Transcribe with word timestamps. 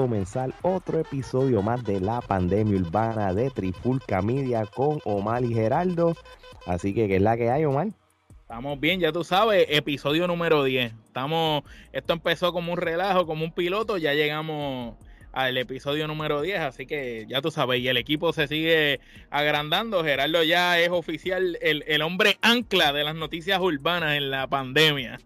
comenzar 0.00 0.54
otro 0.62 0.98
episodio 0.98 1.60
más 1.60 1.84
de 1.84 2.00
la 2.00 2.22
pandemia 2.22 2.80
urbana 2.80 3.34
de 3.34 3.50
Trifulca 3.50 4.22
Media 4.22 4.64
con 4.64 4.98
Omar 5.04 5.44
y 5.44 5.52
Geraldo. 5.52 6.16
Así 6.64 6.94
que, 6.94 7.06
¿qué 7.06 7.16
es 7.16 7.22
la 7.22 7.36
que 7.36 7.50
hay, 7.50 7.66
Omar? 7.66 7.88
Estamos 8.40 8.80
bien, 8.80 8.98
ya 8.98 9.12
tú 9.12 9.24
sabes, 9.24 9.66
episodio 9.68 10.26
número 10.26 10.64
10. 10.64 10.94
Estamos, 11.04 11.64
esto 11.92 12.14
empezó 12.14 12.54
como 12.54 12.72
un 12.72 12.78
relajo, 12.78 13.26
como 13.26 13.44
un 13.44 13.52
piloto, 13.52 13.98
ya 13.98 14.14
llegamos 14.14 14.96
al 15.32 15.58
episodio 15.58 16.08
número 16.08 16.40
10, 16.40 16.60
así 16.60 16.86
que 16.86 17.26
ya 17.28 17.42
tú 17.42 17.50
sabes, 17.50 17.80
y 17.80 17.88
el 17.88 17.98
equipo 17.98 18.32
se 18.32 18.48
sigue 18.48 19.00
agrandando. 19.28 20.02
Gerardo 20.02 20.42
ya 20.42 20.80
es 20.80 20.88
oficial 20.88 21.58
el, 21.60 21.84
el 21.86 22.00
hombre 22.00 22.38
ancla 22.40 22.94
de 22.94 23.04
las 23.04 23.16
noticias 23.16 23.60
urbanas 23.60 24.16
en 24.16 24.30
la 24.30 24.46
pandemia. 24.46 25.20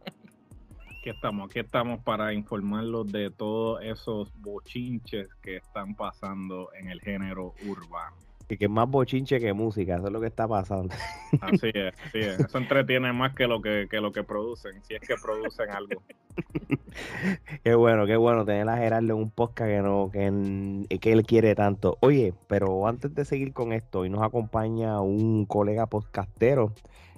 Aquí 1.05 1.11
estamos, 1.11 1.51
aquí 1.51 1.59
estamos 1.59 2.01
para 2.03 2.33
informarlos 2.33 3.13
de 3.13 3.31
todos 3.31 3.79
esos 3.85 4.33
bochinches 4.41 5.29
que 5.43 5.57
están 5.57 5.95
pasando 5.95 6.71
en 6.81 6.89
el 6.89 6.99
género 7.03 7.53
urbano. 7.67 8.17
Y 8.49 8.57
que 8.57 8.65
es 8.65 8.71
más 8.71 8.89
bochinche 8.89 9.39
que 9.39 9.53
música, 9.53 9.97
eso 9.97 10.07
es 10.07 10.13
lo 10.15 10.21
que 10.23 10.29
está 10.29 10.49
pasando. 10.49 10.95
Así 11.43 11.71
es, 11.75 11.95
así 12.07 12.21
es. 12.21 12.41
Eso 12.41 12.57
entretiene 12.57 13.13
más 13.13 13.35
que 13.35 13.47
lo 13.47 13.61
que, 13.61 13.87
que 13.91 14.01
lo 14.01 14.13
que 14.13 14.25
producen, 14.25 14.83
si 14.83 14.95
es 14.95 15.03
que 15.03 15.17
producen 15.23 15.69
algo. 15.69 16.03
qué 17.65 17.75
bueno, 17.75 18.07
qué 18.07 18.17
bueno 18.17 18.47
tener 18.47 18.67
a 18.71 18.79
Gerardo 18.79 19.13
en 19.13 19.19
un 19.19 19.31
podcast 19.31 19.69
que 19.69 19.83
no, 19.83 20.09
que, 20.11 20.99
que 20.99 21.13
él 21.13 21.27
quiere 21.27 21.55
tanto. 21.55 21.99
Oye, 22.01 22.33
pero 22.47 22.89
antes 22.89 23.15
de 23.15 23.27
seguir 23.27 23.53
con 23.53 23.75
esto, 23.75 24.01
hoy 24.01 24.09
nos 24.09 24.23
acompaña 24.23 25.03
un 25.03 25.45
colega 25.45 25.85
podcastero. 25.85 26.73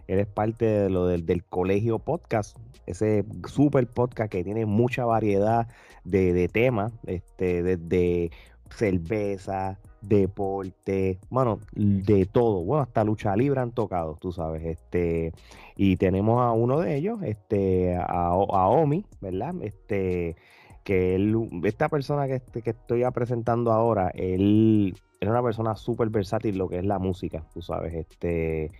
Él 0.06 0.18
es 0.18 0.26
parte 0.26 0.64
de 0.64 0.90
lo 0.90 1.06
del, 1.06 1.26
del 1.26 1.44
colegio 1.44 1.98
podcast, 1.98 2.56
ese 2.86 3.24
super 3.46 3.86
podcast 3.86 4.30
que 4.30 4.44
tiene 4.44 4.66
mucha 4.66 5.04
variedad 5.04 5.68
de, 6.04 6.32
de 6.32 6.48
temas, 6.48 6.92
este, 7.06 7.62
desde 7.62 8.30
cerveza, 8.70 9.78
deporte, 10.02 11.18
bueno, 11.30 11.60
de 11.74 12.26
todo, 12.26 12.62
bueno, 12.62 12.82
hasta 12.82 13.04
lucha 13.04 13.34
libre 13.36 13.60
han 13.60 13.72
tocado, 13.72 14.16
tú 14.20 14.32
sabes, 14.32 14.64
este, 14.64 15.32
y 15.76 15.96
tenemos 15.96 16.40
a 16.42 16.52
uno 16.52 16.80
de 16.80 16.96
ellos, 16.96 17.22
este, 17.22 17.96
a, 17.96 18.28
a 18.28 18.68
Omi, 18.68 19.04
¿verdad? 19.20 19.54
Este, 19.62 20.36
que 20.84 21.16
él, 21.16 21.48
esta 21.64 21.88
persona 21.88 22.26
que, 22.26 22.36
este, 22.36 22.62
que 22.62 22.70
estoy 22.70 23.02
presentando 23.12 23.72
ahora, 23.72 24.10
él 24.14 24.94
es 25.20 25.28
una 25.28 25.42
persona 25.42 25.74
súper 25.74 26.10
versátil 26.10 26.58
lo 26.58 26.68
que 26.68 26.78
es 26.78 26.84
la 26.84 26.98
música, 26.98 27.44
tú 27.52 27.62
sabes, 27.62 27.94
este, 27.94 28.70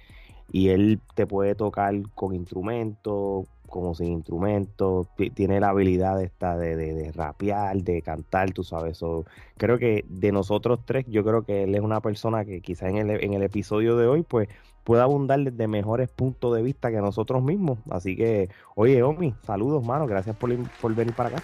y 0.51 0.69
él 0.69 1.01
te 1.15 1.27
puede 1.27 1.55
tocar 1.55 1.95
con 2.15 2.35
instrumentos, 2.35 3.47
como 3.69 3.95
sin 3.95 4.13
instrumentos, 4.13 5.09
tiene 5.35 5.61
la 5.61 5.71
habilidad 5.71 6.23
esta 6.23 6.57
de, 6.57 6.77
de, 6.77 6.95
de, 6.95 7.13
rapear, 7.13 7.77
de 7.83 8.01
cantar, 8.03 8.53
tú 8.53 8.65
sabes. 8.65 8.97
So, 8.97 9.25
creo 9.57 9.79
que 9.79 10.05
de 10.09 10.33
nosotros 10.33 10.81
tres, 10.85 11.05
yo 11.09 11.25
creo 11.25 11.43
que 11.43 11.65
él 11.65 11.75
es 11.75 11.81
una 11.81 12.01
persona 12.01 12.45
que 12.45 12.61
quizás 12.61 12.91
en 12.91 13.11
el, 13.11 13.23
en 13.23 13.35
el 13.35 13.43
episodio 13.43 13.97
de 13.97 14.07
hoy, 14.07 14.23
pues 14.23 14.49
pueda 14.85 15.03
abundar 15.03 15.41
desde 15.41 15.67
mejores 15.67 16.09
puntos 16.09 16.55
de 16.55 16.63
vista 16.63 16.91
que 16.91 16.99
nosotros 16.99 17.43
mismos. 17.43 17.79
Así 17.91 18.17
que, 18.17 18.49
oye, 18.77 19.03
Omi, 19.03 19.35
saludos, 19.43 19.85
mano, 19.85 20.07
gracias 20.07 20.37
por, 20.37 20.51
por 20.81 20.95
venir 20.95 21.13
para 21.15 21.31
acá. 21.31 21.43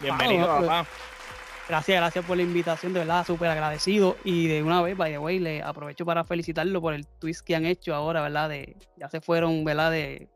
Bienvenido, 0.00 0.46
papá. 0.46 0.86
Gracias, 1.68 2.00
gracias 2.00 2.24
por 2.24 2.36
la 2.38 2.42
invitación, 2.42 2.94
de 2.94 3.00
verdad, 3.00 3.26
súper 3.26 3.50
agradecido. 3.50 4.16
Y 4.24 4.46
de 4.46 4.62
una 4.62 4.80
vez, 4.80 4.96
by 4.96 5.12
the 5.12 5.18
way, 5.18 5.38
le 5.38 5.62
aprovecho 5.62 6.06
para 6.06 6.24
felicitarlo 6.24 6.80
por 6.80 6.94
el 6.94 7.06
twist 7.06 7.44
que 7.44 7.54
han 7.54 7.66
hecho 7.66 7.94
ahora, 7.94 8.22
¿verdad? 8.22 8.48
De, 8.48 8.74
ya 8.96 9.10
se 9.10 9.20
fueron, 9.20 9.64
¿verdad? 9.64 9.90
De, 9.90 10.28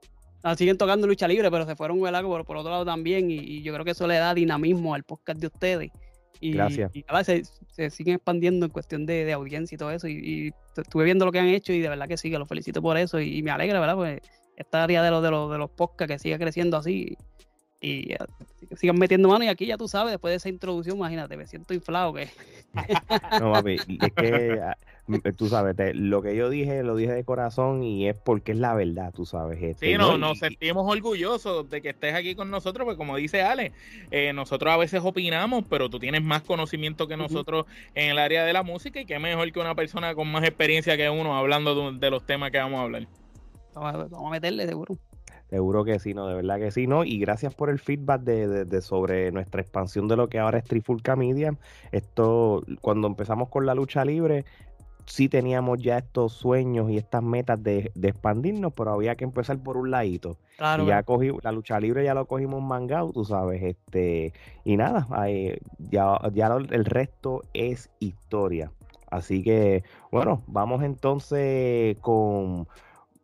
ah, 0.42 0.54
siguen 0.54 0.76
tocando 0.76 1.06
lucha 1.06 1.26
libre, 1.26 1.50
pero 1.50 1.64
se 1.64 1.74
fueron, 1.74 1.98
¿verdad? 2.02 2.22
Por, 2.22 2.44
por 2.44 2.58
otro 2.58 2.70
lado 2.70 2.84
también. 2.84 3.30
Y, 3.30 3.36
y, 3.36 3.62
yo 3.62 3.72
creo 3.72 3.82
que 3.82 3.92
eso 3.92 4.06
le 4.06 4.16
da 4.16 4.34
dinamismo 4.34 4.94
al 4.94 5.04
podcast 5.04 5.40
de 5.40 5.46
ustedes. 5.46 5.90
Y, 6.38 6.52
Gracias. 6.52 6.90
Y 6.94 7.02
¿verdad? 7.02 7.24
se, 7.24 7.42
se, 7.70 7.88
siguen 7.88 8.16
expandiendo 8.16 8.66
en 8.66 8.72
cuestión 8.72 9.06
de, 9.06 9.24
de 9.24 9.32
audiencia 9.32 9.74
y 9.74 9.78
todo 9.78 9.90
eso. 9.90 10.08
Y, 10.08 10.18
y, 10.18 10.52
estuve 10.76 11.04
viendo 11.04 11.24
lo 11.24 11.32
que 11.32 11.38
han 11.38 11.48
hecho 11.48 11.72
y 11.72 11.80
de 11.80 11.88
verdad 11.88 12.08
que 12.08 12.18
sí, 12.18 12.30
que 12.30 12.38
los 12.38 12.46
felicito 12.48 12.82
por 12.82 12.98
eso. 12.98 13.18
Y, 13.20 13.42
me 13.42 13.50
alegra, 13.50 13.80
¿verdad? 13.80 13.96
Pues 13.96 14.20
esta 14.58 14.84
área 14.84 15.02
de 15.02 15.10
los, 15.10 15.22
de 15.22 15.30
los, 15.30 15.50
de 15.50 15.56
los 15.56 15.70
podcasts 15.70 16.12
que 16.12 16.18
siga 16.18 16.38
creciendo 16.38 16.76
así 16.76 17.16
y 17.82 18.14
uh, 18.14 18.76
sigan 18.76 18.96
metiendo 18.98 19.28
mano 19.28 19.44
y 19.44 19.48
aquí 19.48 19.66
ya 19.66 19.76
tú 19.76 19.88
sabes, 19.88 20.12
después 20.12 20.32
de 20.32 20.36
esa 20.36 20.48
introducción, 20.48 20.96
imagínate, 20.96 21.36
me 21.36 21.46
siento 21.46 21.74
inflado 21.74 22.14
que... 22.14 22.28
no, 23.40 23.52
papi, 23.52 23.76
es 24.00 24.12
que 24.12 25.32
tú 25.36 25.48
sabes, 25.48 25.76
te, 25.76 25.92
lo 25.92 26.22
que 26.22 26.36
yo 26.36 26.48
dije, 26.48 26.82
lo 26.84 26.94
dije 26.94 27.12
de 27.12 27.24
corazón 27.24 27.82
y 27.82 28.08
es 28.08 28.16
porque 28.16 28.52
es 28.52 28.58
la 28.58 28.74
verdad, 28.74 29.12
tú 29.12 29.26
sabes. 29.26 29.60
Este, 29.60 29.92
sí, 29.92 29.98
no, 29.98 30.16
nos 30.16 30.38
sentimos 30.38 30.90
orgullosos 30.90 31.68
de 31.68 31.82
que 31.82 31.90
estés 31.90 32.14
aquí 32.14 32.34
con 32.34 32.50
nosotros, 32.50 32.84
porque 32.84 32.96
como 32.96 33.16
dice 33.16 33.42
Ale, 33.42 33.72
eh, 34.10 34.32
nosotros 34.32 34.72
a 34.72 34.76
veces 34.76 35.02
opinamos, 35.04 35.64
pero 35.68 35.90
tú 35.90 35.98
tienes 35.98 36.22
más 36.22 36.42
conocimiento 36.42 37.08
que 37.08 37.16
nosotros 37.16 37.66
uh 37.66 37.68
-huh. 37.68 37.90
en 37.96 38.10
el 38.12 38.18
área 38.18 38.44
de 38.44 38.52
la 38.52 38.62
música 38.62 39.00
y 39.00 39.06
qué 39.06 39.18
mejor 39.18 39.50
que 39.52 39.60
una 39.60 39.74
persona 39.74 40.14
con 40.14 40.30
más 40.30 40.44
experiencia 40.44 40.96
que 40.96 41.10
uno 41.10 41.36
hablando 41.36 41.92
de, 41.92 41.98
de 41.98 42.10
los 42.10 42.24
temas 42.24 42.52
que 42.52 42.58
vamos 42.58 42.78
a 42.78 42.82
hablar. 42.84 43.08
Vamos, 43.74 44.10
vamos 44.10 44.28
a 44.28 44.30
meterle, 44.30 44.66
seguro. 44.66 44.96
Seguro 45.52 45.84
que 45.84 45.98
sí, 45.98 46.14
no, 46.14 46.28
de 46.28 46.34
verdad 46.34 46.58
que 46.58 46.70
sí, 46.70 46.86
no. 46.86 47.04
Y 47.04 47.18
gracias 47.18 47.54
por 47.54 47.68
el 47.68 47.78
feedback 47.78 48.22
de, 48.22 48.48
de, 48.48 48.64
de, 48.64 48.80
sobre 48.80 49.30
nuestra 49.32 49.60
expansión 49.60 50.08
de 50.08 50.16
lo 50.16 50.30
que 50.30 50.38
ahora 50.38 50.56
es 50.56 50.64
Trifulca 50.64 51.14
Media. 51.14 51.54
Esto, 51.90 52.64
cuando 52.80 53.06
empezamos 53.06 53.50
con 53.50 53.66
la 53.66 53.74
lucha 53.74 54.02
libre, 54.02 54.46
sí 55.04 55.28
teníamos 55.28 55.78
ya 55.82 55.98
estos 55.98 56.32
sueños 56.32 56.90
y 56.90 56.96
estas 56.96 57.22
metas 57.22 57.62
de, 57.62 57.92
de 57.94 58.08
expandirnos, 58.08 58.72
pero 58.72 58.92
había 58.92 59.14
que 59.14 59.24
empezar 59.24 59.58
por 59.58 59.76
un 59.76 59.90
ladito. 59.90 60.38
Claro, 60.56 60.84
y 60.84 60.86
ya 60.86 61.02
cogí, 61.02 61.30
la 61.42 61.52
lucha 61.52 61.78
libre 61.78 62.02
ya 62.02 62.14
lo 62.14 62.24
cogimos 62.24 62.62
mangado, 62.62 63.12
tú 63.12 63.26
sabes, 63.26 63.62
este, 63.62 64.32
y 64.64 64.78
nada, 64.78 65.06
ahí, 65.10 65.58
ya, 65.90 66.18
ya 66.32 66.46
el 66.46 66.84
resto 66.86 67.42
es 67.52 67.90
historia. 67.98 68.72
Así 69.10 69.42
que, 69.42 69.84
bueno, 70.10 70.42
vamos 70.46 70.82
entonces 70.82 71.98
con 71.98 72.66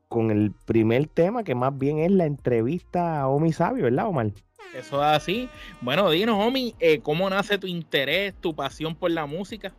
con 0.08 0.30
el 0.30 0.52
primer 0.64 1.06
tema 1.06 1.44
que 1.44 1.54
más 1.54 1.76
bien 1.76 1.98
es 1.98 2.10
la 2.10 2.26
entrevista 2.26 3.20
a 3.20 3.28
Omi 3.28 3.52
Sabio, 3.52 3.84
¿verdad, 3.84 4.08
Omar? 4.08 4.32
Eso 4.74 5.02
es 5.02 5.16
así. 5.16 5.48
Bueno, 5.80 6.10
dinos, 6.10 6.36
Omi, 6.44 6.74
eh, 6.78 7.00
¿cómo 7.00 7.28
nace 7.30 7.58
tu 7.58 7.66
interés, 7.66 8.34
tu 8.40 8.54
pasión 8.54 8.94
por 8.94 9.10
la 9.10 9.26
música? 9.26 9.72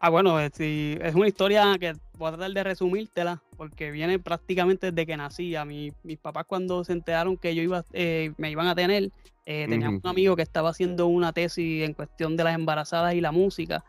Ah, 0.00 0.10
bueno, 0.10 0.38
es, 0.38 0.52
es 0.60 1.14
una 1.14 1.26
historia 1.26 1.76
que 1.78 1.92
voy 2.16 2.28
a 2.28 2.32
tratar 2.32 2.52
de 2.52 2.62
resumírtela, 2.62 3.42
porque 3.56 3.90
viene 3.90 4.20
prácticamente 4.20 4.92
desde 4.92 5.06
que 5.06 5.16
nací. 5.16 5.56
A 5.56 5.64
mi, 5.64 5.92
mis 6.04 6.18
papás 6.18 6.44
cuando 6.46 6.84
se 6.84 6.92
enteraron 6.92 7.36
que 7.36 7.54
yo 7.54 7.62
iba, 7.62 7.84
eh, 7.92 8.32
me 8.36 8.50
iban 8.50 8.68
a 8.68 8.76
tener, 8.76 9.10
eh, 9.44 9.66
teníamos 9.68 9.98
uh 9.98 10.02
-huh. 10.02 10.04
un 10.04 10.10
amigo 10.10 10.36
que 10.36 10.42
estaba 10.42 10.70
haciendo 10.70 11.08
una 11.08 11.32
tesis 11.32 11.84
en 11.84 11.94
cuestión 11.94 12.36
de 12.36 12.44
las 12.44 12.54
embarazadas 12.54 13.14
y 13.14 13.20
la 13.20 13.32
música, 13.32 13.84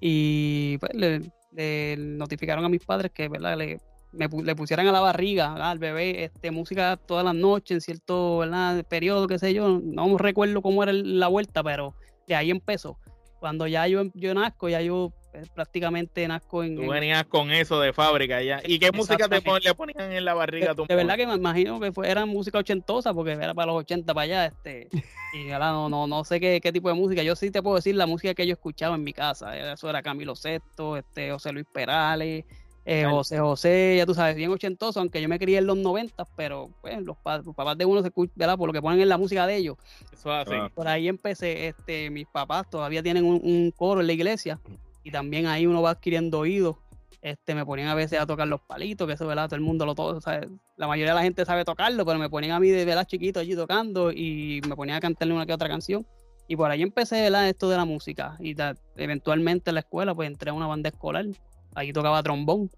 y 0.00 0.76
pues, 0.78 0.92
le, 0.94 1.22
le 1.52 1.96
notificaron 1.96 2.64
a 2.66 2.68
mis 2.68 2.84
padres 2.84 3.10
que, 3.12 3.28
¿verdad? 3.28 3.56
Le, 3.56 3.80
me, 4.14 4.28
le 4.28 4.56
pusieran 4.56 4.86
a 4.86 4.92
la 4.92 5.00
barriga 5.00 5.52
¿verdad? 5.52 5.70
al 5.70 5.78
bebé 5.78 6.24
este, 6.24 6.50
música 6.50 6.96
todas 6.96 7.24
las 7.24 7.34
noches 7.34 7.76
en 7.76 7.80
cierto 7.80 8.38
¿verdad? 8.38 8.84
periodo, 8.86 9.26
qué 9.26 9.38
sé 9.38 9.54
yo, 9.54 9.80
no 9.82 10.16
recuerdo 10.18 10.62
cómo 10.62 10.82
era 10.82 10.92
la 10.92 11.28
vuelta, 11.28 11.62
pero 11.62 11.94
de 12.26 12.34
ahí 12.34 12.50
empezó. 12.50 12.98
Cuando 13.40 13.66
ya 13.66 13.86
yo, 13.86 14.04
yo 14.14 14.32
nazco, 14.32 14.70
ya 14.70 14.80
yo 14.80 15.12
eh, 15.34 15.42
prácticamente 15.54 16.26
nazco 16.26 16.64
en... 16.64 16.76
Tú 16.76 16.88
venías 16.88 17.24
con 17.24 17.50
eso 17.50 17.78
de 17.80 17.92
fábrica 17.92 18.40
ya. 18.40 18.62
¿Y 18.64 18.78
qué 18.78 18.90
música 18.90 19.28
te 19.28 19.42
pon, 19.42 19.60
le 19.62 19.74
ponían 19.74 20.12
en 20.12 20.24
la 20.24 20.32
barriga? 20.32 20.68
De, 20.68 20.74
tu 20.74 20.86
de 20.86 20.94
verdad 20.94 21.16
que 21.16 21.26
me 21.26 21.34
imagino 21.34 21.78
que 21.78 21.92
fue, 21.92 22.08
era 22.08 22.24
música 22.24 22.58
ochentosa, 22.58 23.12
porque 23.12 23.32
era 23.32 23.52
para 23.52 23.72
los 23.72 23.80
80 23.80 24.14
para 24.14 24.24
allá, 24.24 24.46
este, 24.46 24.88
y 25.34 25.50
ahora 25.50 25.72
no, 25.72 25.88
no, 25.88 26.06
no 26.06 26.24
sé 26.24 26.40
qué, 26.40 26.60
qué, 26.62 26.72
tipo 26.72 26.88
de 26.88 26.94
música. 26.94 27.22
Yo 27.22 27.36
sí 27.36 27.50
te 27.50 27.62
puedo 27.62 27.76
decir 27.76 27.96
la 27.96 28.06
música 28.06 28.32
que 28.32 28.46
yo 28.46 28.52
escuchaba 28.52 28.94
en 28.94 29.02
mi 29.02 29.12
casa. 29.12 29.72
Eso 29.72 29.90
era 29.90 30.02
Camilo 30.02 30.36
Sesto, 30.36 30.96
este, 30.96 31.32
José 31.32 31.52
Luis 31.52 31.66
Perales, 31.70 32.44
eh, 32.84 33.06
José 33.08 33.38
José, 33.38 33.94
ya 33.96 34.06
tú 34.06 34.14
sabes, 34.14 34.36
bien 34.36 34.50
ochentoso, 34.50 35.00
aunque 35.00 35.20
yo 35.22 35.28
me 35.28 35.38
crié 35.38 35.58
en 35.58 35.66
los 35.66 35.76
90, 35.78 36.24
pero 36.36 36.70
pues, 36.82 36.96
los, 37.02 37.16
los, 37.44 37.54
papás 37.54 37.78
de 37.78 37.84
uno 37.84 38.02
se 38.02 38.08
escuchan, 38.08 38.34
¿verdad? 38.36 38.58
Por 38.58 38.68
lo 38.68 38.72
que 38.72 38.82
ponen 38.82 39.00
en 39.00 39.08
la 39.08 39.16
música 39.16 39.46
de 39.46 39.56
ellos. 39.56 39.76
Eso 40.12 40.32
así. 40.32 40.54
Por 40.74 40.86
ahí 40.86 41.08
empecé, 41.08 41.68
este, 41.68 42.10
mis 42.10 42.26
papás 42.26 42.68
todavía 42.68 43.02
tienen 43.02 43.24
un, 43.24 43.40
un, 43.42 43.70
coro 43.70 44.00
en 44.00 44.06
la 44.06 44.12
iglesia 44.12 44.60
y 45.02 45.10
también 45.10 45.46
ahí 45.46 45.66
uno 45.66 45.80
va 45.80 45.90
adquiriendo 45.90 46.40
oídos. 46.40 46.76
Este, 47.22 47.54
me 47.54 47.64
ponían 47.64 47.88
a 47.88 47.94
veces 47.94 48.20
a 48.20 48.26
tocar 48.26 48.46
los 48.46 48.60
palitos, 48.60 49.06
que 49.06 49.14
eso, 49.14 49.26
¿verdad? 49.26 49.46
Todo 49.46 49.56
el 49.56 49.62
mundo 49.62 49.86
lo 49.86 49.94
todo, 49.94 50.20
¿sabes? 50.20 50.46
La 50.76 50.86
mayoría 50.86 51.12
de 51.12 51.16
la 51.16 51.22
gente 51.22 51.46
sabe 51.46 51.64
tocarlo, 51.64 52.04
pero 52.04 52.18
me 52.18 52.28
ponían 52.28 52.52
a 52.52 52.60
mí 52.60 52.68
de 52.68 52.84
verdad 52.84 53.06
chiquito 53.06 53.40
allí 53.40 53.56
tocando 53.56 54.12
y 54.12 54.60
me 54.68 54.76
ponían 54.76 54.98
a 54.98 55.00
cantarle 55.00 55.32
una 55.32 55.46
que 55.46 55.54
otra 55.54 55.68
canción. 55.68 56.06
Y 56.48 56.56
por 56.56 56.70
ahí 56.70 56.82
empecé, 56.82 57.22
¿verdad? 57.22 57.48
Esto 57.48 57.70
de 57.70 57.78
la 57.78 57.86
música. 57.86 58.36
Y 58.40 58.52
da, 58.52 58.74
eventualmente 58.96 59.70
en 59.70 59.74
la 59.74 59.80
escuela, 59.80 60.14
pues 60.14 60.28
entré 60.28 60.50
a 60.50 60.52
una 60.52 60.66
banda 60.66 60.90
escolar. 60.90 61.24
Ahí 61.74 61.92
tocaba 61.92 62.22
trombón 62.22 62.70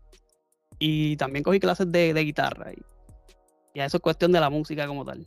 y 0.79 1.17
también 1.17 1.43
cogí 1.43 1.61
clases 1.61 1.91
de, 1.91 2.13
de 2.15 2.25
guitarra. 2.25 2.73
Y, 2.73 2.83
y, 3.75 3.81
eso 3.81 3.97
es 3.99 4.03
cuestión 4.03 4.33
de 4.33 4.41
la 4.41 4.51
música 4.51 4.87
como 4.87 5.05
tal. 5.05 5.27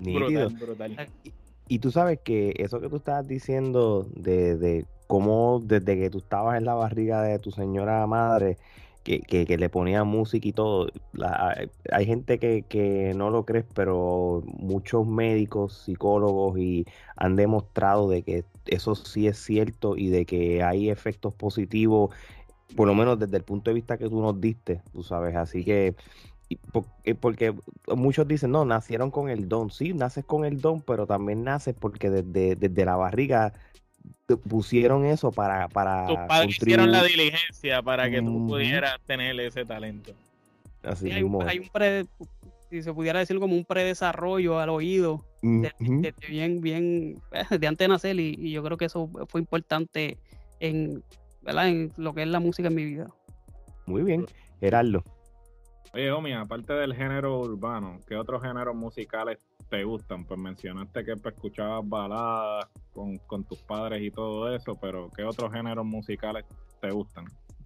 Brutal, 0.00 0.48
brutal. 0.58 1.08
Y, 1.24 1.32
y, 1.68 1.78
tú 1.78 1.90
sabes 1.90 2.20
que 2.24 2.54
eso 2.56 2.80
que 2.80 2.88
tú 2.88 2.96
estabas 2.96 3.26
diciendo 3.26 4.06
de, 4.14 4.56
de 4.56 4.86
cómo 5.06 5.60
desde 5.62 5.98
que 5.98 6.10
tú 6.10 6.18
estabas 6.18 6.56
en 6.56 6.64
la 6.64 6.74
barriga 6.74 7.22
de 7.22 7.38
tu 7.38 7.50
señora 7.50 8.06
madre, 8.06 8.56
que, 9.02 9.20
que, 9.20 9.46
que 9.46 9.56
le 9.58 9.68
ponía 9.68 10.04
música 10.04 10.46
y 10.48 10.52
todo. 10.52 10.88
La- 11.12 11.68
hay 11.92 12.06
gente 12.06 12.38
que, 12.38 12.62
que 12.62 13.12
no 13.14 13.30
lo 13.30 13.44
cree, 13.44 13.64
pero 13.74 14.42
muchos 14.46 15.06
médicos, 15.06 15.82
psicólogos 15.84 16.58
y 16.58 16.86
han 17.16 17.36
demostrado 17.36 18.08
de 18.08 18.22
que 18.22 18.44
eso 18.66 18.94
sí 18.94 19.26
es 19.26 19.38
cierto 19.38 19.96
y 19.96 20.08
de 20.08 20.26
que 20.26 20.62
hay 20.62 20.90
efectos 20.90 21.34
positivos, 21.34 22.10
por 22.76 22.86
lo 22.88 22.94
menos 22.94 23.18
desde 23.18 23.36
el 23.36 23.44
punto 23.44 23.70
de 23.70 23.74
vista 23.74 23.98
que 23.98 24.08
tú 24.08 24.20
nos 24.20 24.40
diste, 24.40 24.82
tú 24.92 25.02
sabes. 25.02 25.34
Así 25.36 25.64
que, 25.64 25.94
y 26.48 26.56
po- 26.56 26.86
porque 27.20 27.54
muchos 27.88 28.26
dicen, 28.26 28.50
no, 28.50 28.64
nacieron 28.64 29.10
con 29.10 29.28
el 29.28 29.48
don. 29.48 29.70
Sí, 29.70 29.92
naces 29.94 30.24
con 30.24 30.44
el 30.44 30.60
don, 30.60 30.82
pero 30.82 31.06
también 31.06 31.44
naces 31.44 31.74
porque 31.78 32.10
desde, 32.10 32.56
desde 32.56 32.84
la 32.84 32.96
barriga 32.96 33.52
pusieron 34.48 35.04
eso 35.04 35.32
para, 35.32 35.68
para 35.68 36.06
Tus 36.06 36.16
padres 36.28 36.56
hicieron 36.56 36.90
la 36.90 37.02
diligencia 37.02 37.82
para 37.82 38.10
que 38.10 38.22
tú 38.22 38.46
pudieras 38.46 39.00
tener 39.06 39.38
ese 39.40 39.64
talento. 39.64 40.12
Así 40.82 41.06
Sí, 41.06 41.12
hay, 41.12 41.22
un, 41.22 41.32
mismo 41.32 41.42
hay 41.46 41.58
un 41.58 41.68
pre, 41.68 42.06
si 42.70 42.82
se 42.82 42.92
pudiera 42.94 43.18
decir 43.18 43.38
como 43.38 43.54
un 43.54 43.64
predesarrollo 43.64 44.58
al 44.58 44.70
oído, 44.70 45.24
de, 45.42 45.72
Ujú. 45.80 46.00
de- 46.02 46.12
de 46.12 46.26
bien, 46.28 46.60
bien, 46.60 47.20
de 47.60 47.66
antes 47.66 47.84
de 47.84 47.88
nacer, 47.88 48.18
y, 48.20 48.34
y 48.38 48.52
yo 48.52 48.62
creo 48.62 48.76
que 48.76 48.86
eso 48.86 49.10
fue 49.28 49.40
importante 49.40 50.16
en, 50.60 51.02
¿verdad? 51.42 51.68
en 51.68 51.92
lo 51.96 52.14
que 52.14 52.22
es 52.22 52.28
la 52.28 52.40
música 52.40 52.68
en 52.68 52.74
mi 52.74 52.84
vida. 52.84 53.08
Muy 53.86 54.02
bien, 54.02 54.26
Gerardo. 54.60 55.02
Oye, 55.92 56.12
Omi, 56.12 56.32
aparte 56.32 56.72
del 56.72 56.94
género 56.94 57.40
urbano, 57.40 57.98
¿qué 58.06 58.14
otros 58.16 58.42
géneros 58.42 58.76
musicales 58.76 59.38
te 59.68 59.82
gustan? 59.82 60.24
Pues 60.24 60.38
mencionaste 60.38 61.04
que 61.04 61.16
pues, 61.16 61.34
escuchabas 61.34 61.88
baladas 61.88 62.66
con, 62.92 63.18
con 63.18 63.42
tus 63.42 63.58
padres 63.62 64.00
y 64.00 64.10
todo 64.12 64.54
eso, 64.54 64.76
pero 64.76 65.10
¿qué 65.10 65.24
otros 65.24 65.52
géneros 65.52 65.84
musicales 65.84 66.44
te 66.80 66.90
gustan? 66.90 67.24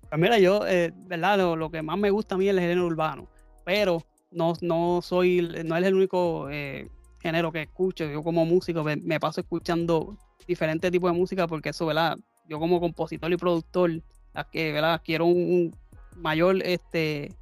Pues 0.08 0.20
mira, 0.20 0.38
yo, 0.38 0.66
eh, 0.66 0.90
¿verdad? 1.06 1.36
Lo, 1.36 1.56
lo 1.56 1.70
que 1.70 1.82
más 1.82 1.98
me 1.98 2.10
gusta 2.10 2.34
a 2.34 2.38
mí 2.38 2.48
es 2.48 2.54
el 2.54 2.60
género 2.60 2.86
urbano, 2.86 3.28
pero 3.64 4.02
no, 4.30 4.54
no 4.62 5.00
soy, 5.02 5.46
no 5.64 5.76
es 5.76 5.84
el 5.84 5.94
único 5.94 6.48
eh, 6.50 6.88
género 7.20 7.52
que 7.52 7.62
escucho. 7.62 8.06
Yo 8.06 8.22
como 8.22 8.46
músico 8.46 8.82
me, 8.82 8.96
me 8.96 9.20
paso 9.20 9.40
escuchando 9.40 10.16
diferentes 10.46 10.90
tipos 10.90 11.12
de 11.12 11.18
música 11.18 11.46
porque 11.46 11.70
eso, 11.70 11.86
¿verdad? 11.86 12.16
Yo 12.48 12.58
como 12.58 12.80
compositor 12.80 13.32
y 13.32 13.36
productor, 13.36 13.90
¿verdad? 14.52 15.00
Quiero 15.04 15.26
un, 15.26 15.36
un 15.36 15.74
mayor, 16.20 16.62
este, 16.64 17.32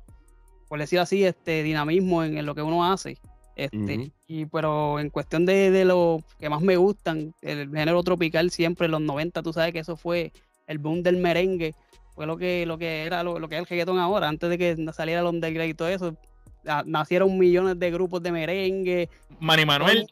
por 0.68 0.78
decirlo 0.78 1.02
así, 1.02 1.24
este 1.24 1.62
dinamismo 1.62 2.22
en, 2.24 2.38
en 2.38 2.46
lo 2.46 2.54
que 2.54 2.62
uno 2.62 2.84
hace. 2.90 3.18
Este, 3.54 4.10
y 4.26 4.46
pero 4.46 4.98
en 4.98 5.10
cuestión 5.10 5.44
de, 5.44 5.70
de 5.70 5.84
lo 5.84 6.20
que 6.38 6.48
más 6.48 6.62
me 6.62 6.76
gustan, 6.76 7.34
el 7.42 7.68
género 7.70 8.02
tropical 8.02 8.50
siempre, 8.50 8.86
en 8.86 8.92
los 8.92 9.00
90, 9.02 9.42
tú 9.42 9.52
sabes 9.52 9.72
que 9.74 9.80
eso 9.80 9.94
fue 9.96 10.32
el 10.66 10.78
boom 10.78 11.02
del 11.02 11.18
merengue, 11.18 11.74
fue 12.14 12.26
lo 12.26 12.36
que, 12.38 12.64
lo 12.64 12.78
que 12.78 13.02
era 13.04 13.22
lo, 13.22 13.38
lo 13.38 13.48
que 13.48 13.56
es 13.56 13.60
el 13.60 13.66
reggaetón 13.66 13.98
ahora, 13.98 14.28
antes 14.28 14.48
de 14.48 14.56
que 14.56 14.76
saliera 14.94 15.20
el 15.20 15.26
underground 15.26 15.70
y 15.70 15.74
todo 15.74 15.88
eso, 15.88 16.16
na- 16.64 16.82
nacieron 16.86 17.36
millones 17.38 17.78
de 17.78 17.90
grupos 17.90 18.22
de 18.22 18.32
merengue, 18.32 19.10
Manny 19.38 19.66
Manuel, 19.66 20.06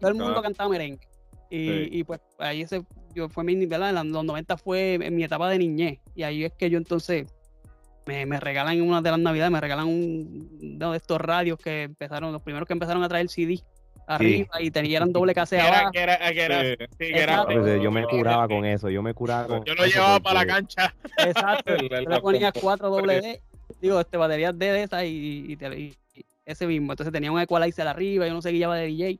todo 0.00 0.08
el 0.10 0.16
mundo 0.16 0.42
cantaba 0.42 0.68
merengue. 0.68 1.06
Y, 1.50 1.68
Sí. 1.68 1.88
y 1.92 2.04
pues 2.04 2.20
ahí 2.38 2.62
ese, 2.62 2.82
yo 3.16 3.28
fue 3.30 3.42
mi, 3.44 3.64
¿verdad? 3.66 3.90
En 3.98 4.12
los 4.12 4.24
90 4.24 4.56
fue 4.58 4.94
en 4.94 5.16
mi 5.16 5.24
etapa 5.24 5.48
de 5.48 5.58
niñez. 5.58 5.98
Y 6.14 6.22
ahí 6.22 6.44
es 6.44 6.52
que 6.52 6.68
yo 6.70 6.76
entonces 6.78 7.26
me, 8.06 8.26
me 8.26 8.38
regalan 8.38 8.74
en 8.74 8.82
una 8.82 9.00
de 9.00 9.10
las 9.10 9.18
navidades, 9.18 9.50
me 9.50 9.60
regalan 9.60 9.86
un, 9.86 10.48
uno 10.62 10.90
de 10.92 10.96
estos 10.98 11.18
radios 11.20 11.58
que 11.58 11.84
empezaron, 11.84 12.32
los 12.32 12.42
primeros 12.42 12.66
que 12.66 12.74
empezaron 12.74 13.02
a 13.02 13.08
traer 13.08 13.28
CD 13.28 13.58
arriba 14.06 14.60
y 14.62 14.70
tenían 14.70 15.12
doble 15.12 15.32
era, 15.32 15.66
abajo. 15.66 15.90
que 15.92 16.00
era, 16.00 16.18
que 16.32 16.40
era- 16.42 16.62
Sí. 16.62 16.74
sí, 16.78 16.96
que 16.98 17.08
era- 17.18 17.32
Exacto. 17.40 17.60
Pues, 17.60 17.82
yo 17.82 17.90
me 17.90 18.04
curaba 18.04 18.46
con 18.46 18.64
eso, 18.64 18.88
yo 18.90 19.02
me 19.02 19.14
curaba 19.14 19.48
con 19.48 19.64
yo 19.64 19.74
lo 19.74 19.84
eso 19.84 19.94
llevaba 19.94 20.20
para 20.20 20.40
la 20.40 20.46
cancha. 20.46 20.94
Exacto. 21.18 21.72
Yo 22.04 22.08
le 22.10 22.20
ponía 22.20 22.52
cuatro 22.52 22.90
doble 22.90 23.20
D, 23.20 23.40
digo, 23.80 23.98
este, 23.98 24.16
baterías 24.16 24.56
D 24.56 24.72
de 24.72 24.82
esas 24.84 25.02
y, 25.04 25.46
y, 25.48 25.56
te- 25.56 25.76
y- 25.80 25.96
ese 26.44 26.66
mismo. 26.68 26.92
Entonces 26.92 27.12
tenía 27.12 27.32
un 27.32 27.40
equalizer 27.40 27.88
arriba 27.88 28.28
y 28.28 28.30
uno 28.30 28.40
se 28.42 28.50
guiaba 28.52 28.76
de 28.76 28.86
DJ. 28.86 29.18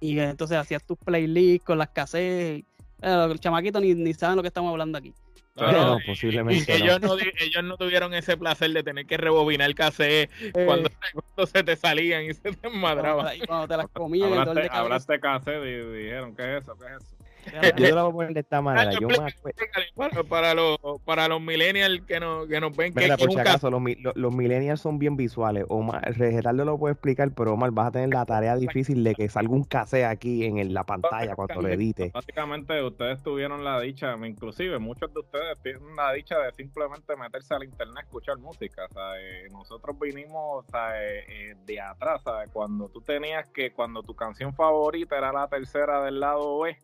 Y 0.00 0.18
entonces 0.18 0.58
hacías 0.58 0.84
tus 0.84 0.98
playlists 0.98 1.64
con 1.64 1.78
las 1.78 1.88
cassettes. 1.88 2.64
Eh, 3.04 3.26
los 3.28 3.38
chamaquitos 3.40 3.80
ni, 3.82 3.94
ni 3.94 4.12
saben 4.14 4.36
lo 4.36 4.42
que 4.42 4.48
estamos 4.48 4.70
hablando 4.70 4.98
aquí. 4.98 5.12
No, 5.56 5.70
No, 5.70 5.84
no, 5.86 5.98
y- 6.00 6.06
posiblemente 6.06 6.76
y 6.76 6.80
no. 6.80 6.84
ellos, 6.84 7.00
no. 7.00 7.16
ellos 7.38 7.62
no 7.62 7.76
tuvieron 7.76 8.12
ese 8.12 8.36
placer 8.36 8.72
de 8.72 8.82
tener 8.82 9.06
que 9.06 9.16
rebobinar 9.16 9.68
el 9.68 9.76
cassette 9.76 10.28
cuando, 10.52 10.90
cuando 11.12 11.46
se 11.46 11.62
te 11.62 11.76
salían 11.76 12.24
y 12.24 12.34
se 12.34 12.50
te 12.52 12.66
enmadraban. 12.66 13.36
Y 13.36 13.40
cuando 13.46 13.68
te 13.68 13.76
las 13.76 13.86
comían, 13.88 14.30
el 14.32 14.44
dolor 14.44 14.48
Hablaste, 14.48 14.62
de 14.62 14.68
cabeza. 14.68 14.82
hablaste 14.84 15.20
cassette 15.20 15.64
y 15.64 16.02
dijeron, 16.02 16.34
¿qué 16.34 16.56
es 16.56 16.62
eso? 16.64 16.76
¿Qué 16.76 16.86
es 16.86 17.02
eso? 17.04 17.13
Yo 17.52 17.74
te 17.74 17.90
lo 17.92 18.02
voy 18.02 18.10
a 18.10 18.12
poner 18.14 18.34
de 18.34 18.40
esta 18.40 18.60
manera. 18.60 18.92
Yo 18.92 19.08
me 19.08 19.14
explícale, 19.14 19.86
acuerdo. 19.94 20.20
explícale 20.20 20.24
Para, 20.28 20.54
los, 20.54 20.78
para 21.04 21.28
los 21.28 21.40
millennials 21.40 22.02
que 22.06 22.20
nos, 22.20 22.46
que 22.48 22.60
nos 22.60 22.76
ven, 22.76 22.92
que, 22.94 23.00
Mira, 23.02 23.16
que 23.16 23.24
por 23.24 23.32
si 23.32 23.38
acaso, 23.38 23.70
los, 23.70 23.80
mi- 23.80 23.94
lo- 23.96 24.12
los 24.14 24.34
millennials 24.34 24.80
son 24.80 24.98
bien 24.98 25.16
visuales. 25.16 25.64
Omar, 25.68 26.14
Gerardo 26.14 26.64
lo 26.64 26.78
puede 26.78 26.92
explicar, 26.94 27.30
pero 27.32 27.52
Omar, 27.54 27.70
vas 27.70 27.88
a 27.88 27.90
tener 27.92 28.08
la 28.10 28.24
tarea 28.24 28.56
difícil 28.56 29.02
de 29.04 29.14
que 29.14 29.28
salga 29.28 29.52
un 29.54 29.64
cassette 29.64 30.04
aquí 30.04 30.44
en 30.44 30.58
el- 30.58 30.74
la 30.74 30.84
pantalla 30.84 31.34
cuando 31.34 31.62
lo 31.62 31.68
edites. 31.68 32.12
Básicamente 32.12 32.82
ustedes 32.82 33.22
tuvieron 33.22 33.64
la 33.64 33.80
dicha, 33.80 34.16
inclusive 34.26 34.78
muchos 34.78 35.12
de 35.12 35.20
ustedes 35.20 35.58
tienen 35.62 35.94
la 35.96 36.12
dicha 36.12 36.38
de 36.38 36.52
simplemente 36.52 37.16
meterse 37.16 37.54
al 37.54 37.64
internet 37.64 37.96
a 37.98 38.00
escuchar 38.00 38.38
música. 38.38 38.86
Eh, 39.18 39.48
nosotros 39.52 39.98
vinimos 39.98 40.64
eh, 40.94 41.24
eh, 41.28 41.54
de 41.66 41.80
atrás, 41.80 42.22
¿sabes? 42.22 42.50
cuando 42.52 42.88
tú 42.88 43.00
tenías 43.00 43.48
que, 43.50 43.72
cuando 43.72 44.02
tu 44.02 44.14
canción 44.14 44.54
favorita 44.54 45.16
era 45.18 45.32
la 45.32 45.48
tercera 45.48 46.02
del 46.04 46.20
lado 46.20 46.60
B 46.60 46.76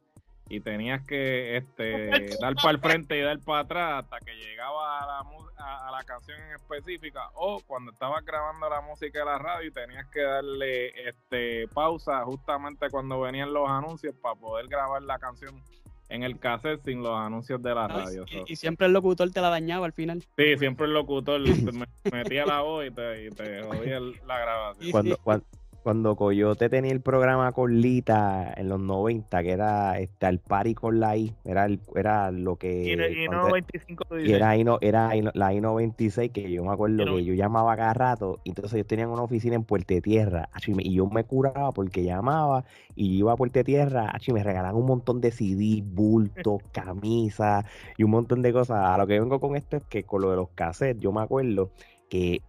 y 0.51 0.61
tenías 0.61 1.01
que 1.07 1.57
este, 1.57 2.37
dar 2.41 2.55
para 2.57 2.71
el 2.73 2.81
frente 2.81 3.17
y 3.17 3.23
dar 3.23 3.39
para 3.39 3.61
atrás 3.61 4.05
hasta 4.05 4.19
que 4.19 4.35
llegaba 4.35 4.99
a 5.01 5.07
la, 5.07 5.25
a, 5.65 5.89
a 5.89 5.93
la 5.93 6.03
canción 6.05 6.39
en 6.41 6.57
específica 6.57 7.31
o 7.35 7.63
cuando 7.67 7.93
estabas 7.93 8.25
grabando 8.25 8.69
la 8.69 8.81
música 8.81 9.21
de 9.21 9.25
la 9.25 9.39
radio 9.39 9.69
y 9.69 9.73
tenías 9.73 10.07
que 10.09 10.21
darle 10.23 11.09
este 11.09 11.69
pausa 11.73 12.25
justamente 12.25 12.91
cuando 12.91 13.21
venían 13.21 13.53
los 13.53 13.69
anuncios 13.69 14.15
para 14.21 14.35
poder 14.35 14.67
grabar 14.67 15.03
la 15.03 15.19
canción 15.21 15.63
en 16.09 16.25
el 16.25 16.41
cassette 16.41 16.83
sin 16.85 17.01
los 17.05 17.17
anuncios 17.17 17.63
de 17.63 17.73
la 17.73 17.87
¿no? 17.87 17.99
radio. 18.01 18.27
So, 18.27 18.39
Y, 18.47 18.53
y 18.53 18.57
siempre 18.57 18.89
el 18.89 18.93
locutor 18.93 19.31
te 19.31 19.41
la 19.41 19.49
dañaba 19.51 19.87
al 19.87 19.93
final. 19.93 20.25
sí, 20.37 20.59
siempre 20.59 20.87
el 20.87 20.93
locutor 20.95 21.41
me- 21.73 21.87
metía 22.11 22.45
la 22.45 22.63
voz 22.63 22.85
y 22.87 22.91
te, 22.91 23.27
y 23.27 23.31
te 23.31 23.63
jodía 23.95 24.01
la 24.27 24.39
grabación. 24.41 24.89
Y- 24.89 24.91
Cuando, 24.91 25.17
cuan- 25.19 25.45
cuando, 25.83 26.15
Coyote 26.17 26.69
tenía 26.69 26.93
el 26.93 27.01
programa 27.01 27.53
con 27.53 27.81
Lita 27.81 28.53
en 28.57 28.69
los 28.69 28.81
90, 28.81 29.43
que 29.43 29.51
era 29.51 29.99
este, 29.99 30.27
al 30.27 30.39
party 30.39 30.75
con 30.75 31.01
la 31.01 31.17
I, 31.17 31.35
era, 31.45 31.65
el- 31.65 31.81
era 31.95 32.31
lo 32.31 32.57
que. 32.57 32.93
Y, 32.93 32.97
no- 32.97 33.07
y 33.09 33.25
no 33.25 33.31
cuando- 33.41 33.53
25 33.55 34.05
y 34.17 34.23
dice. 34.23 34.37
era, 34.37 34.57
I-No- 34.57 34.79
era 34.81 35.11
la 35.35 35.55
I-96, 35.55 36.31
que 36.33 36.51
yo 36.51 36.65
me 36.65 36.73
acuerdo 36.73 37.05
que 37.17 37.25
yo 37.25 37.35
llamaba 37.35 37.77
cada 37.77 37.95
rato, 37.95 38.41
entonces 38.45 38.75
ellos 38.75 38.87
tenían 38.87 39.09
una 39.11 39.23
oficina 39.23 39.55
en 39.57 39.65
Puerto 39.65 39.95
Tierra, 40.03 40.49
acho, 40.53 40.71
y 40.71 40.75
me- 40.75 40.83
y 40.83 40.95
yo 40.95 41.07
me 41.07 41.25
curaba 41.25 41.73
porque 41.73 42.05
llamaba 42.05 42.65
y 42.95 43.17
iba 43.19 43.33
a 43.33 43.37
Puerto 43.37 43.63
Tierra, 43.65 44.13
y 44.27 44.33
me 44.33 44.45
regalaban 44.45 44.77
un 44.81 44.87
montón 44.87 45.21
de 45.21 45.31
CD, 45.31 45.83
bultos, 45.85 46.61
camisas 46.73 47.65
y 47.97 48.03
un 48.05 48.11
montón 48.11 48.43
de 48.43 48.53
cosas. 48.53 48.85
A 48.85 48.99
lo 48.99 49.07
que 49.07 49.19
vengo 49.19 49.41
con 49.41 49.57
esto 49.57 49.79
es 49.79 49.85
que 49.85 50.05
con 50.05 50.23
lo 50.23 50.31
de 50.31 50.37
los 50.37 50.49
cassettes, 50.51 51.01
yo 51.03 51.11
me 51.13 51.23
acuerdo 51.23 51.71
que 52.09 52.43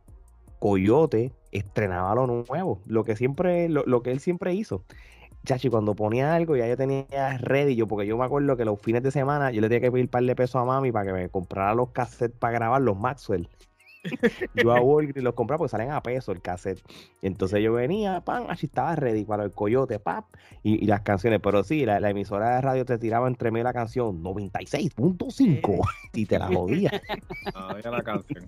Coyote 0.60 1.32
estrenaba 1.52 2.16
lo 2.16 2.28
nuevo, 2.28 2.82
lo 2.86 3.04
que 3.04 3.16
siempre, 3.16 3.70
lo, 3.70 3.84
lo 3.86 4.02
que 4.04 4.12
él 4.12 4.20
siempre 4.20 4.54
hizo. 4.54 4.84
Chachi, 5.46 5.70
cuando 5.70 5.96
ponía 5.96 6.36
algo 6.36 6.56
ya 6.56 6.68
yo 6.68 6.78
tenía 6.78 7.38
ready, 7.40 7.76
yo, 7.76 7.88
porque 7.88 8.06
yo 8.08 8.18
me 8.18 8.26
acuerdo 8.26 8.56
que 8.58 8.66
los 8.66 8.80
fines 8.80 9.02
de 9.04 9.12
semana 9.12 9.52
yo 9.52 9.62
le 9.62 9.70
tenía 9.70 9.82
que 9.82 9.92
pedir 9.92 10.06
un 10.06 10.10
par 10.12 10.24
de 10.24 10.36
pesos 10.36 10.62
a 10.62 10.66
mami 10.66 10.92
para 10.92 11.06
que 11.08 11.14
me 11.14 11.30
comprara 11.30 11.74
los 11.74 11.90
cassettes 11.92 12.38
para 12.38 12.54
grabar 12.54 12.82
los 12.82 12.98
Maxwell. 12.98 13.50
yo 14.56 14.74
a 14.74 14.82
Walgreens 14.82 15.24
los 15.24 15.34
compraba 15.34 15.60
porque 15.60 15.72
salen 15.72 15.92
a 15.92 16.02
peso 16.02 16.32
el 16.32 16.42
cassette. 16.42 16.82
Y 17.22 17.28
entonces 17.28 17.62
yo 17.62 17.74
venía, 17.74 18.22
pan, 18.22 18.46
así 18.50 18.66
estaba 18.66 18.96
ready 18.96 19.26
para 19.26 19.44
el 19.44 19.52
coyote, 19.52 20.00
pap, 20.00 20.26
y, 20.64 20.84
y 20.84 20.88
las 20.88 21.02
canciones. 21.02 21.40
Pero 21.42 21.64
sí, 21.64 21.86
la, 21.86 22.00
la 22.00 22.10
emisora 22.10 22.56
de 22.56 22.62
radio 22.62 22.86
te 22.86 22.98
tiraba 22.98 23.28
entre 23.28 23.52
medio 23.52 23.66
la 23.66 23.74
canción 23.74 24.24
96.5 24.24 25.82
y 26.14 26.26
te 26.26 26.40
la 26.40 26.48
jodía. 26.48 27.02
Todavía 27.54 27.92
la 27.92 28.04
canción. 28.04 28.48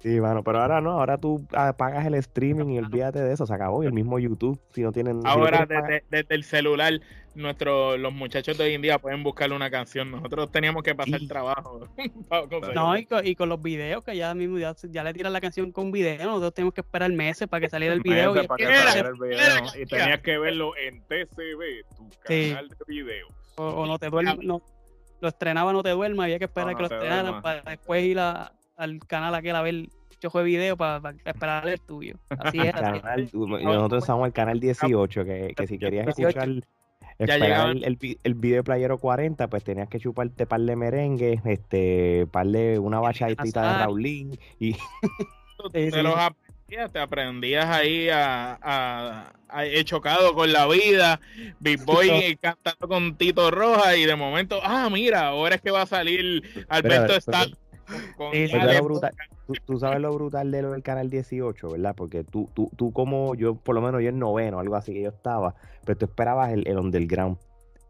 Sí, 0.00 0.20
mano, 0.20 0.42
pero 0.42 0.60
ahora 0.60 0.80
no, 0.80 0.92
ahora 0.92 1.18
tú 1.18 1.46
apagas 1.52 2.06
el 2.06 2.14
streaming 2.14 2.66
y 2.70 2.78
olvídate 2.78 3.20
de 3.20 3.32
eso, 3.32 3.46
se 3.46 3.54
acabó. 3.54 3.82
Y 3.82 3.86
el 3.86 3.92
mismo 3.92 4.18
YouTube, 4.18 4.60
si 4.72 4.82
no 4.82 4.92
tienen. 4.92 5.18
si 5.18 5.24
no 5.24 5.30
Ahora 5.30 5.66
desde, 5.66 6.04
desde 6.10 6.34
el 6.34 6.44
celular, 6.44 7.00
nuestro, 7.34 7.96
los 7.96 8.12
muchachos 8.12 8.58
de 8.58 8.64
hoy 8.64 8.74
en 8.74 8.82
día 8.82 8.98
pueden 8.98 9.22
buscarle 9.22 9.56
una 9.56 9.70
canción. 9.70 10.10
Nosotros 10.10 10.50
teníamos 10.50 10.82
que 10.82 10.94
pasar 10.94 11.20
Sí. 11.20 11.26
trabajo. 11.28 11.88
No, 12.74 12.96
y 12.96 13.04
con, 13.06 13.26
y 13.26 13.34
con 13.34 13.48
los 13.48 13.60
videos, 13.62 14.04
que 14.04 14.16
ya 14.16 14.34
mismo 14.34 14.58
ya, 14.58 14.74
ya 14.90 15.04
le 15.04 15.12
tiran 15.12 15.32
la 15.32 15.40
canción 15.40 15.72
con 15.72 15.90
video, 15.92 16.24
nosotros 16.24 16.54
tenemos 16.54 16.74
que 16.74 16.80
esperar 16.82 17.10
meses 17.12 17.48
para 17.48 17.60
que 17.60 17.68
saliera 17.70 17.94
el 17.94 18.00
video. 18.00 18.32
Meses 18.32 18.44
y- 18.44 18.48
para 18.48 18.56
que 18.58 18.76
saliera 18.76 19.08
el 19.08 19.14
video. 19.14 19.82
Y 19.82 19.86
tenías 19.86 20.20
que 20.20 20.38
verlo 20.38 20.72
en 20.76 21.02
TCB, 21.02 21.84
tu 21.96 22.08
Sí. 22.26 22.50
canal 22.50 22.68
de 22.68 22.76
video. 22.86 23.26
o, 23.56 23.64
o 23.64 23.86
no 23.86 23.98
te 23.98 24.08
duermas, 24.08 24.38
no, 24.38 24.62
lo 25.20 25.28
estrenaba 25.28 25.72
No 25.72 25.82
te 25.82 25.90
duermas, 25.90 26.24
había 26.24 26.38
que 26.38 26.46
esperar 26.46 26.70
No, 26.72 26.76
que 26.76 26.82
lo 26.82 26.88
estrenaran 26.88 27.42
para 27.42 27.62
después 27.62 28.02
ir 28.04 28.18
a- 28.18 28.52
al 28.76 28.98
canal 29.06 29.34
aquel 29.34 29.54
a 29.56 29.62
ver 29.62 29.86
chojo 30.18 30.38
de 30.38 30.44
video 30.44 30.76
para, 30.76 31.00
para 31.00 31.16
esperar 31.24 31.68
el 31.68 31.80
tuyo. 31.80 32.14
Así 32.30 32.58
y 32.58 33.36
nosotros 33.64 34.04
usamos 34.04 34.26
el 34.28 34.32
canal 34.32 34.60
18, 34.60 35.24
que, 35.24 35.52
que 35.56 35.66
si 35.66 35.78
querías 35.78 36.06
18. 36.06 36.28
escuchar 36.28 36.68
Ya 37.18 37.36
el, 37.36 37.84
el, 37.84 38.18
el, 38.22 38.34
video 38.34 38.64
playero 38.64 38.98
40, 38.98 39.48
pues 39.48 39.64
tenías 39.64 39.88
que 39.88 40.00
chuparte 40.00 40.46
par 40.46 40.60
de 40.60 40.76
merengue, 40.76 41.40
este, 41.44 42.26
par 42.30 42.46
de 42.46 42.78
una 42.78 43.00
bachatita 43.00 43.62
de 43.62 43.78
Raulín 43.78 44.38
y 44.58 44.76
te 45.72 46.02
los 46.02 46.16
aprendías, 46.16 46.92
te 46.92 46.98
aprendías 46.98 47.66
ahí 47.66 48.08
a, 48.08 48.58
a, 48.60 49.32
a, 49.48 49.84
chocado 49.84 50.34
con 50.34 50.52
la 50.52 50.66
vida, 50.66 51.20
Big 51.60 51.82
Boy 51.84 52.36
cantando 52.40 52.88
con 52.88 53.16
Tito 53.16 53.50
Roja 53.50 53.96
y 53.96 54.04
de 54.04 54.16
momento, 54.16 54.60
ah, 54.62 54.88
mira, 54.90 55.28
ahora 55.28 55.56
es 55.56 55.60
que 55.60 55.70
va 55.70 55.82
a 55.82 55.86
salir 55.86 56.42
Alberto 56.68 57.14
está 57.14 57.46
con, 58.16 58.30
tú, 59.64 59.78
sabes 59.78 60.00
lo 60.00 60.12
brutal 60.12 60.50
de 60.50 60.62
lo 60.62 60.72
del 60.72 60.82
canal 60.82 61.10
18, 61.10 61.70
¿verdad? 61.70 61.94
Porque 61.96 62.24
tú, 62.24 62.48
tú, 62.54 62.70
tú 62.76 62.92
como 62.92 63.34
yo, 63.34 63.54
por 63.54 63.74
lo 63.74 63.80
menos 63.80 64.02
yo 64.02 64.08
en 64.08 64.18
noveno, 64.18 64.60
algo 64.60 64.76
así 64.76 64.92
que 64.92 65.02
yo 65.02 65.10
estaba, 65.10 65.54
pero 65.84 65.98
tú 65.98 66.04
esperabas 66.06 66.52
el, 66.52 66.66
el 66.66 66.78
underground. 66.78 67.36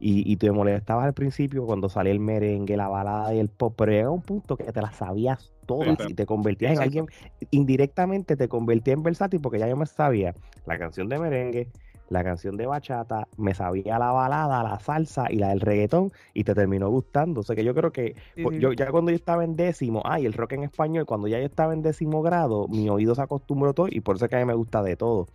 Y, 0.05 0.31
y 0.31 0.37
te 0.37 0.51
molestabas 0.51 1.05
al 1.05 1.13
principio 1.13 1.65
cuando 1.65 1.89
salía 1.89 2.13
el 2.13 2.19
merengue, 2.19 2.77
la 2.77 2.89
balada 2.89 3.33
y 3.35 3.39
el 3.39 3.49
pop, 3.49 3.75
pero 3.77 3.93
llega 3.93 4.11
un 4.11 4.23
punto 4.23 4.57
que 4.57 4.65
te 4.73 4.83
las 4.83 4.97
sabías 4.97 5.53
todas 5.65 5.97
y 6.09 6.15
te 6.15 6.27
convertías 6.27 6.73
en 6.73 6.81
alguien, 6.81 7.07
indirectamente 7.51 8.37
te 8.37 8.49
convertías 8.49 8.97
en 8.97 9.05
versátil 9.05 9.41
porque 9.41 9.61
ya 9.61 9.69
yo 9.69 9.77
me 9.77 9.87
sabía 9.87 10.35
la 10.67 10.79
canción 10.79 11.09
de 11.09 11.19
merengue, 11.19 11.69
la 12.13 12.23
canción 12.23 12.57
de 12.57 12.67
bachata, 12.67 13.27
me 13.37 13.55
sabía 13.55 13.99
la 13.99 14.13
balada, 14.13 14.63
la 14.63 14.79
salsa 14.79 15.27
y 15.31 15.37
la 15.37 15.49
del 15.49 15.61
reggaetón 15.61 16.13
y 16.35 16.45
te 16.45 16.55
terminó 16.55 16.89
gustando. 16.91 17.41
O 17.41 17.43
sea 17.43 17.57
que 17.57 17.65
yo 17.65 17.75
creo 17.75 17.93
que 17.93 18.15
yo 18.37 18.73
ya 18.73 18.91
cuando 18.91 19.11
yo 19.11 19.17
estaba 19.17 19.45
en 19.45 19.57
décimo, 19.57 20.03
ay, 20.05 20.27
el 20.27 20.35
rock 20.35 20.53
en 20.53 20.65
español, 20.65 21.07
cuando 21.07 21.29
ya 21.29 21.39
yo 21.39 21.47
estaba 21.47 21.73
en 21.73 21.83
décimo 21.83 22.23
grado, 22.23 22.69
mi 22.69 22.89
oído 22.89 23.15
se 23.15 23.23
acostumbró 23.23 23.73
todo 23.73 23.89
y 23.91 24.01
por 24.01 24.17
eso 24.17 24.27
es 24.27 24.31
que 24.31 24.37
a 24.37 24.41
mí 24.41 24.45
me 24.45 24.55
gusta 24.55 24.83
de 24.83 24.97
todo. 24.97 25.29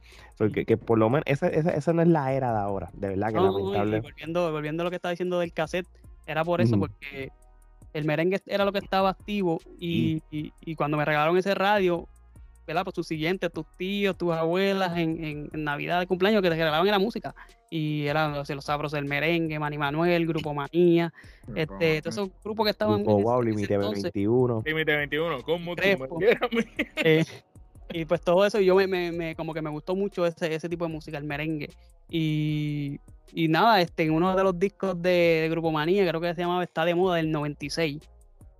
que, 0.53 0.77
por 0.77 0.97
lo 0.97 1.09
menos 1.09 1.23
esa, 1.25 1.47
esa, 1.47 1.93
no 1.93 2.01
es 2.01 2.07
la 2.07 2.31
era 2.33 2.51
de 2.51 2.59
ahora, 2.59 2.89
de 2.93 3.09
verdad 3.09 3.29
que 3.29 3.35
lamentable. 3.35 4.01
volviendo, 4.01 4.51
volviendo 4.51 4.83
a 4.83 4.85
lo 4.85 4.89
que 4.89 4.97
estaba 4.97 5.11
diciendo 5.11 5.39
del 5.39 5.53
cassette, 5.53 5.87
era 6.25 6.43
por 6.43 6.61
eso, 6.61 6.77
porque 6.77 7.31
el 7.93 8.05
merengue 8.05 8.39
era 8.45 8.65
lo 8.65 8.71
que 8.71 8.79
estaba 8.79 9.09
activo 9.09 9.59
y, 9.79 10.21
y 10.29 10.75
cuando 10.75 10.97
me 10.97 11.05
regalaron 11.05 11.37
ese 11.37 11.55
radio, 11.55 12.07
¿verdad? 12.67 12.83
Por 12.83 12.93
tus 12.93 13.07
siguientes, 13.07 13.51
tus 13.51 13.65
tíos, 13.77 14.17
tus 14.17 14.33
abuelas 14.33 14.97
en, 14.97 15.49
en, 15.53 15.63
Navidad 15.63 16.01
de 16.01 16.07
cumpleaños 16.07 16.41
que 16.41 16.49
te 16.49 16.55
regalaban 16.55 16.85
la 16.85 16.99
música. 16.99 17.33
Y 17.69 18.05
eran 18.05 18.33
los, 18.33 18.49
los 18.49 18.65
sabros 18.65 18.91
del 18.91 19.05
merengue, 19.05 19.57
Manny 19.57 19.77
Manuel, 19.77 20.27
Grupo 20.27 20.53
Manía, 20.53 21.13
este, 21.55 22.01
todos 22.01 22.15
esos 22.15 22.29
grupos 22.43 22.65
que 22.65 22.71
estaban. 22.71 23.03
Grupo 23.03 23.21
Wow, 23.21 23.41
Límite 23.41 23.77
21. 23.77 24.63
Límite 24.65 24.95
21, 24.97 25.43
¿cómo 25.43 25.75
eh, 25.77 27.25
y 27.93 28.03
pues 28.03 28.21
todo 28.21 28.45
eso, 28.45 28.59
yo 28.59 28.75
me, 28.75 28.87
me, 28.87 29.35
como 29.35 29.53
que 29.53 29.61
me 29.61 29.69
gustó 29.69 29.95
mucho 29.95 30.25
ese, 30.25 30.53
ese 30.53 30.67
tipo 30.67 30.85
de 30.85 30.91
música, 30.91 31.17
el 31.17 31.23
merengue. 31.23 31.69
Y, 32.09 32.99
y 33.33 33.47
nada, 33.47 33.79
este, 33.79 34.03
en 34.03 34.11
uno 34.11 34.35
de 34.35 34.43
los 34.43 34.59
discos 34.59 35.01
de, 35.01 35.47
Grupo 35.49 35.71
Manía, 35.71 36.05
creo 36.07 36.19
que 36.19 36.35
se 36.35 36.41
llamaba 36.41 36.63
Está 36.63 36.83
de 36.83 36.95
Moda 36.95 37.15
del 37.15 37.31
96 37.31 38.01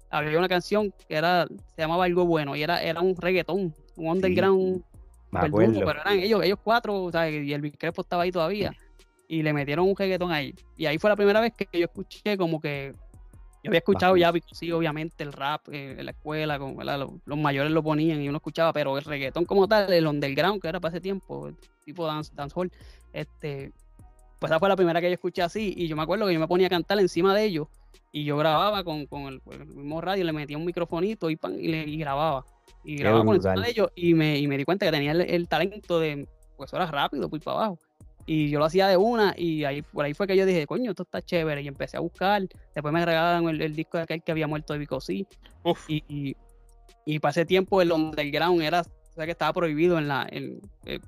había 0.09 0.37
una 0.37 0.47
canción 0.47 0.93
que 1.07 1.15
era 1.15 1.47
se 1.75 1.81
llamaba 1.81 2.05
algo 2.05 2.25
bueno 2.25 2.55
y 2.55 2.63
era 2.63 2.81
era 2.81 3.01
un 3.01 3.15
reggaetón 3.15 3.73
un 3.97 4.07
underground 4.09 4.83
pero 5.29 5.61
eran 5.91 6.19
ellos, 6.19 6.43
ellos 6.43 6.59
cuatro, 6.63 7.09
y 7.29 7.53
el 7.53 7.61
Big 7.61 7.77
estaba 7.81 8.23
ahí 8.23 8.31
todavía. 8.31 8.73
Y 9.27 9.43
le 9.43 9.51
metieron 9.51 9.87
un 9.87 9.95
reggaetón 9.95 10.31
ahí. 10.31 10.55
Y 10.77 10.85
ahí 10.85 10.97
fue 10.97 11.09
la 11.09 11.15
primera 11.15 11.41
vez 11.41 11.53
que 11.53 11.67
yo 11.77 11.85
escuché 11.85 12.37
como 12.37 12.61
que 12.61 12.95
yo 13.63 13.71
había 13.71 13.79
escuchado 13.79 14.15
ya, 14.15 14.31
sí, 14.53 14.71
obviamente, 14.71 15.23
el 15.23 15.33
rap 15.33 15.67
eh, 15.69 15.95
en 15.97 16.05
la 16.05 16.11
escuela, 16.11 16.57
con, 16.57 16.77
los, 17.25 17.37
mayores 17.37 17.71
lo 17.71 17.83
ponían 17.83 18.21
y 18.21 18.29
uno 18.29 18.37
escuchaba, 18.37 18.71
pero 18.71 18.97
el 18.97 19.03
reggaetón 19.03 19.43
como 19.43 19.67
tal, 19.67 19.91
el 19.91 20.07
underground, 20.07 20.61
que 20.61 20.69
era 20.69 20.79
para 20.79 20.93
ese 20.93 21.01
tiempo, 21.01 21.51
tipo 21.83 22.05
dance, 22.05 22.31
dancehall, 22.33 22.71
este, 23.11 23.73
pues 24.39 24.51
esa 24.51 24.59
fue 24.59 24.69
la 24.69 24.77
primera 24.77 25.01
que 25.01 25.07
yo 25.07 25.15
escuché 25.15 25.41
así. 25.41 25.73
Y 25.75 25.87
yo 25.87 25.97
me 25.97 26.03
acuerdo 26.03 26.27
que 26.27 26.33
yo 26.33 26.39
me 26.39 26.47
ponía 26.47 26.67
a 26.67 26.69
cantar 26.69 26.99
encima 26.99 27.35
de 27.35 27.43
ellos 27.43 27.67
y 28.13 28.23
yo 28.23 28.37
grababa 28.37 28.85
con, 28.85 29.07
el, 29.27 29.41
mismo 29.75 29.99
radio, 29.99 30.23
le 30.23 30.31
metía 30.31 30.57
un 30.57 30.65
microfonito 30.65 31.29
y, 31.29 31.35
pan, 31.35 31.57
y, 31.59 31.67
le, 31.67 31.81
y 31.81 31.97
grababa 31.97 32.45
y 32.87 32.95
grababa 32.95 33.35
encima 33.35 33.61
de 33.61 33.69
ellos 33.69 33.89
y 33.95 34.13
me, 34.13 34.39
y 34.39 34.47
me 34.47 34.57
di 34.57 34.63
cuenta 34.63 34.85
que 34.85 34.93
tenía 34.93 35.11
el, 35.11 35.47
talento 35.49 35.99
de, 35.99 36.25
pues 36.55 36.71
era 36.71 36.85
rápido, 36.85 37.29
pues 37.29 37.43
para 37.43 37.57
abajo. 37.57 37.79
Y 38.25 38.49
yo 38.49 38.59
lo 38.59 38.65
hacía 38.65 38.87
de 38.87 38.95
una 38.95 39.35
y 39.37 39.65
ahí 39.65 39.81
por 39.81 40.05
ahí 40.05 40.13
fue 40.13 40.25
que 40.25 40.37
yo 40.37 40.45
dije, 40.45 40.65
coño, 40.65 40.91
esto 40.91 41.03
está 41.03 41.21
chévere. 41.21 41.61
Y 41.61 41.67
empecé 41.67 41.97
a 41.97 41.99
buscar. 41.99 42.43
Después 42.73 42.93
me 42.93 43.05
regalaron 43.05 43.49
el, 43.49 43.75
disco 43.75 43.97
de 43.97 44.03
aquel 44.03 44.23
que 44.23 44.31
había 44.31 44.47
muerto 44.47 44.71
de 44.71 44.79
Bicosí. 44.79 45.27
Y, 45.89 46.03
y, 46.07 46.37
y 47.05 47.19
pasé 47.19 47.45
tiempo 47.45 47.81
el 47.81 47.91
underground 47.91 48.61
era 48.61 48.85
sea 49.17 49.25
que 49.25 49.31
estaba 49.31 49.51
prohibido 49.53 49.97
en 49.97 50.07
la. 50.07 50.27
En, 50.31 50.61
eh, 50.85 50.99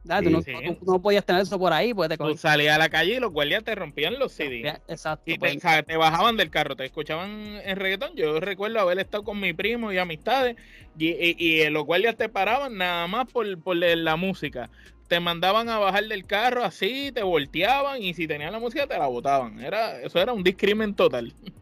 no, 0.81 1.01
podías 1.01 1.25
tener 1.25 1.43
eso 1.43 1.57
por 1.57 1.71
ahí. 1.71 1.93
Pues 1.93 2.09
te 2.09 2.17
tú 2.17 2.35
salías 2.35 2.75
a 2.75 2.79
la 2.79 2.89
calle 2.89 3.15
y 3.15 3.19
los 3.19 3.31
guardias 3.31 3.63
te 3.63 3.75
rompían 3.75 4.19
los 4.19 4.33
CDs. 4.33 4.79
Exacto. 4.87 5.23
Y 5.25 5.37
te, 5.37 5.59
pues. 5.59 5.85
te, 5.85 5.97
bajaban 5.97 6.35
del 6.35 6.49
carro, 6.49 6.75
te 6.75 6.85
escuchaban 6.85 7.29
en 7.63 7.77
reggaetón. 7.77 8.15
Yo 8.15 8.39
recuerdo 8.39 8.79
haber 8.79 8.99
estado 8.99 9.23
con 9.23 9.39
mi 9.39 9.53
primo 9.53 9.93
y 9.93 9.97
amistades 9.97 10.57
y, 10.97 11.35
y, 11.37 11.69
los 11.69 11.85
guardias 11.85 12.17
te 12.17 12.29
paraban 12.29 12.77
nada 12.77 13.07
más 13.07 13.31
por, 13.31 13.59
por 13.61 13.75
la 13.77 14.15
música. 14.15 14.69
Te 15.07 15.19
mandaban 15.19 15.69
a 15.69 15.79
bajar 15.79 16.05
del 16.05 16.25
carro 16.25 16.63
así, 16.63 17.11
te 17.11 17.23
volteaban 17.23 18.01
y 18.01 18.13
si 18.13 18.27
tenían 18.27 18.51
la 18.51 18.59
música 18.59 18.85
te 18.85 18.97
la 18.97 19.07
botaban. 19.07 19.59
Era, 19.59 20.01
eso 20.01 20.19
era 20.19 20.33
un 20.33 20.43
discrimen 20.43 20.93
total. 20.93 21.33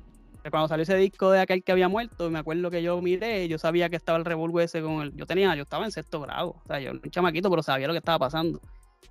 cuando 0.49 0.67
salió 0.67 0.83
ese 0.83 0.95
disco 0.95 1.31
de 1.31 1.41
aquel 1.41 1.63
que 1.63 1.71
había 1.71 1.87
muerto, 1.87 2.29
me 2.29 2.39
acuerdo 2.39 2.69
que 2.71 2.81
yo 2.81 3.01
miré, 3.01 3.47
yo 3.47 3.57
sabía 3.57 3.89
que 3.89 3.95
estaba 3.95 4.17
el 4.17 4.25
revólver 4.25 4.65
ese 4.65 4.81
con 4.81 5.01
el. 5.01 5.15
Yo 5.15 5.25
tenía, 5.25 5.55
yo 5.55 5.63
estaba 5.63 5.85
en 5.85 5.91
sexto 5.91 6.21
grado, 6.21 6.55
o 6.63 6.67
sea, 6.67 6.79
yo 6.79 6.91
un 6.91 7.01
chamaquito, 7.11 7.49
pero 7.49 7.63
sabía 7.63 7.87
lo 7.87 7.93
que 7.93 7.99
estaba 7.99 8.19
pasando. 8.19 8.61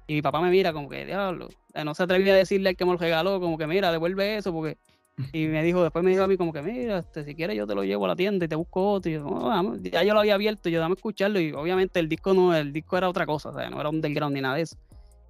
Y 0.07 0.15
mi 0.15 0.23
papá 0.23 0.41
me 0.41 0.51
mira 0.51 0.73
como 0.73 0.89
que, 0.89 1.05
diablo, 1.05 1.49
no 1.85 1.95
se 1.95 2.03
atrevía 2.03 2.33
a 2.33 2.37
decirle 2.37 2.71
al 2.71 2.77
que 2.77 2.85
me 2.85 2.93
lo 2.93 2.99
regaló, 2.99 3.41
como 3.41 3.59
que, 3.59 3.67
mira, 3.67 3.91
devuelve 3.91 4.37
eso, 4.37 4.53
porque. 4.53 4.79
Y 5.33 5.47
me 5.47 5.63
dijo, 5.63 5.83
después 5.83 6.05
me 6.05 6.11
dijo 6.11 6.25
a 6.25 6.29
mí 6.29 6.37
como 6.37 6.53
que, 6.53 6.61
mira, 6.61 6.99
este, 6.99 7.25
si 7.25 7.35
quieres 7.35 7.57
yo 7.57 7.67
te 7.67 7.75
lo 7.75 7.85
llevo 7.85 8.05
a 8.05 8.09
la 8.09 8.17
tienda 8.17 8.45
y 8.45 8.49
te 8.49 8.55
busco 8.55 8.93
otro. 8.93 9.11
Y 9.11 9.15
yo, 9.15 9.77
ya 9.83 10.05
yo 10.05 10.13
lo 10.13 10.21
había 10.21 10.35
abierto, 10.35 10.69
yo 10.69 10.79
dame 10.79 10.95
escucharlo. 10.95 11.41
Y 11.41 11.53
obviamente 11.53 12.01
el 12.01 12.09
disco 12.09 12.35
no, 12.35 12.55
el 12.55 12.71
disco 12.71 12.99
era 12.99 13.09
otra 13.09 13.25
cosa, 13.25 13.49
o 13.49 13.55
sea, 13.55 13.71
no 13.71 13.81
era 13.81 13.89
un 13.89 13.97
underground 13.97 14.35
ni 14.35 14.43
nada 14.43 14.57
de 14.57 14.63
eso. 14.63 14.77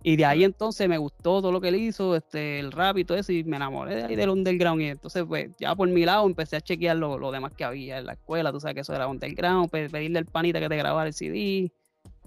Y 0.02 0.16
de 0.16 0.24
ahí 0.24 0.44
entonces 0.44 0.88
me 0.88 0.98
gustó 0.98 1.40
todo 1.40 1.50
lo 1.50 1.60
que 1.60 1.68
él 1.68 1.76
hizo, 1.76 2.14
este, 2.14 2.60
el 2.60 2.70
rap 2.70 2.98
y 2.98 3.04
todo 3.04 3.18
eso, 3.18 3.32
y 3.32 3.42
me 3.44 3.56
enamoré 3.56 3.96
de 3.96 4.04
ahí 4.04 4.16
del 4.16 4.30
underground. 4.30 4.80
Y 4.82 4.86
entonces, 4.86 5.24
pues, 5.26 5.50
ya 5.58 5.74
por 5.74 5.88
mi 5.88 6.04
lado 6.04 6.26
empecé 6.26 6.56
a 6.56 6.60
chequear 6.60 6.96
lo, 6.96 7.18
lo 7.18 7.32
demás 7.32 7.52
que 7.54 7.64
había 7.64 7.98
en 7.98 8.06
la 8.06 8.12
escuela. 8.12 8.52
Tú 8.52 8.60
sabes 8.60 8.74
que 8.74 8.80
eso 8.82 8.94
era 8.94 9.08
underground, 9.08 9.70
pedirle 9.70 10.18
al 10.18 10.26
panita 10.26 10.60
que 10.60 10.68
te 10.68 10.76
grabara 10.76 11.08
el 11.08 11.14
CD, 11.14 11.72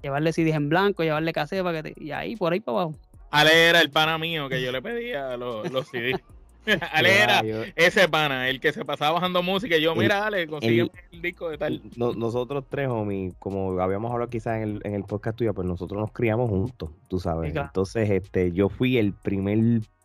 llevarle 0.02 0.34
CDs 0.34 0.56
en 0.56 0.70
blanco, 0.70 1.04
llevarle 1.04 1.32
cassette 1.32 1.64
para 1.64 1.82
que 1.82 1.94
te... 1.94 2.04
Y 2.04 2.12
ahí, 2.12 2.36
por 2.36 2.52
ahí 2.52 2.60
para 2.60 2.82
abajo. 2.82 2.96
Ale 3.32 3.70
era 3.70 3.80
el 3.80 3.92
pana 3.92 4.18
mío 4.18 4.50
que 4.50 4.62
yo 4.62 4.72
le 4.72 4.82
pedía 4.82 5.38
los, 5.38 5.72
los 5.72 5.88
CDs. 5.88 6.20
Ale 6.94 7.22
era 7.22 7.42
ese 7.76 8.08
pana, 8.08 8.50
el 8.50 8.60
que 8.60 8.72
se 8.72 8.86
pasaba 8.86 9.14
bajando 9.14 9.44
música. 9.44 9.78
Y 9.78 9.82
yo, 9.82 9.96
mira, 9.96 10.26
Ale, 10.26 10.48
consigue 10.48 10.90
el, 11.12 11.22
disco 11.22 11.50
de 11.50 11.58
tal. 11.58 11.82
nosotros 11.96 12.66
tres, 12.70 12.88
homie, 12.88 13.34
como 13.40 13.80
habíamos 13.80 14.12
hablado 14.12 14.30
quizás 14.30 14.58
en 14.58 14.64
el, 14.64 14.82
en 14.84 14.94
el 14.96 15.04
podcast 15.04 15.38
tuyo, 15.38 15.54
pues 15.54 15.68
nosotros 15.68 16.00
nos 16.00 16.12
criamos 16.12 16.50
juntos, 16.50 16.92
tú 17.08 17.20
sabes. 17.20 17.56
Entonces, 17.56 18.10
este, 18.10 18.52
yo 18.52 18.70
fui 18.70 18.98
el 18.98 19.14
primer 19.14 19.60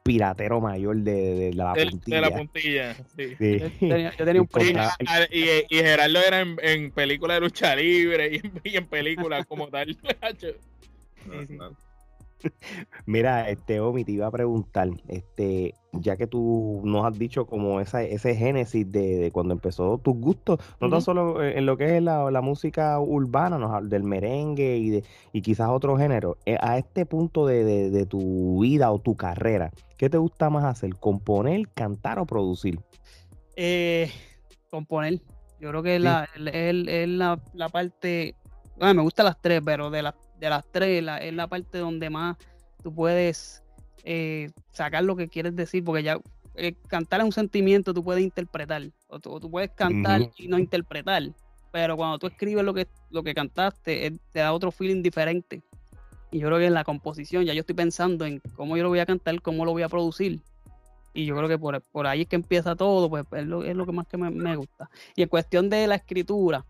piratero 0.04 0.60
mayor 0.60 0.96
de, 0.98 1.34
de, 1.34 1.54
la 1.54 1.72
puntilla. 1.72 2.16
De 2.16 2.20
la 2.20 2.30
puntilla, 2.30 2.94
sí. 3.16 3.36
Yo, 3.80 4.24
tenía, 4.24 4.42
un 4.42 4.48
y, 5.30 5.44
y, 5.70 5.78
Gerardo 5.78 6.18
era 6.20 6.40
en, 6.40 6.56
en 6.62 6.90
películas 6.90 7.38
de 7.38 7.40
lucha 7.40 7.74
libre 7.74 8.40
y 8.64 8.76
en, 8.76 8.86
películas 8.86 9.46
como 9.46 9.68
tal. 9.68 9.96
Mira, 13.06 13.48
este 13.48 13.80
Omi, 13.80 14.04
te 14.04 14.12
iba 14.12 14.26
a 14.26 14.30
preguntar, 14.30 14.88
este, 15.08 15.74
ya 15.92 16.16
que 16.16 16.26
tú 16.26 16.80
nos 16.84 17.04
has 17.04 17.18
dicho 17.18 17.46
como 17.46 17.80
esa, 17.80 18.02
ese 18.02 18.34
génesis 18.34 18.90
de, 18.90 19.30
cuando 19.32 19.54
empezó 19.54 19.98
tus 19.98 20.14
gustos, 20.16 20.60
no 20.80 20.90
tan 20.90 21.02
solo 21.02 21.42
en 21.42 21.66
lo 21.66 21.76
que 21.76 21.96
es 21.96 22.02
la, 22.02 22.40
música 22.42 22.98
urbana, 23.00 23.80
del 23.82 24.04
merengue 24.04 24.76
y, 24.76 24.90
de, 24.90 25.04
y 25.32 25.42
quizás 25.42 25.68
otro 25.70 25.96
género, 25.96 26.36
eh, 26.46 26.56
a 26.60 26.78
este 26.78 27.06
punto 27.06 27.46
de, 27.46 28.06
tu 28.08 28.60
vida 28.60 28.90
o 28.92 28.98
tu 28.98 29.16
carrera, 29.16 29.70
¿qué 29.96 30.10
te 30.10 30.18
gusta 30.18 30.50
más 30.50 30.64
hacer? 30.64 30.96
¿Componer, 30.96 31.68
cantar 31.74 32.18
o 32.18 32.26
producir? 32.26 32.80
Eh, 33.56 34.10
componer. 34.70 35.20
Yo 35.60 35.70
creo 35.70 35.82
que 35.82 35.96
es, 35.96 36.02
la, 36.02 36.28
la, 37.54 37.68
parte, 37.70 38.34
bueno, 38.76 38.94
me 38.94 39.02
gustan 39.02 39.26
las 39.26 39.40
tres, 39.40 39.62
pero 39.64 39.90
de 39.90 40.02
las 40.02 40.14
de 40.44 40.50
las 40.50 40.64
tres 40.70 41.04
es 41.22 41.34
la 41.34 41.48
parte 41.48 41.78
donde 41.78 42.10
más 42.10 42.36
tú 42.82 42.94
puedes 42.94 43.62
eh, 44.04 44.50
sacar 44.70 45.02
lo 45.04 45.16
que 45.16 45.28
quieres 45.28 45.56
decir, 45.56 45.82
porque 45.82 46.02
ya 46.02 46.18
eh, 46.56 46.74
cantar 46.86 47.20
es 47.20 47.26
un 47.26 47.32
sentimiento, 47.32 47.94
tú 47.94 48.04
puedes 48.04 48.22
interpretar, 48.22 48.82
o 49.08 49.18
tú, 49.18 49.50
puedes 49.50 49.70
cantar 49.70 50.30
y 50.36 50.46
no 50.48 50.58
interpretar, 50.58 51.22
pero 51.72 51.96
cuando 51.96 52.18
tú 52.18 52.26
escribes 52.26 52.62
lo 52.62 52.74
que, 52.74 52.86
lo 53.10 53.22
que 53.22 53.34
cantaste, 53.34 54.06
eh, 54.06 54.18
te 54.30 54.40
da 54.40 54.52
otro 54.52 54.70
feeling 54.70 55.02
diferente. 55.02 55.62
Y 56.30 56.40
yo 56.40 56.48
creo 56.48 56.58
que 56.58 56.66
en 56.66 56.74
la 56.74 56.84
composición 56.84 57.44
ya 57.44 57.54
yo 57.54 57.60
estoy 57.60 57.74
pensando 57.74 58.26
en 58.26 58.40
cómo 58.54 58.76
yo 58.76 58.82
lo 58.82 58.90
voy 58.90 58.98
a 58.98 59.06
cantar, 59.06 59.40
cómo 59.40 59.64
lo 59.64 59.72
voy 59.72 59.82
a 59.82 59.88
producir. 59.88 60.40
Y 61.14 61.24
yo 61.24 61.36
creo 61.36 61.48
que 61.48 61.58
por, 61.58 61.80
por 61.80 62.06
ahí 62.06 62.22
es 62.22 62.26
que 62.26 62.36
empieza 62.36 62.76
todo, 62.76 63.08
pues 63.08 63.24
es 63.32 63.46
lo, 63.46 63.62
es 63.62 63.74
lo 63.74 63.86
que 63.86 63.92
más 63.92 64.06
que 64.06 64.18
me, 64.18 64.30
me, 64.30 64.56
gusta. 64.56 64.90
Y 65.16 65.22
en 65.22 65.28
cuestión 65.28 65.70
de 65.70 65.86
la 65.86 65.94
escritura, 65.94 66.66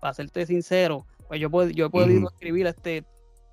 para 0.00 0.14
serte 0.14 0.44
sincero, 0.46 1.06
pues 1.28 1.40
yo, 1.40 1.48
yo 1.70 1.86
he 1.86 1.90
podido 1.90 2.28
escribir 2.28 2.66
este 2.66 3.04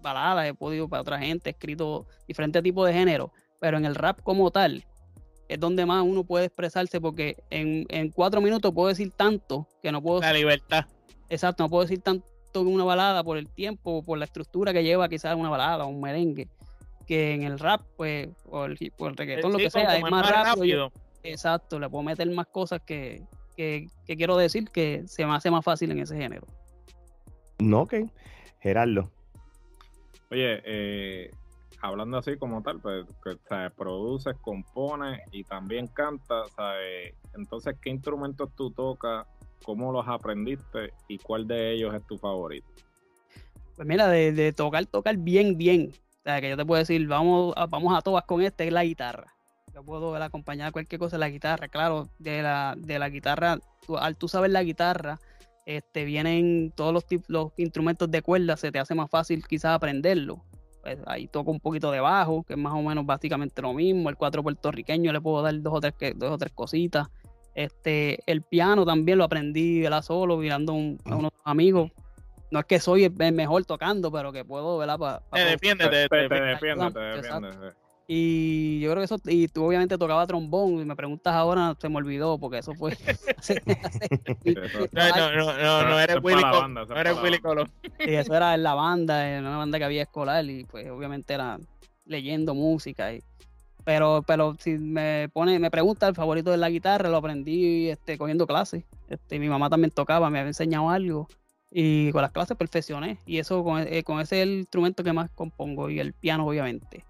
baladas, 0.02 0.48
he 0.48 0.54
podido 0.54 0.88
para 0.88 1.02
otra 1.02 1.20
gente, 1.20 1.50
he 1.50 1.54
escrito 1.54 2.06
diferentes 2.28 2.62
tipos 2.64 2.88
de 2.88 2.94
género, 2.94 3.32
pero 3.60 3.78
en 3.78 3.86
el 3.86 3.96
rap 3.96 4.22
como 4.22 4.52
tal 4.52 4.86
es 5.48 5.60
donde 5.60 5.86
más 5.86 6.04
uno 6.04 6.24
puede 6.24 6.46
expresarse 6.46 7.00
porque 7.02 7.38
en, 7.50 7.86
en 7.90 8.10
cuatro 8.12 8.42
minutos 8.42 8.72
puedo 8.74 8.88
decir 8.88 9.12
tanto 9.12 9.68
que 9.82 9.92
no 9.92 10.02
puedo... 10.02 10.22
La 10.22 10.34
libertad. 10.34 10.86
Exacto, 11.30 11.64
no 11.64 11.70
puedo 11.70 11.84
decir 11.84 12.02
tanto 12.02 12.26
en 12.54 12.68
una 12.68 12.84
balada 12.84 13.24
por 13.24 13.38
el 13.38 13.48
tiempo, 13.50 14.04
por 14.04 14.18
la 14.18 14.26
estructura 14.26 14.74
que 14.74 14.84
lleva 14.84 15.10
quizás 15.10 15.36
una 15.36 15.50
balada 15.50 15.86
o 15.86 15.88
un 15.88 16.02
merengue, 16.02 16.48
que 17.06 17.34
en 17.34 17.44
el 17.44 17.60
rap, 17.60 17.82
pues, 17.98 18.30
o 18.50 18.66
el, 18.66 18.78
o 18.98 19.08
el 19.08 19.18
reggaetón, 19.18 19.52
lo 19.52 19.58
Sí, 19.58 19.66
que 19.66 19.70
sea, 19.72 19.98
es 19.98 20.02
más, 20.04 20.30
rápido. 20.30 20.56
rápido. 20.56 20.92
Exacto, 21.24 21.80
le 21.80 21.90
puedo 21.90 22.04
meter 22.04 22.30
más 22.32 22.48
cosas 22.48 22.82
que, 22.86 23.24
que, 23.56 23.88
que 24.06 24.16
quiero 24.16 24.38
decir 24.38 24.70
que 24.70 25.04
se 25.08 25.26
me 25.26 25.34
hace 25.36 25.50
más 25.52 25.66
fácil 25.66 25.92
en 25.92 26.00
ese 26.00 26.16
género. 26.16 26.46
No, 27.60 27.82
ok. 27.82 27.94
Gerardo. 28.60 29.12
Oye, 30.32 30.62
eh, 30.66 31.32
hablando 31.82 32.18
así 32.18 32.38
como 32.38 32.62
tal, 32.64 32.80
pues, 32.82 33.06
que, 33.24 33.38
¿sabes? 33.48 33.72
produces, 33.74 34.36
compones 34.42 35.22
y 35.32 35.44
también 35.44 35.88
cantas, 35.88 36.52
¿sabes? 36.56 37.14
Entonces, 37.36 37.76
¿qué 37.82 37.90
instrumentos 37.92 38.50
tú 38.56 38.72
tocas? 38.72 39.28
¿Cómo 39.64 39.92
los 39.92 40.08
aprendiste? 40.08 40.94
¿Y 41.08 41.18
cuál 41.20 41.48
de 41.48 41.74
ellos 41.74 41.94
es 41.94 42.06
tu 42.06 42.18
favorito? 42.18 42.68
Pues 43.76 43.88
mira, 43.88 44.08
de, 44.08 44.32
de 44.32 44.54
tocar, 44.54 44.86
tocar 44.86 45.18
bien, 45.18 45.58
bien. 45.58 45.92
O 45.92 46.24
sea, 46.24 46.42
que 46.42 46.50
yo 46.50 46.58
te 46.58 46.66
puedo 46.66 46.80
decir, 46.80 47.06
vamos 47.08 47.54
a, 47.56 47.66
vamos 47.68 47.96
a 47.98 48.02
todas 48.02 48.24
con 48.26 48.42
este, 48.42 48.68
es 48.68 48.74
la 48.74 48.84
guitarra. 48.84 49.34
Yo 49.74 49.84
puedo 49.84 50.16
acompañar 50.16 50.72
cualquier 50.72 51.00
cosa 51.00 51.18
de 51.18 51.20
la 51.20 51.30
guitarra. 51.30 51.68
Claro, 51.68 52.08
de 52.18 52.42
la, 52.42 52.76
de 52.78 52.98
la 52.98 53.10
guitarra, 53.10 53.60
tú- 53.86 53.98
al 53.98 54.16
tú 54.16 54.28
saber 54.28 54.52
la 54.52 54.64
guitarra, 54.64 55.20
este, 55.66 56.06
vienen 56.06 56.72
todos 56.76 56.94
los, 56.94 57.06
los 57.28 57.52
instrumentos 57.58 58.10
de 58.12 58.22
cuerda, 58.22 58.56
se 58.58 58.72
te 58.72 58.80
hace 58.80 58.96
más 58.96 59.10
fácil 59.10 59.46
quizás 59.48 59.74
aprenderlo. 59.76 60.44
Pues 60.84 61.00
ahí 61.08 61.28
toco 61.28 61.50
un 61.52 61.60
poquito 61.60 61.90
de 61.92 62.00
bajo, 62.00 62.44
que 62.44 62.54
es 62.54 62.60
más 62.60 62.74
o 62.74 62.82
menos 62.82 63.06
básicamente 63.06 63.62
lo 63.62 63.74
mismo. 63.74 64.10
El 64.10 64.16
cuatro 64.16 64.44
puertorriqueño 64.44 65.12
le 65.12 65.20
puedo 65.20 65.42
dar 65.42 65.60
dos 65.62 65.74
o 65.74 65.82
tres, 65.82 65.94
que- 65.98 66.14
dos 66.14 66.32
o 66.32 66.38
tres 66.38 66.54
cositas. 66.54 67.08
Este, 67.56 68.20
el 68.28 68.42
piano 68.44 68.86
también 68.86 69.18
lo 69.18 69.24
aprendí 69.24 69.82
¿verdad? 69.82 70.02
solo, 70.04 70.38
mirando 70.38 70.74
un- 70.74 71.00
a 71.06 71.16
unos 71.16 71.32
amigos. 71.44 71.92
No 72.52 72.60
es 72.60 72.66
que 72.66 72.80
soy 72.80 73.06
el 73.06 73.34
mejor 73.34 73.66
tocando, 73.66 74.12
pero 74.12 74.32
que 74.32 74.46
puedo, 74.46 74.78
¿verdad? 74.78 75.00
Pa- 75.00 75.20
pa- 75.30 75.38
Te 75.38 75.46
defiende, 75.46 75.86
te, 75.86 75.90
Te, 75.90 76.08
te- 76.10 76.30
te 76.30 76.42
defiende, 76.42 76.92
te 76.92 77.16
Exacto. 77.16 77.48
defiende. 77.48 77.85
Y 78.08 78.80
yo 78.82 78.92
creo 78.92 79.02
que 79.02 79.06
eso, 79.06 79.18
y 79.26 79.48
tú 79.48 79.66
obviamente 79.66 79.98
tocaba 79.98 80.28
trombón, 80.28 80.80
y 80.80 80.86
me 80.86 80.96
preguntas 80.96 81.34
ahora, 81.34 81.76
se 81.80 81.90
me 81.90 81.98
olvidó, 81.98 82.38
porque 82.38 82.60
eso 82.60 82.74
fue 82.76 82.92
No, 84.92 85.10
no, 85.10 85.54
no, 85.58 85.90
no, 85.90 86.00
es 86.00 86.24
Willy 86.24 86.42
Colón. 86.42 86.74
No 86.76 86.86
la 86.86 87.14
Willy. 87.16 87.40
Colón. 87.40 87.72
y 88.00 88.14
eso 88.14 88.36
era 88.36 88.54
en 88.54 88.62
la 88.64 88.76
banda, 88.76 89.38
en 89.38 89.46
una 89.46 89.58
banda 89.58 89.80
que 89.80 89.86
había 89.86 90.04
escolar, 90.04 90.46
y 90.46 90.66
pues 90.66 90.88
obviamente 90.90 91.34
era 91.34 91.58
leyendo 92.06 92.54
música. 92.54 93.12
Y, 93.12 93.24
pero, 93.84 94.24
pero 94.28 94.56
si 94.60 94.78
me 94.78 95.30
pone, 95.34 95.58
me 95.58 95.72
pregunta 95.72 96.08
el 96.08 96.16
favorito 96.16 96.52
de 96.52 96.58
la 96.58 96.70
guitarra, 96.70 97.10
lo 97.10 97.18
aprendí 97.18 97.90
este, 97.90 98.20
cogiendo 98.20 98.46
clases. 98.46 98.84
Este, 99.10 99.40
mi 99.40 99.50
mamá 99.50 99.70
también 99.70 99.90
tocaba, 99.90 100.30
me 100.30 100.40
había 100.40 100.50
enseñado 100.50 100.92
algo. 100.92 101.28
Y 101.72 102.12
con 102.12 102.22
las 102.22 102.32
clases 102.32 102.56
perfeccioné. 102.56 103.18
Y 103.26 103.40
eso 103.40 103.64
con, 103.64 103.82
eh, 103.82 104.04
con 104.04 104.20
ese 104.20 104.42
es 104.42 104.44
el 104.44 104.60
instrumento 104.60 105.04
que 105.04 105.12
más 105.12 105.32
compongo. 105.32 105.90
Y 105.90 106.00
el 106.00 106.14
piano, 106.14 106.46
obviamente. 106.46 107.04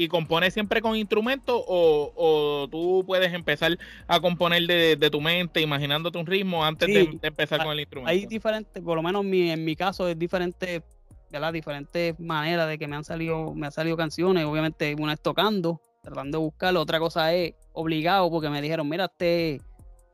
¿Y 0.00 0.08
compones 0.08 0.54
siempre 0.54 0.80
con 0.80 0.96
instrumentos 0.96 1.62
o, 1.68 2.10
o 2.16 2.68
tú 2.70 3.04
puedes 3.06 3.34
empezar 3.34 3.76
a 4.08 4.18
componer 4.18 4.62
de, 4.66 4.96
de 4.96 5.10
tu 5.10 5.20
mente, 5.20 5.60
imaginándote 5.60 6.16
un 6.16 6.24
ritmo 6.24 6.64
antes 6.64 6.88
de, 6.88 7.04
Sí. 7.04 7.18
de 7.20 7.28
empezar 7.28 7.62
con 7.62 7.72
el 7.72 7.80
instrumento? 7.80 8.10
Hay 8.10 8.24
diferentes, 8.24 8.82
por 8.82 8.96
lo 8.96 9.02
menos 9.02 9.22
mi- 9.26 9.50
en 9.50 9.62
mi 9.62 9.76
caso 9.76 10.08
es 10.08 10.18
diferente, 10.18 10.82
¿verdad? 11.30 11.52
Diferentes 11.52 12.18
maneras 12.18 12.66
de 12.66 12.78
que 12.78 12.88
me 12.88 12.96
han 12.96 13.04
salido, 13.04 13.52
me 13.54 13.66
han 13.66 13.72
salido 13.72 13.94
canciones. 13.98 14.46
Obviamente, 14.46 14.96
una 14.98 15.12
es 15.12 15.20
tocando, 15.20 15.82
tratando 16.02 16.38
de 16.38 16.44
buscarlo. 16.44 16.80
Otra 16.80 16.98
cosa 16.98 17.34
es 17.34 17.52
obligado, 17.74 18.30
porque 18.30 18.48
me 18.48 18.62
dijeron, 18.62 18.88
mira, 18.88 19.04
hazte, 19.04 19.60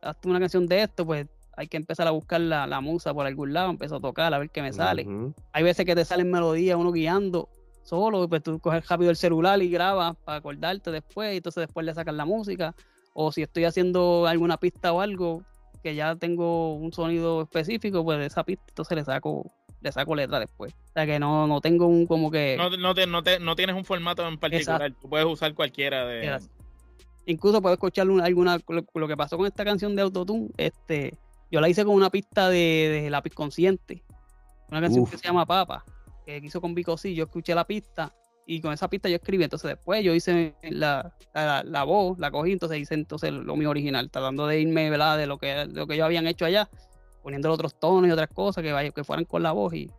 hazte 0.03 0.29
una 0.29 0.41
canción 0.41 0.67
de 0.67 0.83
esto, 0.83 1.07
pues 1.07 1.29
hay 1.57 1.69
que 1.69 1.77
empezar 1.77 2.09
a 2.09 2.11
buscar 2.11 2.41
la, 2.41 2.67
la 2.67 2.81
musa 2.81 3.15
por 3.15 3.25
algún 3.25 3.53
lado, 3.53 3.71
empiezo 3.71 3.95
a 3.97 4.01
tocar, 4.01 4.35
a 4.35 4.39
ver 4.41 4.51
qué 4.51 4.63
me 4.63 4.73
sale. 4.73 5.07
Hay 5.53 5.63
veces 5.63 5.87
que 5.87 5.95
te 5.95 6.05
salen 6.05 6.29
melodías, 6.29 6.77
uno 6.77 6.91
guiando 6.91 7.49
solo, 7.87 8.25
y 8.25 8.29
pues 8.29 8.43
tú 8.43 8.59
coges 8.61 8.87
rápido 8.89 9.11
el 9.11 9.17
celular 9.17 9.63
y 9.63 9.71
grabas 9.71 10.17
para 10.25 10.39
acordarte 10.39 10.91
después, 10.91 11.33
y 11.33 11.37
entonces 11.39 11.63
después 11.63 11.87
le 11.87 11.95
sacas 11.95 12.15
la 12.15 12.25
música. 12.25 12.75
O 13.15 13.33
si 13.33 13.43
estoy 13.43 13.65
haciendo 13.65 14.27
alguna 14.27 14.59
pista 14.59 14.93
o 14.93 15.01
algo, 15.01 15.43
que 15.83 15.95
ya 15.95 16.17
tengo 16.17 16.75
un 16.75 16.93
sonido 16.93 17.43
específico, 17.43 18.05
pues 18.05 18.19
de 18.19 18.27
esa 18.27 18.45
pista, 18.45 18.65
entonces 18.69 18.97
le 18.97 19.05
saco, 19.05 19.51
le 19.81 19.93
saco 19.93 20.15
letra 20.15 20.39
después. 20.41 20.75
O 20.75 20.93
sea 20.93 21.07
que 21.07 21.19
no, 21.19 21.47
no 21.47 21.61
tengo 21.61 21.87
un 21.87 22.07
como 22.07 22.31
que. 22.31 22.57
No, 22.59 22.69
no, 22.71 22.95
te- 22.95 23.07
no, 23.07 23.23
te- 23.23 23.39
no 23.41 23.55
tienes 23.57 23.75
un 23.77 23.85
formato 23.85 24.27
en 24.27 24.37
particular, 24.37 24.93
tú 25.01 25.09
puedes 25.09 25.27
usar 25.27 25.55
cualquiera 25.55 26.05
de... 26.05 26.25
Era- 26.27 26.41
Incluso 27.29 27.61
puedo 27.63 27.75
escuchar 27.75 28.09
un- 28.09 28.21
alguna, 28.21 28.59
lo, 28.69 28.85
lo 28.95 29.09
que 29.09 29.17
pasó 29.17 29.37
con 29.37 29.47
esta 29.47 29.65
canción 29.65 29.97
de 29.97 30.03
Autotune, 30.03 30.49
este, 30.59 31.17
yo 31.51 31.61
la 31.61 31.69
hice 31.69 31.85
con 31.85 31.95
una 31.95 32.11
pista 32.11 32.49
de, 32.51 33.01
de 33.03 33.11
lápiz 33.11 33.33
consciente. 33.35 34.03
Una 34.71 34.81
canción 34.81 35.03
Uf. 35.05 35.11
que 35.11 35.19
se 35.19 35.27
llama 35.27 35.45
Papa, 35.47 35.85
que 36.27 36.39
hizo 36.43 36.61
con 36.61 36.75
Vico 36.75 36.99
sí, 36.99 37.15
yo 37.15 37.25
escuché 37.25 37.55
la 37.55 37.65
pista 37.65 38.13
y 38.47 38.61
con 38.61 38.73
esa 38.73 38.89
pista 38.89 39.09
yo 39.09 39.17
escribí, 39.17 39.45
entonces 39.45 39.69
después 39.69 40.05
yo 40.05 40.15
hice 40.15 40.55
la, 40.63 41.13
la, 41.33 41.65
la 41.65 41.85
voz, 41.85 42.19
la 42.19 42.31
cogí, 42.31 42.53
entonces 42.53 42.79
hice 42.79 42.95
entonces 42.95 43.33
lo 43.33 43.57
mío 43.57 43.71
original, 43.71 44.11
tratando 44.11 44.47
de 44.47 44.61
irme, 44.61 44.91
¿verdad? 44.91 45.17
De 45.19 45.27
lo 45.27 45.39
que, 45.39 45.67
lo 45.67 45.87
que 45.87 45.95
ellos 45.95 46.05
habían 46.05 46.27
hecho 46.27 46.45
allá, 46.45 46.69
poniendo 47.23 47.51
otros 47.51 47.79
tonos 47.79 48.09
y 48.09 48.13
otras 48.13 48.29
cosas 48.29 48.63
que, 48.63 48.93
que 48.95 49.05
fueran 49.05 49.25
con 49.25 49.43
la 49.43 49.53
voz 49.53 49.75
y, 49.75 49.91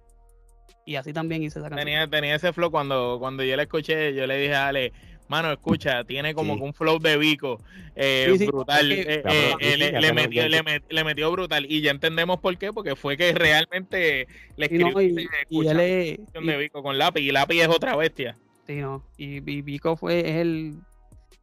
y 0.85 0.95
así 0.95 1.13
también 1.13 1.43
hice 1.43 1.59
esa 1.59 1.69
canción. 1.69 1.85
Tenía, 1.85 2.07
tenía 2.07 2.35
ese 2.35 2.53
flow 2.53 2.71
cuando, 2.71 3.17
cuando 3.19 3.43
yo 3.43 3.55
la 3.55 3.63
escuché, 3.63 4.13
yo 4.13 4.25
le 4.27 4.37
dije 4.37 4.55
a 4.55 4.67
Ale, 4.69 4.93
mano, 5.27 5.51
escucha, 5.51 6.03
tiene 6.05 6.33
como 6.33 6.53
Sí. 6.53 6.59
que 6.59 6.65
un 6.65 6.73
flow 6.73 6.99
de 6.99 7.17
Vico 7.17 7.61
eh, 7.95 8.27
Sí, 8.31 8.37
sí, 8.39 8.45
brutal. 8.47 8.91
eh, 8.91 9.21
eh, 9.25 9.53
eh, 9.59 9.77
le, 9.99 10.13
metió, 10.13 10.47
le, 10.47 10.63
met- 10.63 10.83
le 10.89 11.03
metió 11.03 11.31
brutal. 11.31 11.65
Y 11.69 11.81
ya 11.81 11.91
entendemos 11.91 12.39
por 12.39 12.57
qué, 12.57 12.71
porque 12.71 12.95
fue 12.95 13.17
que 13.17 13.33
realmente 13.33 14.27
le 14.55 14.65
Y, 14.67 14.77
no, 14.77 14.87
escribió 14.89 15.01
y- 15.01 15.27
y 15.49 15.61
y- 15.61 16.47
de 16.47 16.57
Vico 16.57 16.81
con 16.83 16.97
lápiz. 16.97 17.21
Y 17.21 17.31
lápiz 17.31 17.59
es 17.61 17.67
otra 17.67 17.95
bestia. 17.95 18.37
Sí, 18.67 18.75
no. 18.75 19.03
Y, 19.17 19.37
y 19.49 19.61
Vico 19.61 19.95
fue, 19.97 20.19
es 20.19 20.35
el. 20.37 20.75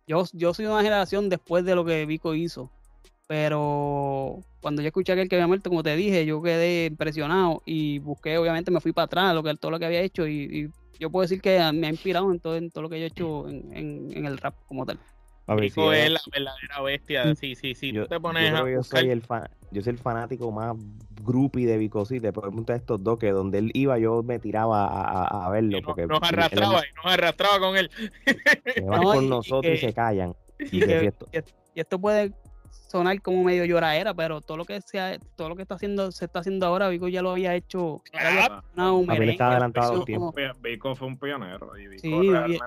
Yo, 0.07 0.25
yo 0.33 0.53
soy 0.55 0.67
una 0.67 0.83
generación 0.83 1.29
después 1.29 1.65
de 1.65 1.75
lo 1.75 1.85
que 1.85 2.05
Vico 2.07 2.35
hizo. 2.35 2.71
Pero 3.27 4.41
cuando 4.61 4.83
yo 4.83 4.89
escuché 4.89 5.13
a 5.13 5.15
aquel 5.15 5.29
que 5.29 5.37
había 5.37 5.47
muerto, 5.47 5.71
como 5.71 5.83
te 5.83 5.97
dije, 5.97 6.25
yo 6.27 6.43
quedé 6.43 6.87
impresionado 6.87 7.63
y 7.65 7.99
busqué, 7.99 8.37
obviamente 8.39 8.71
me 8.71 8.81
fui 8.81 8.93
para 8.93 9.07
atrás, 9.07 9.35
lo 9.35 9.43
que, 9.43 9.55
todo 9.57 9.71
lo 9.71 9.79
que 9.79 9.87
había 9.87 10.01
hecho. 10.01 10.27
Y, 10.27 10.43
y 10.43 10.99
yo 10.99 11.11
puedo 11.11 11.23
decir 11.23 11.41
que 11.41 11.59
me 11.73 11.87
ha 11.87 11.91
inspirado 11.91 12.31
en 12.31 12.39
todo, 12.41 12.57
en 12.57 12.71
todo 12.71 12.83
lo 12.83 12.91
que 12.91 12.99
yo 12.99 13.05
he 13.05 13.09
hecho 13.09 13.49
en, 13.49 13.75
en- 13.75 14.13
en 14.17 14.27
el 14.27 14.39
rap 14.39 14.55
como 14.67 14.85
tal. 14.87 14.99
Si 15.59 15.65
es 15.67 15.77
es- 15.77 16.11
la 16.11 16.21
verdadera 16.33 16.81
bestia. 16.83 17.25
Mm. 17.27 17.37
Sí, 17.37 17.55
sí, 17.55 17.75
sí. 17.75 17.93
yo, 17.93 18.03
tú 18.05 18.09
te 18.09 18.21
pones 18.21 18.53
a 18.53 18.59
yo 18.71 18.77
buscar- 18.79 19.01
soy 19.01 19.11
el 19.11 19.21
fa- 19.23 19.51
yo 19.71 19.83
soy 19.83 19.91
el 19.93 19.99
fanático 19.99 20.51
más 20.53 20.75
groupie 21.23 21.67
de 21.67 21.77
Vico 21.77 22.05
sí, 22.07 22.19
te 22.21 22.33
pregunto 22.33 22.73
a 22.73 22.77
estos 22.77 23.03
dos 23.03 23.19
que 23.19 23.31
donde 23.31 23.59
él 23.59 23.71
iba 23.75 23.99
yo 23.99 24.23
me 24.23 24.39
tiraba 24.39 24.87
a, 24.87 25.47
a- 25.47 25.51
verlo 25.51 25.77
y 25.77 25.81
no- 25.83 25.87
porque 25.87 26.07
nos 26.07 26.19
él- 26.23 26.29
él- 26.31 26.35
arrastraba, 26.39 26.81
y 26.81 26.95
nos 26.95 27.07
arrastraba 27.13 27.59
con 27.59 27.77
él. 27.77 27.91
se 28.75 28.81
van 28.83 29.01
No, 29.03 29.13
con 29.13 29.29
nosotros 29.29 29.75
y 29.75 29.79
se 29.79 29.93
callan. 29.93 30.35
Que 30.71 31.13
y 31.75 31.81
esto 31.81 31.99
puede 31.99 32.33
sonar 32.89 33.21
como 33.23 33.43
medio 33.43 33.65
lloradera, 33.65 34.15
pero 34.15 34.41
todo 34.41 34.57
lo 34.57 34.65
que 34.65 34.81
sea, 34.81 35.19
todo 35.37 35.49
lo 35.49 35.57
que 35.57 35.63
está 35.63 35.75
haciendo, 35.75 36.13
se 36.13 36.27
está 36.27 36.41
haciendo 36.41 36.67
ahora, 36.67 36.89
Vico 36.89 37.09
ya 37.09 37.23
lo 37.23 37.31
había 37.31 37.55
hecho. 37.55 38.03
Claro. 38.11 38.63
un 38.99 39.07
merengue, 39.07 39.33
está 39.33 39.51
adelantado. 39.51 40.05
Vico 40.61 40.95
fue 40.95 41.09
un 41.09 41.19
pionero 41.19 41.77
y 41.77 41.89
Vico 41.89 42.01
Sí, 42.03 42.31
realmente 42.31 42.59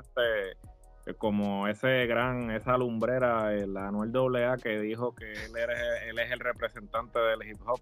eh, 1.06 1.14
como 1.18 1.68
ese 1.70 2.06
gran, 2.08 2.52
esa 2.52 2.78
lumbrera, 2.78 3.54
el 3.54 3.78
Anuel 3.78 4.12
AA 4.36 4.58
que 4.58 4.80
dijo 4.80 5.16
que 5.16 5.32
él, 5.32 5.56
era- 5.56 6.04
él 6.06 6.20
es 6.20 6.32
el 6.32 6.40
representante 6.40 7.18
del 7.20 7.48
hip 7.50 7.60
hop. 7.66 7.80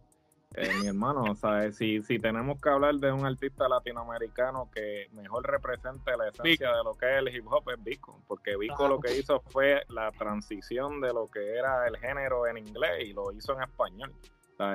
Eh, 0.58 0.70
mi 0.82 0.88
hermano, 0.88 1.24
o 1.24 1.36
sea, 1.36 1.70
si, 1.72 2.02
si 2.02 2.18
tenemos 2.18 2.62
que 2.62 2.70
hablar 2.70 2.96
de 2.96 3.12
un 3.12 3.26
artista 3.26 3.68
latinoamericano 3.68 4.70
que 4.74 5.10
mejor 5.12 5.46
represente 5.46 6.16
la 6.18 6.30
esencia 6.30 6.70
de 6.70 6.84
lo 6.84 6.94
que 6.94 7.06
es 7.12 7.18
el 7.20 7.36
hip 7.36 7.46
hop 7.48 7.70
es 7.72 7.84
Vico, 7.84 8.22
porque 8.26 8.56
Vico 8.56 8.88
lo 8.88 9.00
que 9.00 9.18
hizo 9.18 9.42
fue 9.42 9.84
la 9.90 10.12
transición 10.12 11.02
de 11.02 11.14
lo 11.14 11.28
que 11.28 11.58
era 11.58 11.88
el 11.88 11.98
género 11.98 12.48
en 12.48 12.58
inglés 12.58 13.06
y 13.06 13.14
lo 13.14 13.34
hizo 13.34 13.54
en 13.54 13.64
español. 13.64 14.14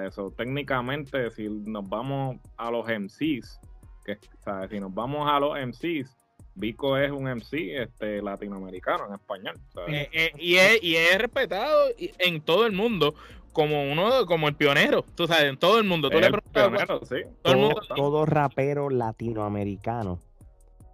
Eso 0.07 0.31
técnicamente, 0.37 1.31
si 1.31 1.49
nos 1.49 1.89
vamos 1.89 2.37
a 2.59 2.71
los 2.71 2.87
MCs, 2.87 3.59
que, 4.05 4.19
sea, 4.45 4.69
si 4.69 4.79
nos 4.79 4.93
vamos 4.93 5.31
a 5.31 5.41
los 5.41 5.57
MCs, 5.59 6.15
Vico 6.55 6.99
es 6.99 7.11
un 7.11 7.25
MC 7.25 7.83
este, 7.83 8.21
latinoamericano 8.21 9.07
en 9.07 9.15
español. 9.15 9.55
Eh, 9.89 10.09
eh, 10.13 10.33
y, 10.37 10.57
es, 10.57 10.83
y 10.83 10.97
es 10.97 11.17
respetado 11.17 11.89
en 11.97 12.43
todo 12.43 12.67
el 12.67 12.73
mundo 12.73 13.15
como 13.53 13.91
uno, 13.91 14.27
como 14.27 14.49
el 14.49 14.55
pionero. 14.55 15.05
Tú 15.15 15.27
sabes, 15.27 15.45
en 15.45 15.57
todo 15.59 15.79
el 15.79 15.85
mundo. 15.85 16.09
Tú 16.11 16.19
le 16.21 16.27
el 16.27 16.35
a 16.35 16.41
pionero, 16.41 17.01
sí. 17.05 17.09
todo 17.09 17.19
el 17.19 17.29
todo, 17.43 17.57
mundo- 17.57 17.81
todo 17.97 18.27
rapero 18.27 18.91
latinoamericano 18.91 20.19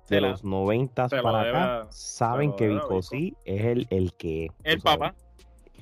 de 0.09 0.21
la- 0.21 0.29
los 0.31 0.45
90 0.45 1.09
se 1.09 1.17
lo 1.17 1.23
para 1.23 1.39
debe 1.45 1.51
acá 1.59 1.81
a- 1.83 1.87
saben 1.93 2.53
que 2.55 2.65
debe 2.69 2.77
a 2.77 2.83
Vico 2.83 2.89
Vico. 2.97 3.03
sí 3.03 3.35
es 3.45 3.65
el, 3.65 3.87
el 3.91 4.13
que 4.15 4.49
el 4.65 4.81
papá. 4.81 5.15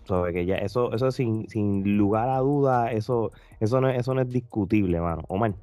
Sabe 0.06 0.32
que 0.34 0.44
ya 0.44 0.56
eso, 0.56 0.92
eso 0.92 1.10
sin, 1.10 1.48
sin 1.48 1.96
lugar 1.96 2.28
a 2.28 2.38
duda, 2.38 2.92
eso, 2.92 3.30
eso 3.60 3.80
no, 3.80 3.88
es- 3.88 4.00
eso 4.00 4.12
no 4.14 4.20
es 4.20 4.28
discutible, 4.28 5.00
mano. 5.00 5.22
Omar. 5.28 5.54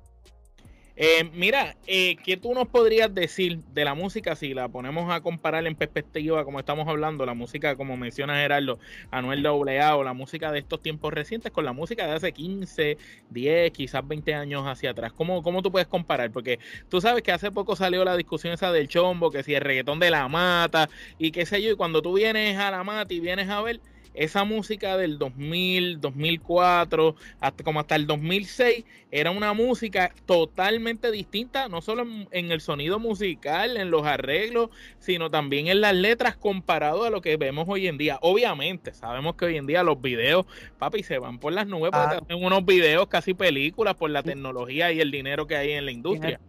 Eh, 1.04 1.24
mira, 1.34 1.76
eh, 1.88 2.16
¿qué 2.24 2.38
tú 2.38 2.54
nos 2.54 2.68
podrías 2.68 3.12
decir 3.12 3.64
de 3.74 3.86
la 3.86 3.96
música 3.96 4.36
si 4.36 4.54
la 4.54 4.70
ponemos 4.70 5.12
a 5.12 5.22
comparar 5.22 5.66
en 5.66 5.76
perspectiva, 5.76 6.46
como 6.46 6.60
estamos 6.60 6.88
hablando, 6.88 7.26
la 7.26 7.34
música, 7.34 7.76
como 7.76 7.98
menciona 7.98 8.36
Gerardo, 8.36 8.78
Anuel 9.10 9.44
AA 9.44 9.96
o 9.96 10.04
la 10.04 10.14
música 10.14 10.52
de 10.52 10.60
estos 10.60 10.80
tiempos 10.84 11.12
recientes 11.12 11.52
con 11.52 11.66
la 11.66 11.74
música 11.74 12.06
de 12.06 12.12
hace 12.14 12.34
15, 12.34 13.00
10, 13.32 13.72
quizás 13.72 14.08
20 14.08 14.36
años 14.36 14.68
hacia 14.68 14.92
atrás? 14.92 15.12
¿Cómo, 15.12 15.42
cómo 15.42 15.64
tú 15.64 15.72
puedes 15.72 15.88
comparar? 15.88 16.30
Porque 16.30 16.60
tú 16.88 17.02
sabes 17.02 17.24
que 17.24 17.32
hace 17.32 17.50
poco 17.52 17.76
salió 17.76 18.06
la 18.06 18.16
discusión 18.16 18.54
esa 18.54 18.72
del 18.72 18.88
chombo, 18.88 19.32
que 19.32 19.42
si 19.42 19.56
el 19.56 19.62
reggaetón 19.62 20.00
de 20.00 20.12
la 20.12 20.28
mata 20.28 20.88
y 21.18 21.32
qué 21.32 21.48
sé 21.48 21.64
yo, 21.64 21.72
y 21.72 21.76
cuando 21.76 22.04
tú 22.04 22.14
vienes 22.14 22.60
a 22.60 22.70
la 22.70 22.84
mata 22.84 23.12
y 23.12 23.20
vienes 23.20 23.50
a 23.50 23.60
ver 23.64 23.82
esa 24.14 24.44
música 24.44 24.98
del 24.98 25.18
2000, 25.18 26.02
2004, 26.02 27.16
hasta 27.40 27.64
como 27.64 27.80
hasta 27.80 27.96
el 27.96 28.08
2006, 28.08 28.86
era 29.12 29.32
una 29.32 29.54
música 29.54 30.14
totalmente 30.26 31.12
distinta, 31.12 31.68
no 31.70 31.82
solo 31.82 32.06
en, 32.32 32.52
el 32.52 32.62
sonido 32.62 33.00
musical, 33.00 33.78
en 33.78 33.92
los 33.92 34.06
arreglos, 34.06 34.70
sino 35.00 35.30
también 35.30 35.68
en 35.68 35.82
las 35.82 35.96
letras 35.96 36.36
comparado 36.36 37.04
a 37.04 37.10
lo 37.10 37.22
que 37.22 37.38
vemos 37.38 37.66
hoy 37.68 37.88
en 37.88 37.98
día. 37.98 38.20
Obviamente, 38.22 38.94
sabemos 38.94 39.36
que 39.36 39.46
hoy 39.46 39.58
en 39.58 39.68
día 39.68 39.84
los 39.84 40.02
videos, 40.02 40.46
papi, 40.78 41.04
se 41.04 41.18
van 41.18 41.40
por 41.40 41.54
las 41.54 41.68
nubes 41.68 41.92
porque 41.92 42.16
ah. 42.16 42.22
hacen 42.24 42.44
unos 42.44 42.66
videos 42.66 43.08
casi 43.08 43.34
películas 43.34 43.96
por 43.96 44.10
la 44.10 44.24
tecnología 44.24 44.92
y 44.92 45.00
el 45.02 45.12
dinero 45.12 45.48
que 45.48 45.56
hay 45.56 45.72
en 45.72 45.86
la 45.86 45.92
industria. 45.92 46.40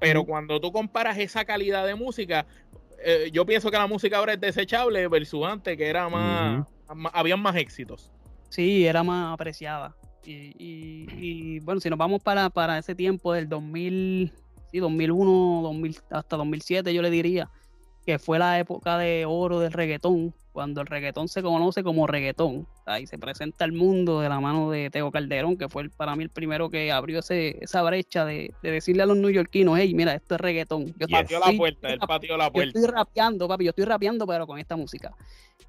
Pero 0.00 0.24
cuando 0.24 0.60
tú 0.60 0.72
comparas 0.72 1.18
esa 1.18 1.44
calidad 1.44 1.86
de 1.86 1.94
música, 1.94 2.46
eh, 3.02 3.30
yo 3.32 3.46
pienso 3.46 3.70
que 3.70 3.76
la 3.76 3.86
música 3.86 4.18
ahora 4.18 4.34
es 4.34 4.40
desechable 4.40 5.06
versus 5.08 5.46
antes, 5.46 5.76
que 5.76 5.86
era 5.86 6.08
más, 6.08 6.66
habían 7.12 7.40
más 7.40 7.56
éxitos. 7.56 8.10
Sí, 8.48 8.86
era 8.86 9.02
más 9.02 9.34
apreciada. 9.34 9.96
Y, 10.26 11.58
bueno, 11.60 11.80
si 11.80 11.90
nos 11.90 11.98
vamos 11.98 12.22
para, 12.22 12.48
para 12.50 12.78
ese 12.78 12.94
tiempo 12.94 13.32
del 13.32 13.48
2000, 13.48 14.32
sí, 14.70 14.78
2001, 14.78 15.60
2000, 15.62 15.96
hasta 16.10 16.36
2007, 16.36 16.94
yo 16.94 17.02
le 17.02 17.10
diría 17.10 17.50
que 18.04 18.18
fue 18.18 18.38
la 18.38 18.58
época 18.58 18.98
de 18.98 19.24
oro 19.26 19.60
del 19.60 19.72
reggaetón, 19.72 20.34
cuando 20.52 20.82
el 20.82 20.86
reggaetón 20.86 21.28
se 21.28 21.42
conoce 21.42 21.82
como 21.82 22.06
reggaetón. 22.06 22.66
Ahí 22.86 23.06
se 23.06 23.18
presenta 23.18 23.64
al 23.64 23.72
mundo 23.72 24.20
de 24.20 24.28
la 24.28 24.40
mano 24.40 24.70
de 24.70 24.90
Teo 24.90 25.10
Calderón, 25.10 25.56
que 25.56 25.68
fue 25.68 25.88
para 25.88 26.14
mí 26.14 26.24
el 26.24 26.30
primero 26.30 26.70
que 26.70 26.92
abrió 26.92 27.20
ese, 27.20 27.58
esa 27.62 27.82
brecha 27.82 28.24
de, 28.24 28.52
decirle 28.62 29.02
a 29.02 29.06
los 29.06 29.16
neoyorquinos, 29.16 29.78
hey, 29.78 29.94
mira, 29.94 30.14
esto 30.14 30.34
es 30.34 30.40
reggaetón. 30.40 30.94
Yo 30.98 31.08
patio 31.08 31.40
la 31.40 31.52
puerta, 31.56 31.88
el 31.88 31.98
patio 31.98 32.36
la 32.36 32.52
puerta. 32.52 32.72
Yo 32.72 32.80
estoy 32.80 32.94
rapeando, 32.94 33.48
papi, 33.48 33.64
yo 33.64 33.70
estoy 33.70 33.84
rapeando, 33.84 34.26
pero 34.26 34.46
con 34.46 34.58
esta 34.58 34.76
música. 34.76 35.14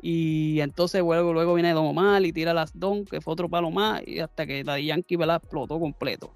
Y 0.02 0.60
entonces 0.60 1.02
luego, 1.02 1.34
luego 1.34 1.54
viene 1.54 1.74
Don 1.74 1.86
Omar 1.86 2.24
y 2.26 2.34
tira 2.34 2.54
las 2.54 2.78
Don, 2.78 3.06
que 3.06 3.22
fue 3.22 3.34
otro 3.34 3.50
palo 3.50 3.72
más, 3.72 4.06
y 4.06 4.20
hasta 4.20 4.46
que 4.46 4.64
Daddy 4.64 4.88
Yankee 4.88 5.18
la 5.18 5.38
explotó 5.38 5.80
completo. 5.80 6.32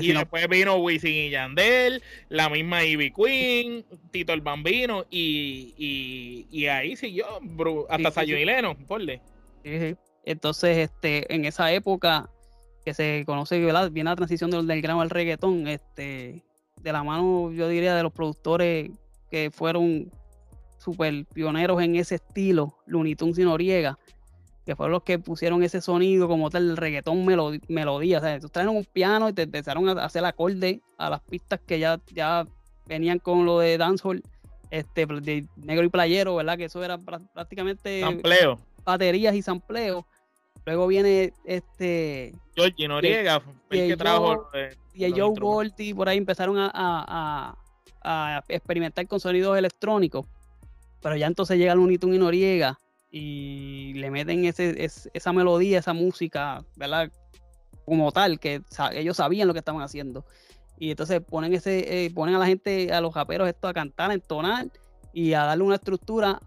Pues 0.00 0.08
y 0.08 0.12
después 0.12 0.48
vino 0.48 0.76
Wisin 0.76 1.12
y 1.12 1.30
Yandel, 1.30 2.02
la 2.28 2.48
misma 2.48 2.84
Ivy 2.84 3.12
Queen, 3.12 3.84
Tito 4.10 4.32
el 4.32 4.40
Bambino, 4.40 5.04
y, 5.08 5.74
y, 5.78 6.46
y 6.50 6.66
ahí 6.66 6.96
siguió 6.96 7.26
hasta 7.88 8.10
sí, 8.10 8.14
Sayo 8.14 8.36
y 8.36 8.44
Leno, 8.44 8.76
porle. 8.88 9.20
Entonces, 10.24 10.78
este, 10.78 11.32
en 11.32 11.44
esa 11.44 11.72
época 11.72 12.28
que 12.84 12.92
se 12.92 13.22
conoce, 13.24 13.60
¿verdad? 13.60 13.90
viene 13.90 14.10
la 14.10 14.16
transición 14.16 14.50
del, 14.50 14.66
del 14.66 14.82
gramo 14.82 15.00
al 15.00 15.10
reggaetón, 15.10 15.68
este, 15.68 16.42
de 16.82 16.92
la 16.92 17.04
mano, 17.04 17.52
yo 17.52 17.68
diría, 17.68 17.94
de 17.94 18.02
los 18.02 18.12
productores 18.12 18.90
que 19.30 19.50
fueron 19.50 20.10
super 20.78 21.24
pioneros 21.32 21.80
en 21.80 21.96
ese 21.96 22.16
estilo, 22.16 22.76
Looney 22.86 23.14
Tunes 23.14 23.38
y 23.38 23.44
Noriega, 23.44 23.98
que 24.64 24.74
fueron 24.74 24.92
los 24.92 25.02
que 25.02 25.18
pusieron 25.18 25.62
ese 25.62 25.80
sonido 25.80 26.26
como 26.26 26.50
tal, 26.50 26.70
el 26.70 26.76
reggaetón 26.76 27.24
melodía. 27.68 28.18
O 28.18 28.20
sea, 28.20 28.40
tú 28.40 28.48
trajeron 28.48 28.76
un 28.76 28.84
piano 28.84 29.28
y 29.28 29.32
te 29.32 29.42
empezaron 29.42 29.88
a 29.88 30.04
hacer 30.04 30.24
acorde 30.24 30.80
a 30.96 31.10
las 31.10 31.20
pistas 31.20 31.60
que 31.66 31.78
ya, 31.78 32.00
ya 32.12 32.46
venían 32.86 33.18
con 33.18 33.44
lo 33.44 33.58
de 33.58 33.76
dancehall, 33.76 34.22
este, 34.70 35.06
de 35.06 35.46
negro 35.56 35.84
y 35.84 35.88
playero, 35.90 36.36
¿verdad? 36.36 36.56
Que 36.56 36.64
eso 36.64 36.82
era 36.82 36.96
prácticamente 36.98 38.00
sampleo. 38.00 38.58
baterías 38.84 39.34
y 39.34 39.42
sampleo. 39.42 40.06
Luego 40.64 40.86
viene 40.86 41.34
este 41.44 42.34
Georgie 42.54 42.88
Noriega, 42.88 43.42
el 43.68 43.88
que 43.88 43.96
trajo 43.98 44.48
y 44.94 45.04
el 45.04 45.12
Joe 45.20 45.34
por 45.94 46.08
ahí 46.08 46.16
empezaron 46.16 46.56
a, 46.56 46.70
a, 46.72 47.56
a, 48.02 48.44
experimentar 48.48 49.06
con 49.06 49.20
sonidos 49.20 49.58
electrónicos. 49.58 50.24
Pero 51.02 51.16
ya 51.16 51.26
entonces 51.26 51.58
llega 51.58 51.74
Looney 51.74 51.98
Tunes 51.98 52.16
y 52.16 52.18
Noriega 52.18 52.78
y 53.16 53.92
le 53.94 54.10
meten 54.10 54.44
ese, 54.44 54.74
esa 55.14 55.32
melodía, 55.32 55.78
esa 55.78 55.92
música, 55.92 56.64
¿verdad? 56.74 57.12
Como 57.84 58.10
tal, 58.10 58.40
que 58.40 58.60
ellos 58.92 59.18
sabían 59.18 59.46
lo 59.46 59.54
que 59.54 59.60
estaban 59.60 59.82
haciendo. 59.82 60.24
Y 60.80 60.90
entonces 60.90 61.20
ponen 61.20 61.54
ese, 61.54 62.06
eh, 62.06 62.10
ponen 62.10 62.34
a 62.34 62.40
la 62.40 62.46
gente, 62.46 62.92
a 62.92 63.00
los 63.00 63.14
raperos 63.14 63.48
esto 63.48 63.68
a 63.68 63.72
cantar, 63.72 64.10
a 64.10 64.14
entonar 64.14 64.66
y 65.12 65.34
a 65.34 65.44
darle 65.44 65.62
una 65.62 65.76
estructura 65.76 66.40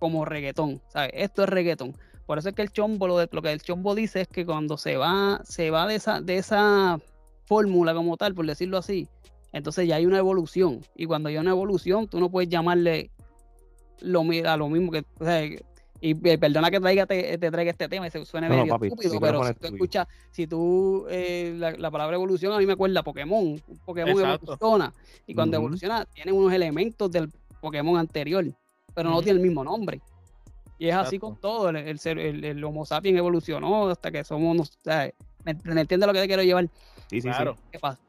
como 0.00 0.24
reggaetón. 0.24 0.82
¿sabes? 0.88 1.12
Esto 1.14 1.44
es 1.44 1.48
reggaetón. 1.48 1.96
Por 2.26 2.38
eso 2.38 2.48
es 2.48 2.56
que 2.56 2.62
el 2.62 2.72
chombo, 2.72 3.06
lo, 3.06 3.28
que 3.28 3.52
el 3.52 3.62
chombo 3.62 3.94
dice 3.94 4.22
es 4.22 4.28
que 4.28 4.44
cuando 4.44 4.78
se 4.78 4.96
va, 4.96 5.40
se 5.44 5.70
va 5.70 5.86
de 5.86 5.94
esa, 5.94 6.20
de 6.20 6.38
esa 6.38 6.98
fórmula 7.44 7.94
como 7.94 8.16
tal, 8.16 8.34
por 8.34 8.46
decirlo 8.46 8.78
así, 8.78 9.06
entonces 9.52 9.86
ya 9.86 9.94
hay 9.94 10.06
una 10.06 10.18
evolución. 10.18 10.80
Y 10.96 11.06
cuando 11.06 11.28
hay 11.28 11.36
una 11.36 11.50
evolución, 11.50 12.08
tú 12.08 12.18
no 12.18 12.32
puedes 12.32 12.50
llamarle 12.50 13.12
lo, 14.00 14.22
a 14.22 14.56
lo 14.56 14.68
mismo 14.68 14.90
que. 14.90 15.04
Y 16.02 16.14
perdona 16.14 16.70
que 16.70 16.80
traiga, 16.80 17.04
te, 17.04 17.36
traiga 17.38 17.70
este 17.70 17.88
tema 17.88 18.06
y 18.06 18.10
se 18.10 18.24
suene 18.24 18.48
medio 18.48 18.74
estúpido, 18.74 19.20
pero 19.20 19.44
si 19.44 19.54
tú 19.54 19.66
escuchas, 19.66 20.08
si 20.30 20.46
tú, 20.46 21.06
eh, 21.10 21.54
la, 21.56 21.90
palabra 21.90 22.16
evolución 22.16 22.54
a 22.54 22.58
mí 22.58 22.64
me 22.64 22.72
acuerda 22.72 23.02
Pokémon, 23.02 23.60
Pokémon 23.84 24.18
evoluciona, 24.18 24.94
y 25.26 25.34
cuando 25.34 25.58
evoluciona 25.58 26.06
tiene 26.06 26.32
unos 26.32 26.52
elementos 26.54 27.10
del 27.10 27.30
Pokémon 27.60 27.98
anterior, 27.98 28.46
pero 28.94 29.10
no 29.10 29.20
tiene 29.20 29.40
el 29.40 29.46
mismo 29.46 29.62
nombre. 29.62 30.00
Y 30.78 30.88
es 30.88 30.94
así 30.94 31.18
con 31.18 31.36
todo, 31.36 31.68
el, 31.68 31.76
el, 31.76 32.44
el, 32.44 32.64
Homo 32.64 32.86
sapiens 32.86 33.18
evolucionó 33.18 33.90
hasta 33.90 34.10
que 34.10 34.24
somos, 34.24 34.78
¿me, 35.44 35.52
entiendes 35.52 36.06
lo 36.06 36.14
que 36.14 36.20
te 36.22 36.26
quiero 36.26 36.42
llevar? 36.42 36.66
Sí, 37.10 37.20
sí, 37.20 37.28
claro. 37.28 37.56
¿Qué 37.70 37.78
pasa? 37.78 38.00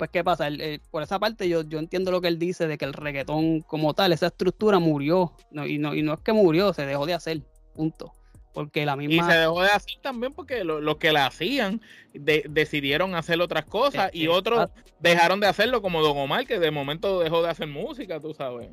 Pues 0.00 0.08
¿qué 0.08 0.24
pasa? 0.24 0.48
por 0.90 1.02
esa 1.02 1.18
parte 1.18 1.46
yo, 1.46 1.60
yo 1.60 1.78
entiendo 1.78 2.10
lo 2.10 2.22
que 2.22 2.28
él 2.28 2.38
dice 2.38 2.66
de 2.66 2.78
que 2.78 2.86
el 2.86 2.94
reggaetón 2.94 3.60
como 3.60 3.92
tal, 3.92 4.14
esa 4.14 4.28
estructura 4.28 4.78
murió. 4.78 5.34
y, 5.52 5.76
no, 5.76 5.94
y 5.94 6.00
no 6.00 6.14
es 6.14 6.20
que 6.20 6.32
murió, 6.32 6.72
se 6.72 6.86
dejó 6.86 7.04
de 7.04 7.12
hacer. 7.12 7.42
Punto. 7.74 8.14
Porque 8.54 8.86
la 8.86 8.96
misma... 8.96 9.14
Y 9.14 9.30
se 9.30 9.38
dejó 9.38 9.60
de 9.60 9.68
hacer 9.68 9.98
también 10.00 10.32
porque 10.32 10.64
los 10.64 10.96
que 10.96 11.12
la 11.12 11.26
hacían 11.26 11.82
decidieron 12.14 13.14
hacer 13.14 13.42
otras 13.42 13.66
cosas 13.66 14.10
y 14.14 14.28
otros 14.28 14.70
dejaron 15.00 15.38
de 15.38 15.48
hacerlo 15.48 15.82
como 15.82 16.00
Don 16.00 16.16
Omar, 16.16 16.46
que 16.46 16.58
de 16.58 16.70
momento 16.70 17.20
dejó 17.20 17.42
de 17.42 17.50
hacer 17.50 17.68
música, 17.68 18.20
tú 18.20 18.32
sabes. 18.32 18.70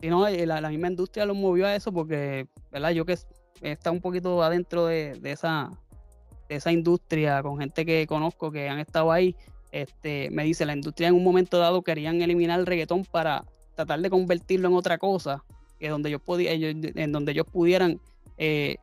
Y 0.00 0.08
no, 0.08 0.26
la, 0.30 0.70
misma 0.70 0.88
industria 0.88 1.26
lo 1.26 1.34
movió 1.34 1.66
a 1.66 1.76
eso 1.76 1.92
porque, 1.92 2.48
¿verdad? 2.72 2.92
Yo 2.92 3.04
que 3.04 3.18
está 3.60 3.90
un 3.90 4.00
poquito 4.00 4.42
adentro 4.42 4.86
de, 4.86 5.12
de, 5.20 5.32
esa, 5.32 5.70
de 6.48 6.54
esa 6.54 6.72
industria 6.72 7.42
con 7.42 7.58
gente 7.58 7.84
que 7.84 8.06
conozco 8.06 8.50
que 8.50 8.70
han 8.70 8.78
estado 8.78 9.12
ahí, 9.12 9.36
este, 9.72 10.30
me 10.30 10.44
dice, 10.44 10.66
la 10.66 10.74
industria 10.74 11.08
en 11.08 11.14
un 11.14 11.24
momento 11.24 11.58
dado 11.58 11.82
querían 11.82 12.20
eliminar 12.22 12.60
el 12.60 12.66
reggaetón 12.66 13.04
para 13.04 13.44
tratar 13.74 14.00
de 14.00 14.10
convertirlo 14.10 14.68
en 14.68 14.74
otra 14.74 14.98
cosa, 14.98 15.44
que 15.78 15.88
donde 15.88 16.10
ellos, 16.10 16.22
podía, 16.22 16.52
en 16.52 17.12
donde 17.12 17.32
ellos 17.32 17.46
pudieran 17.50 18.00
eh, 18.36 18.76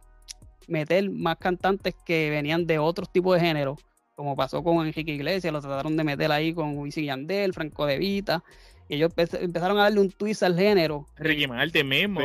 meter 0.68 1.10
más 1.10 1.38
cantantes 1.38 1.96
que 2.06 2.30
venían 2.30 2.66
de 2.66 2.80
otros 2.80 3.12
tipos 3.12 3.36
de 3.36 3.46
género, 3.46 3.78
como 4.16 4.36
pasó 4.36 4.64
con 4.64 4.86
Enrique 4.86 5.12
Iglesias, 5.12 5.54
lo 5.54 5.62
trataron 5.62 5.96
de 5.96 6.04
meter 6.04 6.32
ahí 6.32 6.54
con 6.54 6.78
Wisin 6.78 7.06
Yandel, 7.06 7.54
Franco 7.54 7.86
De 7.86 8.00
Vita, 8.00 8.44
y 8.90 8.96
ellos 8.96 9.12
empezaron 9.18 9.78
a 9.80 9.84
darle 9.84 10.00
un 10.00 10.12
twist 10.12 10.44
al 10.44 10.56
género. 10.56 11.06
Ricky 11.18 11.48
Martin 11.48 11.88
mismo. 11.88 12.22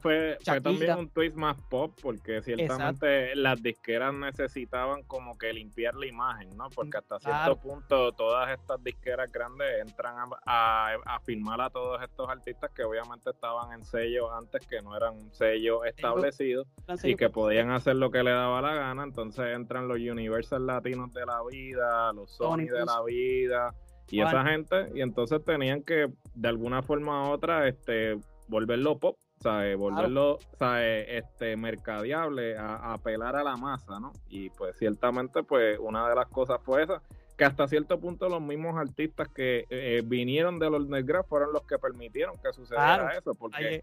fue, 0.00 0.36
también 0.44 0.98
un 0.98 1.08
twist 1.08 1.36
más 1.36 1.56
pop, 1.70 1.96
porque 2.02 2.42
ciertamente 2.42 3.36
las 3.36 3.62
disqueras 3.62 4.12
necesitaban 4.12 5.02
como 5.04 5.38
que 5.38 5.52
limpiar 5.52 5.94
la 5.94 6.06
imagen, 6.06 6.56
¿no? 6.56 6.68
Porque 6.70 6.98
hasta 6.98 7.20
cierto 7.20 7.56
punto 7.56 8.12
todas 8.12 8.58
estas 8.58 8.82
disqueras 8.82 9.30
grandes 9.30 9.68
entran 9.80 10.16
a, 10.44 10.94
a, 11.04 11.20
firmar 11.20 11.60
a 11.60 11.70
todos 11.70 12.02
estos 12.02 12.28
artistas 12.28 12.70
que 12.74 12.82
obviamente 12.82 13.30
estaban 13.30 13.72
en 13.72 13.84
sellos 13.84 14.28
antes, 14.32 14.66
que 14.66 14.82
no 14.82 14.96
eran 14.96 15.32
sellos 15.32 15.86
establecidos 15.86 16.66
y 17.04 17.14
que 17.14 17.30
podían 17.30 17.70
hacer 17.70 17.96
lo 17.96 18.10
que 18.10 18.24
le 18.24 18.32
daba 18.32 18.60
la 18.60 18.74
gana. 18.74 19.04
Entonces 19.04 19.54
entran 19.54 19.86
los 19.86 19.98
Universal 19.98 20.66
Latinos 20.66 21.12
de 21.12 21.26
la 21.26 21.40
vida, 21.48 22.12
los 22.12 22.32
Sony 22.32 22.66
de 22.66 22.84
la 22.84 23.02
vida 23.04 23.72
y 24.12 24.20
esa 24.20 24.44
gente, 24.44 24.90
y 24.94 25.00
entonces 25.00 25.42
tenían 25.42 25.82
que 25.82 26.12
de 26.34 26.48
alguna 26.48 26.82
forma 26.82 27.30
u 27.30 27.32
otra 27.32 27.66
este, 27.66 28.18
volverlo 28.46 28.98
pop, 28.98 29.16
¿sabes? 29.40 29.74
Volverlo, 29.78 30.38
¿sabes? 30.58 31.06
Este, 31.08 31.56
mercadeable, 31.56 32.58
a, 32.58 32.92
apelar 32.92 33.36
a 33.36 33.42
la 33.42 33.56
masa, 33.56 33.98
¿no? 33.98 34.12
Y 34.28 34.50
pues 34.50 34.76
ciertamente, 34.76 35.42
pues 35.42 35.78
una 35.80 36.06
de 36.10 36.14
las 36.14 36.28
cosas 36.28 36.60
fue 36.62 36.82
esa, 36.82 37.00
que 37.38 37.46
hasta 37.46 37.66
cierto 37.66 37.98
punto 37.98 38.28
los 38.28 38.42
mismos 38.42 38.76
artistas 38.76 39.28
que 39.28 39.64
eh, 39.70 40.02
vinieron 40.04 40.58
de 40.58 40.68
los 40.68 40.86
Negras 40.86 41.26
fueron 41.26 41.54
los 41.54 41.62
que 41.62 41.78
permitieron 41.78 42.36
que 42.36 42.52
sucediera 42.52 43.14
eso, 43.16 43.34
porque 43.34 43.82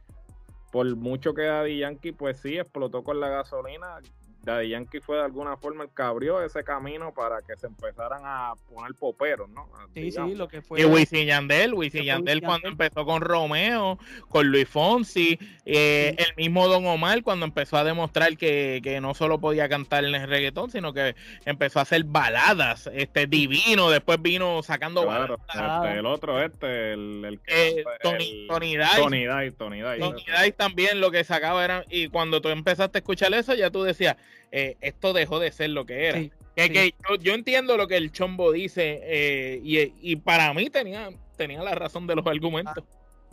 por 0.71 0.95
mucho 0.95 1.33
que 1.33 1.41
Daddy 1.41 1.79
Yankee, 1.79 2.11
pues 2.11 2.39
sí, 2.39 2.59
explotó 2.59 3.03
con 3.03 3.19
la 3.19 3.29
gasolina, 3.29 3.97
Daddy 4.41 4.69
Yankee 4.69 4.99
fue 5.01 5.17
de 5.17 5.23
alguna 5.23 5.57
forma 5.57 5.83
el 5.83 5.89
que 5.95 6.01
abrió 6.01 6.41
ese 6.43 6.63
camino 6.63 7.13
para 7.13 7.41
que 7.41 7.55
se 7.57 7.67
empezaran 7.67 8.21
a 8.23 8.53
poner 8.73 8.93
poperos, 8.95 9.49
¿no? 9.49 9.67
Sí, 9.93 10.01
Digamos. 10.01 10.31
sí, 10.31 10.37
lo 10.37 10.47
que 10.47 10.61
fue. 10.61 10.79
Y 10.81 10.85
Wisin 10.85 11.25
Yandel, 11.25 11.73
Wisin 11.73 12.03
Yandel 12.03 12.39
cuando 12.41 12.69
Yandel. 12.69 12.71
empezó 12.87 13.05
con 13.05 13.21
Romeo, 13.21 13.99
con 14.29 14.47
Luis 14.47 14.67
Fonsi, 14.67 15.37
eh, 15.65 16.15
Sí. 16.17 16.25
el 16.29 16.35
mismo 16.37 16.67
Don 16.67 16.85
Omar 16.87 17.21
cuando 17.21 17.45
empezó 17.45 17.77
a 17.77 17.83
demostrar 17.83 18.37
que, 18.37 18.79
que 18.83 19.01
no 19.01 19.13
solo 19.13 19.39
podía 19.39 19.67
cantar 19.67 20.05
en 20.05 20.15
el 20.15 20.27
reggaetón, 20.27 20.71
sino 20.71 20.93
que 20.93 21.15
empezó 21.45 21.79
a 21.79 21.81
hacer 21.81 22.03
baladas, 22.05 22.89
este 22.93 23.27
divino, 23.27 23.89
después 23.89 24.21
vino 24.21 24.63
sacando 24.63 25.03
Claro, 25.03 25.37
baladas. 25.47 25.85
este, 25.85 25.99
el 25.99 26.05
otro 26.05 26.41
este, 26.41 26.93
el, 26.93 27.25
el 27.25 27.39
que 27.41 27.67
Eh, 27.79 27.83
Tony, 28.01 28.41
el- 28.43 28.47
Tony 28.47 28.77
Dice. 28.77 28.89
Tony 28.97 29.19
Dice, 29.27 29.51
Tony 29.57 29.77
Dice. 29.81 29.99
Tony 29.99 30.23
Dice 30.25 30.51
también 30.53 31.01
lo 31.01 31.11
que 31.11 31.23
sacaba 31.23 31.63
era, 31.65 31.83
y 31.89 32.07
cuando 32.07 32.41
tú 32.41 32.49
empezaste 32.49 32.97
a 32.97 33.01
escuchar 33.01 33.33
eso, 33.33 33.53
ya 33.53 33.69
tú 33.69 33.83
decías, 33.83 34.15
eh, 34.51 34.77
esto 34.81 35.13
dejó 35.13 35.39
de 35.39 35.51
ser 35.51 35.69
lo 35.71 35.85
que 35.85 36.07
era. 36.07 36.19
Sí, 36.19 36.31
Que, 36.55 36.63
sí. 36.63 36.69
que 36.73 36.93
yo, 37.09 37.15
yo 37.15 37.33
entiendo 37.33 37.77
lo 37.77 37.87
que 37.87 37.97
el 37.97 38.11
chombo 38.11 38.51
dice, 38.51 38.99
eh, 39.03 39.61
y, 39.63 39.93
y 40.11 40.15
para 40.17 40.53
mí 40.53 40.69
tenía, 40.69 41.09
tenía 41.37 41.61
la 41.63 41.75
razón 41.75 42.07
de 42.07 42.15
los 42.15 42.25
argumentos. 42.27 42.83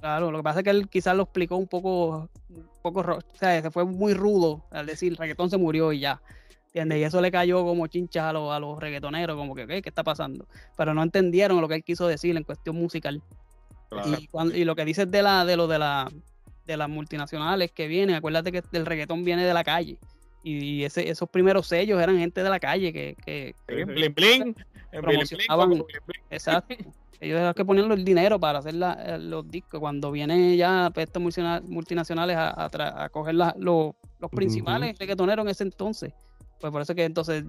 Claro, 0.01 0.31
lo 0.31 0.39
que 0.39 0.45
pasa 0.45 0.61
es 0.61 0.65
que 0.65 0.71
él 0.71 0.89
quizás 0.89 1.17
lo 1.17 1.23
explicó 1.25 1.57
un 1.57 1.67
poco, 1.67 2.29
un 2.51 2.69
poco, 2.83 3.01
o 3.01 3.19
sea, 3.39 3.61
se 3.63 3.71
fue 3.71 3.85
muy 3.85 4.13
rudo 4.15 4.65
al 4.71 4.87
decir 4.87 5.17
reggaetón 5.19 5.49
se 5.51 5.57
murió 5.57 5.93
y 5.93 6.01
ya. 6.01 6.21
¿Entiendes? 6.67 6.99
Y 6.99 7.05
eso 7.05 7.23
le 7.23 7.31
cayó 7.31 7.65
como 7.65 7.87
chinchas 7.87 8.25
a 8.25 8.33
los, 8.35 8.53
a 8.53 8.61
los 8.61 8.79
reggaetoneros, 8.79 9.35
como 9.35 9.55
que, 9.55 9.67
¿qué, 9.67 9.81
¿qué 9.81 9.89
está 9.89 10.05
pasando? 10.05 10.47
Pero 10.77 10.93
no 10.93 11.03
entendieron 11.03 11.59
lo 11.63 11.69
que 11.69 11.77
él 11.77 11.83
quiso 11.83 12.07
decir 12.07 12.37
en 12.37 12.43
cuestión 12.45 12.77
musical. 12.77 13.23
Claro. 13.89 14.11
Y, 14.21 14.27
cuando- 14.27 14.55
y 14.55 14.65
lo 14.67 14.77
que 14.77 14.85
dices 14.85 15.11
de 15.11 15.23
la, 15.23 15.47
de 15.47 15.57
lo 15.57 15.67
de 15.67 15.79
la 15.79 16.07
de 16.67 16.77
las 16.77 16.89
multinacionales 16.89 17.71
que 17.73 17.87
vienen, 17.87 18.17
acuérdate 18.17 18.51
que 18.53 18.61
el 18.73 18.85
reggaetón 18.85 19.25
viene 19.25 19.45
de 19.47 19.55
la 19.55 19.65
calle. 19.65 19.97
Y, 20.49 20.85
ese, 20.85 21.09
esos 21.11 21.29
primeros 21.29 21.67
sellos 21.67 22.01
eran 22.01 22.19
gente 22.19 22.41
de 22.43 22.49
la 22.49 22.61
calle 22.61 22.93
que, 22.93 23.17
que. 23.25 23.55
Bling 23.67 23.87
bling. 23.87 24.03
En 24.05 24.15
Bling 24.15 24.55
Bling 24.93 25.03
Promocionaban- 25.03 25.69
Bling 25.71 25.85
exacto. 26.31 26.75
Ellos 27.19 27.41
los 27.41 27.55
que 27.55 27.65
ponían 27.65 27.91
el 27.91 28.05
dinero 28.05 28.39
para 28.39 28.61
hacer 28.61 28.75
la- 28.75 28.93
eh, 28.93 29.19
los 29.19 29.51
discos. 29.51 29.81
Cuando 29.81 30.13
vienen 30.13 30.57
ya 30.57 30.91
pues, 30.95 31.07
estos 31.07 31.21
multina- 31.21 31.61
multinacionales 31.67 32.37
a, 32.37 32.65
a 32.65 32.71
tra- 32.71 32.95
a 32.97 33.09
coger 33.09 33.35
la- 33.35 33.57
los- 33.59 33.95
los 34.21 34.31
principales 34.31 34.97
reggaetoneros 34.99 35.45
en 35.45 35.51
ese 35.51 35.65
entonces. 35.65 36.13
Pues 36.61 36.71
por 36.73 36.81
eso 36.81 36.95
que 36.95 37.05
entonces 37.05 37.43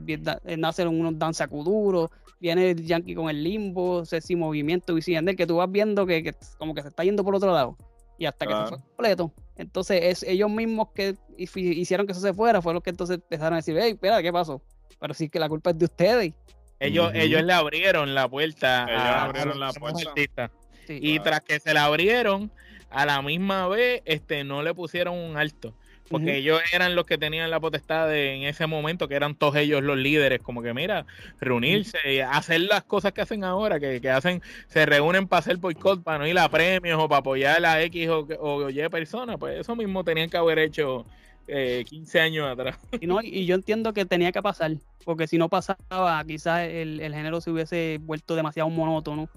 eh, 0.46 0.58
nacen 0.58 0.88
unos 0.88 1.20
danzacuduros, 1.20 2.10
viene 2.40 2.72
el 2.72 2.84
Yankee 2.84 3.14
con 3.14 3.30
el 3.30 3.44
limbo, 3.44 4.06
Ceci 4.06 4.36
Movimiento, 4.36 4.98
y 4.98 5.02
que 5.36 5.46
tú 5.46 5.58
vas 5.58 5.72
viendo 5.72 6.06
que, 6.08 6.24
que 6.24 6.34
como 6.58 6.74
que 6.74 6.82
se 6.82 6.88
está 6.88 7.04
yendo 7.04 7.24
por 7.24 7.36
otro 7.36 7.54
lado. 7.54 7.78
Y 8.18 8.26
hasta 8.26 8.48
que 8.48 8.54
se 8.54 8.60
fue 8.70 8.78
completo. 8.80 9.32
Entonces 9.58 10.00
es 10.04 10.24
ellos 10.24 10.50
mismos 10.50 10.90
que 10.94 11.16
hici- 11.38 11.76
hicieron 11.76 12.06
que 12.06 12.12
eso 12.12 12.22
se 12.22 12.34
fuera, 12.34 12.62
fueron 12.62 12.76
los 12.76 12.84
que 12.84 12.92
entonces 12.92 13.16
empezaron 13.18 13.54
a 13.54 13.58
decir, 13.58 13.76
hey, 13.80 13.92
espera, 13.94 14.22
¿qué 14.22 14.32
pasó? 14.32 14.62
Pero 15.00 15.14
sí 15.14 15.30
que 15.30 15.40
la 15.40 15.50
culpa 15.50 15.72
es 15.72 15.80
de 15.80 15.86
ustedes. 15.86 16.34
Ellos, 16.80 17.12
ellos 17.16 17.42
le 17.44 17.54
abrieron 17.54 18.14
la 18.14 18.28
puerta 18.30 18.84
Ellos 18.88 19.02
a, 19.02 19.24
abrieron 19.26 19.54
a 19.64 19.68
la 19.68 19.74
puerta. 19.74 20.52
Sí. 20.86 21.00
Y 21.02 21.16
Claro. 21.16 21.24
tras 21.24 21.42
que 21.42 21.60
se 21.60 21.74
la 21.74 21.86
abrieron, 21.86 22.52
a 22.90 23.06
la 23.06 23.22
misma 23.22 23.68
vez 23.68 24.02
este, 24.06 24.44
no 24.44 24.62
le 24.64 24.74
pusieron 24.74 25.16
un 25.16 25.38
alto. 25.38 25.74
Porque 26.10 26.38
ellos 26.38 26.62
eran 26.74 26.96
los 26.96 27.06
que 27.06 27.18
tenían 27.18 27.50
la 27.50 27.60
potestad 27.60 28.08
de- 28.08 28.36
en 28.36 28.44
ese 28.44 28.66
momento, 28.68 29.08
que 29.08 29.16
eran 29.16 29.36
todos 29.36 29.56
ellos 29.58 29.84
los 29.84 29.98
líderes, 29.98 30.42
como 30.42 30.62
que 30.62 30.74
mira, 30.74 31.06
reunirse 31.40 31.98
y 32.06 32.20
hacer 32.20 32.62
las 32.62 32.84
cosas 32.84 33.12
que 33.14 33.22
hacen 33.22 33.44
ahora, 33.44 33.80
que, 33.80 34.00
que 34.02 34.10
hacen, 34.10 34.42
se 34.68 34.86
reúnen 34.86 35.28
para 35.28 35.40
hacer 35.40 35.58
boicot, 35.58 36.04
para 36.04 36.20
no 36.20 36.28
ir 36.28 36.38
a 36.40 36.50
premios 36.50 37.00
o 37.02 37.08
para 37.10 37.20
apoyar 37.20 37.66
a 37.66 37.82
X 37.84 38.10
o, 38.10 38.28
o 38.40 38.70
Y 38.70 38.90
persona, 38.90 39.38
pues 39.38 39.60
eso 39.60 39.76
mismo 39.76 40.04
tenían 40.04 40.30
que 40.30 40.38
haber 40.38 40.60
hecho 40.60 41.06
eh, 41.48 41.84
15 41.88 42.20
años 42.20 42.48
atrás. 42.48 42.78
Y, 43.00 43.08
no, 43.08 43.20
y 43.22 43.46
yo 43.46 43.56
entiendo 43.56 43.94
que 43.94 44.06
tenía 44.06 44.32
que 44.32 44.42
pasar, 44.42 44.72
porque 45.06 45.28
si 45.28 45.38
no 45.38 45.50
pasaba, 45.50 46.24
quizás 46.26 46.68
el, 46.68 47.00
el 47.00 47.14
género 47.14 47.40
se 47.42 47.52
hubiese 47.52 48.00
vuelto 48.02 48.36
demasiado 48.36 48.70
monótono 48.70 49.30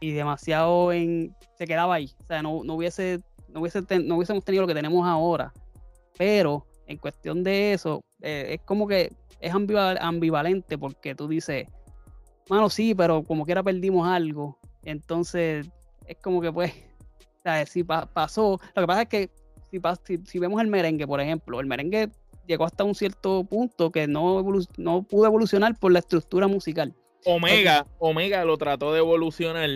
y 0.00 0.12
demasiado 0.12 0.92
en. 0.92 1.34
se 1.58 1.66
quedaba 1.66 1.94
ahí. 1.94 2.10
O 2.22 2.26
sea, 2.26 2.42
no, 2.42 2.62
no 2.64 2.74
hubiese, 2.74 3.20
no 3.48 3.60
hubiese 3.60 3.80
ten- 3.82 4.06
no 4.06 4.16
hubiésemos 4.16 4.44
tenido 4.44 4.62
lo 4.62 4.68
que 4.68 4.74
tenemos 4.74 5.06
ahora. 5.08 5.52
Pero 6.16 6.66
en 6.86 6.98
cuestión 6.98 7.42
de 7.42 7.72
eso, 7.72 8.04
eh, 8.22 8.54
es 8.54 8.60
como 8.62 8.86
que 8.86 9.12
es 9.40 9.52
ambival- 9.52 9.98
ambivalente 10.00 10.78
porque 10.78 11.14
tú 11.14 11.28
dices, 11.28 11.66
mano, 12.48 12.70
sí, 12.70 12.94
pero 12.94 13.22
como 13.22 13.44
quiera 13.44 13.62
perdimos 13.62 14.08
algo. 14.08 14.58
Entonces, 14.82 15.68
es 16.06 16.16
como 16.22 16.40
que 16.40 16.52
pues, 16.52 16.72
sea, 17.42 17.64
si 17.66 17.84
pa- 17.84 18.06
pasó, 18.06 18.58
lo 18.74 18.82
que 18.82 18.86
pasa 18.86 19.02
es 19.02 19.08
que 19.08 19.30
si, 19.70 19.80
si, 20.04 20.24
si 20.26 20.38
vemos 20.38 20.60
el 20.60 20.68
merengue, 20.68 21.06
por 21.06 21.20
ejemplo, 21.20 21.60
el 21.60 21.66
merengue 21.66 22.08
llegó 22.46 22.64
hasta 22.64 22.84
un 22.84 22.94
cierto 22.94 23.44
punto 23.44 23.90
que 23.90 24.06
no, 24.06 24.44
no 24.76 25.02
pudo 25.02 25.26
evolucionar 25.26 25.76
por 25.78 25.92
la 25.92 25.98
estructura 25.98 26.46
musical. 26.46 26.94
Omega, 27.24 27.84
Omega 27.98 28.44
lo 28.44 28.56
trató 28.56 28.92
de 28.92 29.00
evolucionar 29.00 29.68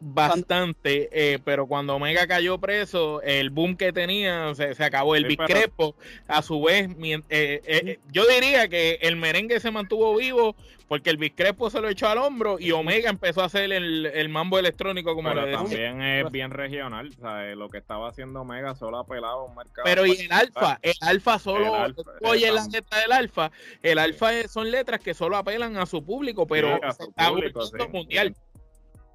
bastante, 0.00 1.08
eh, 1.12 1.38
pero 1.44 1.66
cuando 1.66 1.94
Omega 1.96 2.26
cayó 2.26 2.58
preso, 2.58 3.22
el 3.22 3.50
boom 3.50 3.76
que 3.76 3.92
tenía 3.92 4.54
se, 4.54 4.74
se 4.74 4.84
acabó. 4.84 5.14
El 5.16 5.26
Sí, 5.28 5.36
pero- 5.36 5.94
a 6.28 6.42
su 6.42 6.62
vez, 6.62 6.88
eh, 7.00 7.60
eh, 7.64 7.98
yo 8.12 8.24
diría 8.26 8.68
que 8.68 8.98
el 9.02 9.16
merengue 9.16 9.60
se 9.60 9.70
mantuvo 9.70 10.16
vivo 10.16 10.54
porque 10.88 11.10
el 11.10 11.16
Big 11.16 11.34
Crespo 11.34 11.68
se 11.68 11.80
lo 11.80 11.88
echó 11.88 12.08
al 12.08 12.18
hombro 12.18 12.58
y 12.60 12.70
Omega 12.70 13.10
empezó 13.10 13.42
a 13.42 13.46
hacer 13.46 13.72
el, 13.72 14.06
el 14.06 14.28
mambo 14.28 14.56
electrónico, 14.58 15.16
como 15.16 15.30
Pero 15.30 15.40
le 15.42 15.48
decía. 15.48 15.64
también 15.64 16.00
es 16.02 16.30
bien 16.30 16.50
regional, 16.52 17.12
¿sabes? 17.20 17.56
Lo 17.56 17.68
que 17.70 17.78
estaba 17.78 18.08
haciendo 18.08 18.44
Mega 18.44 18.76
solo 18.76 18.98
apelaba 18.98 19.32
a 19.40 19.42
un 19.44 19.56
mercado. 19.56 19.82
Pero 19.84 20.06
y 20.06 20.12
el 20.12 20.30
alfa, 20.32 20.78
el 20.82 20.94
alfa 21.00 21.40
solo, 21.40 21.74
El 21.74 21.82
alfa, 21.82 22.02
oyes 22.22 22.48
el 22.50 22.54
la 22.54 22.66
letra 22.66 22.98
del 23.00 23.12
alfa, 23.12 23.50
el 23.82 23.98
alfa 23.98 24.32
es- 24.38 24.52
son 24.52 24.70
letras 24.70 25.00
que 25.00 25.12
solo 25.14 25.36
apelan 25.36 25.76
a 25.76 25.86
su 25.86 26.04
público, 26.04 26.46
pero 26.46 26.78
a 26.84 26.92
se 26.92 27.02
su 27.04 27.12
público, 27.12 27.62
sí. 27.66 27.72
mundial. 27.92 28.36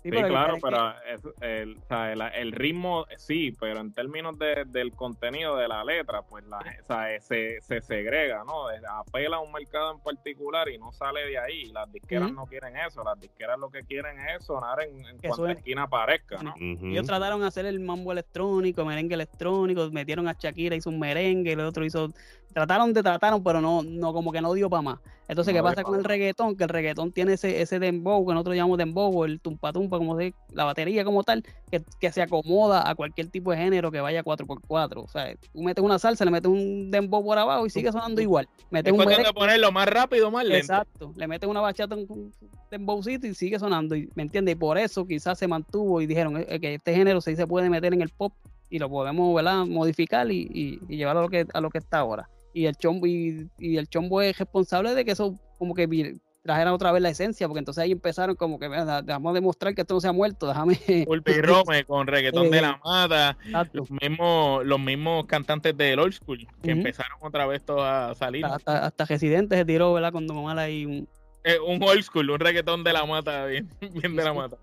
Sí, 0.03 0.09
claro, 0.09 0.55
pero 0.61 0.93
es- 1.07 1.21
el, 1.41 1.77
o 1.77 1.85
sea, 1.87 2.11
el, 2.13 2.21
el 2.21 2.51
ritmo 2.53 3.05
sí, 3.17 3.55
pero 3.59 3.79
en 3.81 3.93
términos 3.93 4.37
de- 4.39 4.65
del 4.65 4.93
contenido 4.93 5.55
de 5.57 5.67
la 5.67 5.83
letra, 5.83 6.23
pues 6.23 6.43
la, 6.45 6.57
o 6.57 6.85
sea, 6.87 7.19
se, 7.21 7.61
se 7.61 7.81
segrega, 7.81 8.43
¿no? 8.43 8.67
Apela 8.67 9.37
a 9.37 9.39
un 9.41 9.51
mercado 9.51 9.91
en 9.93 9.99
particular 9.99 10.69
y 10.69 10.77
no 10.79 10.91
sale 10.91 11.25
de 11.27 11.37
ahí. 11.37 11.65
Las 11.71 11.91
disqueras 11.91 12.31
no 12.31 12.45
quieren 12.47 12.75
eso, 12.77 13.03
las 13.03 13.19
disqueras 13.19 13.59
lo 13.59 13.69
que 13.69 13.83
quieren 13.83 14.17
es 14.19 14.43
sonar 14.43 14.81
en, 14.81 15.05
en 15.05 15.17
cuanta 15.19 15.35
suene. 15.35 15.53
esquina 15.53 15.83
aparezca, 15.83 16.41
¿no? 16.41 16.51
Ujú. 16.55 16.87
Ellos 16.87 17.05
trataron 17.05 17.39
de 17.41 17.47
hacer 17.47 17.65
el 17.67 17.79
mambo 17.79 18.11
electrónico, 18.11 18.83
merengue 18.85 19.13
electrónico, 19.13 19.87
metieron 19.91 20.27
a 20.27 20.33
Shakira, 20.33 20.75
hizo 20.75 20.89
un 20.89 20.99
merengue, 20.99 21.53
el 21.53 21.59
otro 21.59 21.85
hizo. 21.85 22.09
Trataron 22.53 22.93
de 22.93 23.01
trataron, 23.01 23.43
pero 23.43 23.61
no, 23.61 23.81
no 23.83 24.13
como 24.13 24.31
que 24.31 24.41
no 24.41 24.53
dio 24.53 24.69
para 24.69 24.81
más. 24.81 24.99
Entonces, 25.27 25.53
No 25.53 25.59
¿qué 25.59 25.63
pasa 25.63 25.75
pa' 25.77 25.83
con 25.83 25.97
el 25.97 26.03
reggaetón? 26.03 26.57
Que 26.57 26.65
el 26.65 26.69
reggaetón 26.69 27.13
tiene 27.13 27.33
ese, 27.33 27.61
ese 27.61 27.79
dembow, 27.79 28.27
que 28.27 28.33
nosotros 28.33 28.55
llamamos 28.55 28.77
dembow, 28.77 29.23
el 29.23 29.39
tumpa 29.39 29.71
tumpa, 29.71 29.97
como 29.97 30.17
se 30.17 30.33
la 30.51 30.65
batería 30.65 31.05
como 31.05 31.23
tal, 31.23 31.43
que, 31.71 31.81
que 32.01 32.11
se 32.11 32.21
acomoda 32.21 32.89
a 32.89 32.95
cualquier 32.95 33.27
tipo 33.27 33.51
de 33.51 33.57
género 33.57 33.91
que 33.91 34.01
vaya 34.01 34.23
4x4. 34.23 35.03
O 35.03 35.07
sea, 35.07 35.33
tú 35.35 35.61
metes 35.61 35.81
una 35.81 35.99
salsa, 35.99 36.25
le 36.25 36.31
metes 36.31 36.51
un 36.51 36.91
dembow 36.91 37.23
por 37.23 37.37
abajo 37.37 37.65
y 37.65 37.69
sigue 37.69 37.93
sonando 37.93 38.21
igual. 38.21 38.49
Metes 38.71 38.89
Es 38.89 38.91
un 38.91 38.97
cuestión 38.97 39.21
merengue, 39.21 39.29
de 39.29 39.33
ponerlo 39.33 39.71
más 39.71 39.87
rápido, 39.87 40.29
más 40.31 40.43
lento. 40.43 40.57
Exacto, 40.57 41.13
le 41.15 41.27
meten 41.27 41.49
una 41.49 41.61
bachata, 41.61 41.95
un, 41.95 42.05
un 42.09 42.33
dembowcito 42.69 43.25
y 43.25 43.33
sigue 43.33 43.57
sonando, 43.57 43.95
y, 43.95 44.09
¿me 44.15 44.23
entiendes? 44.23 44.55
Y 44.55 44.55
por 44.57 44.77
eso 44.77 45.05
quizás 45.07 45.39
se 45.39 45.47
mantuvo 45.47 46.01
y 46.01 46.07
dijeron 46.07 46.43
eh, 46.45 46.59
que 46.59 46.73
este 46.73 46.93
género 46.93 47.21
sí 47.21 47.37
se 47.37 47.47
puede 47.47 47.69
meter 47.69 47.93
en 47.93 48.01
el 48.01 48.09
pop 48.09 48.33
y 48.69 48.79
lo 48.79 48.89
podemos 48.89 49.33
¿verdad? 49.33 49.65
modificar 49.65 50.29
y, 50.29 50.41
y, 50.53 50.79
y 50.89 50.97
llevar 50.97 51.15
a 51.15 51.21
lo 51.21 51.29
que 51.29 51.45
a 51.53 51.61
lo 51.61 51.69
que 51.69 51.77
está 51.77 51.99
ahora. 51.99 52.27
Y 52.53 52.65
el 52.65 52.75
chombo 52.75 53.07
y, 53.07 53.49
y 53.57 53.77
el 53.77 53.87
chombo 53.87 54.21
es 54.21 54.37
responsable 54.37 54.93
de 54.93 55.05
que 55.05 55.11
eso 55.11 55.35
como 55.57 55.73
que 55.73 55.87
vi- 55.87 56.19
trajera 56.43 56.73
otra 56.73 56.91
vez 56.91 57.03
la 57.03 57.09
esencia, 57.09 57.47
porque 57.47 57.59
entonces 57.59 57.83
ahí 57.83 57.91
empezaron 57.91 58.35
como 58.35 58.57
que 58.57 58.67
"Mira, 58.67 59.03
dejamos 59.03 59.33
demostrar 59.35 59.75
que 59.75 59.81
esto 59.81 59.93
no 59.93 60.01
se 60.01 60.07
ha 60.07 60.11
muerto, 60.11 60.47
déjame 60.47 60.73
Pulpi 61.07 61.33
Rome 61.41 61.83
con 61.85 62.07
reggaetón 62.07 62.49
de 62.49 62.57
Eh, 62.57 62.61
la 62.61 62.79
mata, 62.83 63.37
Exacto. 63.45 63.77
los 63.77 63.91
mismos, 63.91 64.65
los 64.65 64.79
mismos 64.79 65.25
cantantes 65.27 65.77
del 65.77 65.99
old 65.99 66.13
school 66.13 66.47
que 66.63 66.71
empezaron 66.71 67.17
otra 67.21 67.45
vez 67.45 67.61
todos 67.63 67.83
a 67.83 68.15
salir. 68.15 68.43
hasta, 68.45 68.85
hasta 68.87 69.05
Residente 69.05 69.55
se 69.55 69.65
tiró, 69.65 69.93
¿verdad? 69.93 70.11
Con 70.11 70.25
Don 70.25 70.37
Omar 70.37 70.57
ahí 70.57 70.85
un, 70.85 71.07
Eh, 71.43 71.59
un 71.59 71.81
old 71.83 72.01
school, 72.03 72.29
un 72.31 72.39
reggaetón 72.39 72.83
de 72.83 72.93
la 72.93 73.05
mata, 73.05 73.45
bien, 73.45 73.69
bien 73.93 74.15
de 74.15 74.23
la 74.23 74.33
mata. 74.33 74.57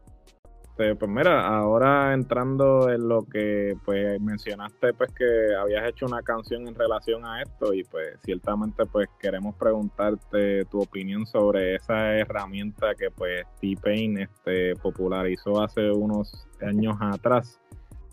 Este, 0.79 0.95
pues 0.95 1.11
mira, 1.11 1.45
ahora 1.45 2.14
entrando 2.14 2.88
en 2.88 3.09
lo 3.09 3.25
que 3.25 3.77
pues 3.85 4.21
mencionaste 4.21 4.95
pues 4.95 5.11
que 5.12 5.25
habías 5.61 5.88
hecho 5.88 6.07
una 6.07 6.23
canción 6.23 6.69
en 6.69 6.75
relación 6.77 7.27
a 7.27 7.43
esto 7.43 7.75
y 7.75 7.83
pues 7.83 8.17
ciertamente 8.25 8.87
pues 8.87 9.09
queremos 9.19 9.57
preguntarte 9.57 10.67
tu 10.67 10.81
opinión 10.81 11.27
sobre 11.27 11.75
esa 11.75 12.14
herramienta 12.14 12.95
que 12.95 13.11
pues 13.11 13.45
T-Pain 13.61 14.19
este, 14.19 14.77
popularizó 14.77 15.61
hace 15.61 15.91
unos 15.91 16.47
años 16.61 16.97
atrás 17.01 17.61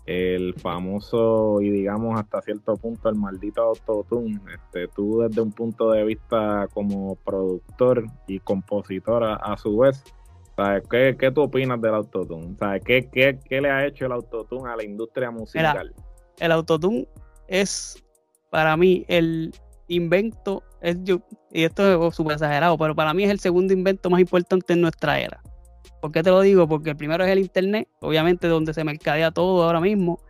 el 0.04 0.52
famoso 0.54 1.60
y 1.60 1.70
digamos 1.70 2.18
hasta 2.18 2.42
cierto 2.42 2.74
punto 2.74 3.08
el 3.08 3.14
maldito 3.14 3.62
autotune. 3.62 4.40
Este, 4.52 4.88
tú 4.88 5.20
desde 5.20 5.40
un 5.40 5.52
punto 5.52 5.92
de 5.92 6.02
vista 6.02 6.66
como 6.74 7.14
productor 7.14 8.06
y 8.26 8.40
compositor 8.40 9.22
a, 9.22 9.34
a 9.36 9.56
su 9.56 9.78
vez 9.78 10.02
¿Sabes? 10.56 10.82
¿Qué, 10.90 11.16
¿Qué 11.18 11.30
tú 11.30 11.42
opinas 11.42 11.80
del 11.80 11.94
autotune? 11.94 12.56
¿Sabes? 12.58 12.82
¿Qué, 12.84 13.08
qué, 13.12 13.38
¿Qué 13.44 13.60
le 13.60 13.70
ha 13.70 13.86
hecho 13.86 14.06
el 14.06 14.12
autotune 14.12 14.70
a 14.70 14.76
la 14.76 14.84
industria 14.84 15.30
musical? 15.30 15.94
el 16.38 16.52
autotune 16.52 17.08
es 17.48 18.02
para 18.50 18.76
mí 18.76 19.04
el 19.08 19.52
invento 19.88 20.62
es 20.80 20.96
yo, 21.02 21.20
y 21.52 21.64
esto 21.64 22.08
es 22.08 22.14
súper 22.14 22.34
exagerado, 22.34 22.76
pero 22.78 22.94
para 22.94 23.14
mí 23.14 23.24
es 23.24 23.30
el 23.30 23.40
segundo 23.40 23.72
invento 23.72 24.10
más 24.10 24.20
importante 24.20 24.72
en 24.72 24.80
nuestra 24.80 25.18
era. 25.20 25.40
¿Por 26.00 26.12
qué 26.12 26.22
te 26.22 26.30
lo 26.30 26.40
digo? 26.40 26.68
Porque 26.68 26.90
el 26.90 26.96
primero 26.96 27.24
es 27.24 27.30
el 27.30 27.38
internet, 27.38 27.88
obviamente 28.00 28.46
donde 28.48 28.74
se 28.74 28.84
mercadea 28.84 29.30
todo 29.30 29.64
ahora 29.64 29.80
mismo, 29.80 30.20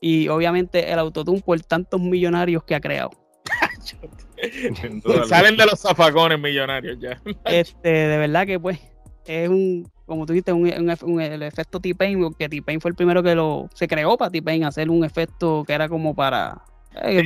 y 0.00 0.28
obviamente 0.28 0.90
el 0.92 0.98
autotune 0.98 1.40
por 1.40 1.60
tantos 1.60 2.00
millonarios 2.00 2.62
que 2.64 2.74
ha 2.74 2.80
creado. 2.80 3.10
Salen 5.28 5.56
de 5.56 5.66
los 5.66 5.80
zafacones 5.80 6.38
millonarios 6.38 6.98
ya. 7.00 7.20
Este, 7.46 7.88
de 7.88 8.18
verdad 8.18 8.46
que 8.46 8.60
pues 8.60 8.78
es 9.26 9.48
un, 9.48 9.90
como 10.06 10.26
tú 10.26 10.32
dijiste, 10.32 10.52
un, 10.52 11.20
el 11.20 11.42
efecto 11.42 11.80
T-Pain, 11.80 12.20
porque 12.22 12.48
T-Pain 12.48 12.80
fue 12.80 12.90
el 12.90 12.94
primero 12.94 13.22
que 13.22 13.34
lo 13.34 13.68
se 13.74 13.88
creó 13.88 14.16
para 14.16 14.30
T-Pain 14.30 14.64
hacer 14.64 14.90
un 14.90 15.04
efecto 15.04 15.64
que 15.66 15.72
era 15.72 15.88
como 15.88 16.14
para 16.14 16.62
eh, 17.02 17.22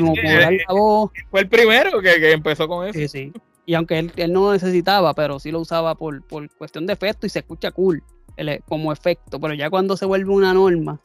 Fue 1.30 1.40
el 1.40 1.48
primero 1.48 2.00
que, 2.00 2.32
empezó 2.32 2.66
con 2.68 2.86
eso. 2.86 2.98
Sí, 2.98 3.08
sí. 3.08 3.32
Y 3.66 3.74
aunque 3.74 3.98
él, 3.98 4.32
no 4.32 4.46
lo 4.46 4.52
necesitaba, 4.52 5.14
pero 5.14 5.38
sí 5.38 5.52
lo 5.52 5.60
usaba 5.60 5.94
por, 5.94 6.22
por 6.26 6.48
cuestión 6.56 6.86
de 6.86 6.92
efecto 6.92 7.26
y 7.26 7.30
se 7.30 7.40
escucha 7.40 7.70
cool 7.70 8.02
como 8.66 8.92
efecto. 8.92 9.38
Pero 9.38 9.54
ya 9.54 9.70
cuando 9.70 9.96
se 9.96 10.06
vuelve 10.06 10.32
una 10.32 10.54
norma, 10.54 11.00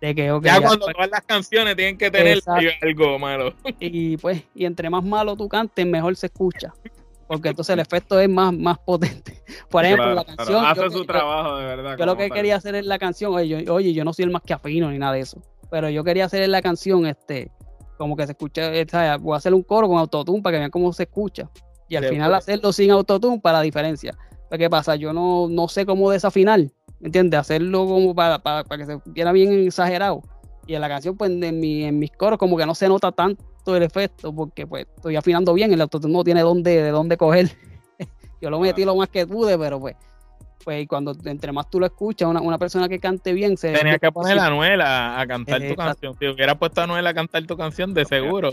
de 0.00 0.14
que, 0.14 0.40
ya, 0.42 0.60
cuando 0.60 0.86
todas 0.86 1.10
las 1.10 1.22
canciones 1.22 1.76
tienen 1.76 1.98
que 1.98 2.10
tener 2.10 2.40
algo 2.82 3.18
malo. 3.18 3.54
Y 3.78 4.16
pues, 4.16 4.42
y 4.54 4.64
entre 4.64 4.88
más 4.88 5.04
malo 5.04 5.36
tú 5.36 5.48
cantes, 5.48 5.86
mejor 5.86 6.16
se 6.16 6.26
escucha. 6.26 6.72
Porque 7.30 7.50
entonces 7.50 7.72
el 7.74 7.78
efecto 7.78 8.18
es 8.18 8.28
más, 8.28 8.52
más 8.52 8.76
potente. 8.80 9.40
Por 9.70 9.84
ejemplo, 9.84 10.14
la 10.14 10.24
canción. 10.24 10.64
Hace 10.64 10.90
su 10.90 11.04
trabajo, 11.04 11.58
de 11.58 11.64
verdad. 11.64 11.96
Yo 11.96 12.04
lo 12.04 12.16
que 12.16 12.28
quería 12.28 12.56
hacer 12.56 12.74
en 12.74 12.88
la 12.88 12.98
canción, 12.98 13.32
oye 13.32 13.62
yo, 13.64 13.72
oye, 13.72 13.92
yo 13.92 14.04
no 14.04 14.12
soy 14.12 14.24
el 14.24 14.32
más 14.32 14.42
que 14.42 14.52
afino 14.52 14.90
ni 14.90 14.98
nada 14.98 15.12
de 15.12 15.20
eso. 15.20 15.40
Pero 15.70 15.88
yo 15.88 16.02
quería 16.02 16.24
hacer 16.24 16.42
en 16.42 16.50
la 16.50 16.60
canción, 16.60 17.06
este, 17.06 17.52
como 17.98 18.16
que 18.16 18.26
se 18.26 18.32
escucha, 18.32 18.72
voy 19.18 19.34
a 19.34 19.36
hacer 19.36 19.54
un 19.54 19.62
coro 19.62 19.86
con 19.86 19.98
autotune 19.98 20.42
para 20.42 20.56
que 20.56 20.58
vean 20.58 20.72
cómo 20.72 20.92
se 20.92 21.04
escucha. 21.04 21.48
Y 21.88 21.94
al 21.94 22.06
final 22.06 22.34
hacerlo 22.34 22.72
sin 22.72 22.90
autotune 22.90 23.38
para 23.38 23.58
la 23.58 23.62
diferencia. 23.62 24.18
Pues, 24.48 24.58
¿Qué 24.58 24.68
pasa? 24.68 24.96
Yo 24.96 25.12
no, 25.12 25.46
no 25.48 25.68
sé 25.68 25.86
cómo 25.86 26.10
desafinar, 26.10 26.58
¿me 26.98 27.06
entiendes? 27.06 27.38
Hacerlo 27.38 27.86
como 27.86 28.12
para, 28.12 28.40
para, 28.40 28.64
que 28.76 28.86
se 28.86 28.98
viera 29.06 29.30
bien 29.30 29.52
exagerado. 29.52 30.22
Y 30.66 30.74
en 30.74 30.80
la 30.80 30.88
canción, 30.88 31.16
pues 31.16 31.30
en, 31.30 31.60
mi, 31.60 31.84
en 31.84 31.98
mis 31.98 32.12
coros 32.12 32.38
como 32.38 32.56
que 32.56 32.66
no 32.66 32.74
se 32.74 32.88
nota 32.88 33.12
tanto 33.12 33.76
el 33.76 33.82
efecto 33.82 34.32
porque 34.34 34.66
pues 34.66 34.86
estoy 34.96 35.16
afinando 35.16 35.52
bien, 35.54 35.72
el 35.72 35.80
autotune 35.80 36.12
no 36.12 36.24
tiene 36.24 36.42
dónde, 36.42 36.82
de 36.82 36.90
dónde 36.90 37.16
coger. 37.16 37.50
Yo 38.40 38.50
lo 38.50 38.60
metí 38.60 38.84
lo 38.84 38.96
más 38.96 39.08
que 39.08 39.26
pude, 39.26 39.58
pero 39.58 39.80
pues 39.80 39.96
pues 40.64 40.86
cuando 40.88 41.16
entre 41.24 41.52
más 41.52 41.70
tú 41.70 41.80
lo 41.80 41.86
escuchas, 41.86 42.28
una, 42.28 42.40
una 42.40 42.58
persona 42.58 42.88
que 42.88 42.98
cante 42.98 43.32
bien 43.32 43.56
se... 43.56 43.72
Tenía 43.72 43.98
que 43.98 44.12
poner 44.12 44.38
a 44.38 44.46
Anuel 44.48 44.80
a, 44.82 45.24
cantar 45.26 45.66
tu 45.66 45.74
canción. 45.74 46.16
Si 46.18 46.28
hubiera 46.28 46.54
puesto 46.58 46.80
a 46.80 46.84
Anuel 46.84 47.06
a 47.06 47.14
cantar 47.14 47.46
tu 47.46 47.56
canción, 47.56 47.94
de 47.94 48.04
seguro. 48.04 48.50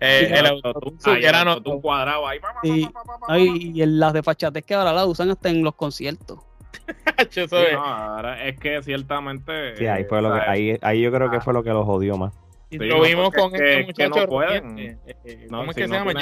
eh, 0.00 0.32
el 0.34 0.46
autotune 0.46 1.24
era 1.24 1.44
no, 1.44 1.60
un 1.64 1.80
cuadrado 1.80 2.26
ahí. 2.26 2.40
Y, 2.62 3.82
y 3.82 3.86
las 3.86 4.12
de 4.12 4.22
fachates 4.22 4.64
que 4.64 4.74
ahora 4.74 4.92
la 4.92 5.04
usan 5.06 5.30
hasta 5.30 5.50
en 5.50 5.62
los 5.62 5.74
conciertos. 5.74 6.38
no, 7.72 7.84
ahora 7.84 8.46
es 8.46 8.58
que 8.58 8.82
ciertamente... 8.82 9.76
Sí, 9.76 9.86
ahí, 9.86 10.04
fue 10.04 10.22
lo 10.22 10.32
que, 10.32 10.40
ahí, 10.40 10.78
ahí 10.82 11.00
yo 11.00 11.12
creo 11.12 11.30
que 11.30 11.40
fue 11.40 11.52
lo 11.52 11.62
que 11.62 11.70
lo 11.70 11.84
jodió 11.84 12.16
más. 12.16 12.34
lo 12.70 13.02
vimos 13.02 13.30
con 13.30 13.54
este 13.54 13.84
muchacho. 13.84 14.20
no 14.20 14.26
pueden. 14.26 14.78
Eh, 14.78 14.98
eh, 15.24 15.46
¿Cómo 15.48 15.70
es 15.70 15.76
que 15.76 15.88
se 15.88 15.94
llama? 15.94 16.12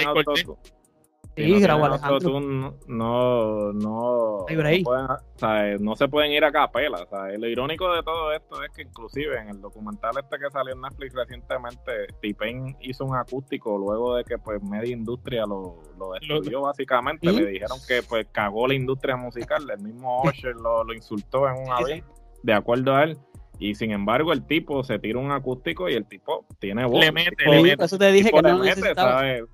Sí, 1.38 1.60
no, 1.60 1.78
no, 2.88 3.72
no, 3.72 4.44
no, 5.78 5.96
se 5.96 6.08
pueden 6.08 6.32
ir 6.32 6.44
a 6.44 6.50
capela. 6.50 7.06
Lo 7.38 7.46
irónico 7.46 7.92
de 7.94 8.02
todo 8.02 8.32
esto 8.32 8.62
es 8.64 8.70
que 8.74 8.82
inclusive 8.82 9.38
en 9.38 9.50
el 9.50 9.60
documental 9.60 10.12
este 10.18 10.36
que 10.38 10.50
salió 10.50 10.74
en 10.74 10.80
Netflix 10.80 11.14
recientemente, 11.14 12.08
T-Pain 12.20 12.76
hizo 12.80 13.04
un 13.04 13.16
acústico 13.16 13.78
luego 13.78 14.16
de 14.16 14.24
que 14.24 14.38
pues 14.38 14.62
media 14.62 14.92
industria 14.92 15.46
lo, 15.46 15.80
lo 15.96 16.12
destruyó 16.12 16.62
básicamente. 16.62 17.30
Le 17.30 17.46
dijeron 17.46 17.78
que 17.86 18.02
pues 18.02 18.26
cagó 18.32 18.66
la 18.66 18.74
industria 18.74 19.16
musical. 19.16 19.68
El 19.70 19.80
mismo 19.80 20.22
Usher 20.24 20.56
lo, 20.56 20.82
lo 20.82 20.92
insultó 20.92 21.48
en 21.48 21.54
un 21.62 21.70
avión, 21.70 22.04
de 22.42 22.52
acuerdo 22.52 22.96
a 22.96 23.04
él. 23.04 23.18
Y 23.58 23.74
sin 23.74 23.90
embargo, 23.90 24.32
el 24.32 24.46
tipo 24.46 24.84
se 24.84 24.98
tira 24.98 25.18
un 25.18 25.32
acústico 25.32 25.88
y 25.88 25.94
el 25.94 26.06
tipo 26.06 26.46
tiene 26.60 26.84
voz. 26.84 27.04
Le 27.04 27.10
mete, 27.10 27.44
le 27.44 27.62
mete. 27.62 27.84
Eso 27.84 27.98
te 27.98 28.12
dije 28.12 28.30
que 28.30 28.42
no 28.42 28.62
necesitaba. 28.62 29.28
él 29.28 29.48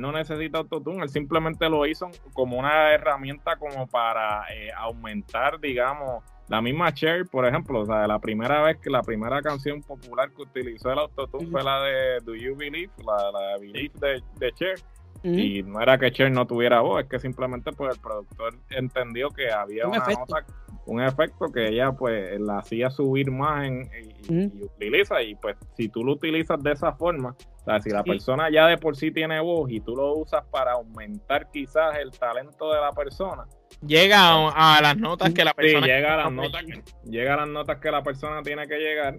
no 0.00 0.12
necesita 0.12 0.58
autotune, 0.58 1.02
él 1.02 1.08
simplemente 1.08 1.68
lo 1.68 1.86
hizo 1.86 2.08
como 2.32 2.58
una 2.58 2.92
herramienta 2.92 3.56
como 3.56 3.86
para 3.86 4.42
eh, 4.52 4.70
aumentar, 4.76 5.60
digamos, 5.60 6.24
la 6.48 6.60
misma 6.60 6.92
Cher, 6.92 7.26
por 7.26 7.46
ejemplo. 7.46 7.80
O 7.80 7.86
sea, 7.86 8.06
la 8.06 8.18
primera 8.18 8.62
vez 8.62 8.78
que 8.78 8.90
la 8.90 9.02
primera 9.02 9.40
canción 9.40 9.82
popular 9.82 10.30
que 10.32 10.42
utilizó 10.42 10.92
el 10.92 10.98
autotune 10.98 11.46
fue 11.46 11.62
la 11.62 11.82
de 11.82 12.20
Do 12.24 12.34
You 12.34 12.56
Believe, 12.56 12.92
la, 13.06 13.30
la 13.30 13.58
Believe 13.58 13.92
de, 14.00 14.22
de 14.38 14.52
Cher. 14.52 14.78
Y 15.22 15.62
no 15.64 15.80
era 15.80 15.98
que 15.98 16.12
Cher 16.12 16.30
no 16.30 16.46
tuviera 16.46 16.80
voz, 16.80 17.02
es 17.02 17.08
que 17.08 17.18
simplemente 17.18 17.72
pues 17.72 17.96
el 17.96 18.00
productor 18.00 18.54
entendió 18.70 19.30
que 19.30 19.50
había 19.50 19.88
una 19.88 19.98
nota 19.98 20.44
un 20.88 21.02
efecto 21.02 21.52
que 21.52 21.68
ella 21.68 21.92
pues 21.92 22.40
la 22.40 22.58
hacía 22.58 22.90
subir 22.90 23.30
más 23.30 23.66
en, 23.66 23.90
y, 24.28 24.64
utiliza 24.64 25.22
y 25.22 25.34
pues 25.34 25.56
si 25.76 25.88
tú 25.88 26.02
lo 26.02 26.12
utilizas 26.12 26.62
de 26.62 26.72
esa 26.72 26.92
forma, 26.92 27.36
o 27.60 27.64
sea, 27.64 27.80
si 27.80 27.90
la 27.90 28.02
persona 28.02 28.50
ya 28.50 28.66
de 28.66 28.78
por 28.78 28.96
sí 28.96 29.10
tiene 29.10 29.38
voz 29.40 29.70
y 29.70 29.80
tú 29.80 29.94
lo 29.94 30.14
usas 30.14 30.44
para 30.46 30.72
aumentar 30.72 31.50
quizás 31.50 31.98
el 31.98 32.10
talento 32.10 32.72
de 32.72 32.80
la 32.80 32.92
persona, 32.92 33.44
llega 33.86 34.48
a, 34.48 34.80
las 34.80 34.96
notas 34.96 35.32
que 35.34 35.44
la 35.44 35.52
persona 35.52 35.86
llega 35.86 36.14
a 36.14 36.16
las 36.16 36.32
notas 36.32 36.64
llega 37.04 37.34
a 37.34 37.36
las 37.36 37.48
notas 37.48 37.78
que 37.78 37.90
la 37.90 38.02
persona 38.02 38.42
tiene 38.42 38.66
que 38.66 38.78
llegar 38.78 39.18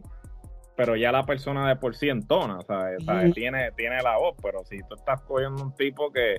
pero 0.76 0.96
ya 0.96 1.12
la 1.12 1.26
persona 1.26 1.68
de 1.68 1.76
por 1.76 1.94
sí 1.94 2.08
entona, 2.08 2.62
¿sabes? 2.62 3.04
Tiene, 3.34 3.70
tiene 3.74 4.02
la 4.02 4.18
voz, 4.18 4.38
pero 4.42 4.64
si 4.64 4.80
tú 4.88 4.96
estás 4.96 5.20
cogiendo 5.24 5.62
un 5.62 5.76
tipo 5.76 6.10
que, 6.10 6.38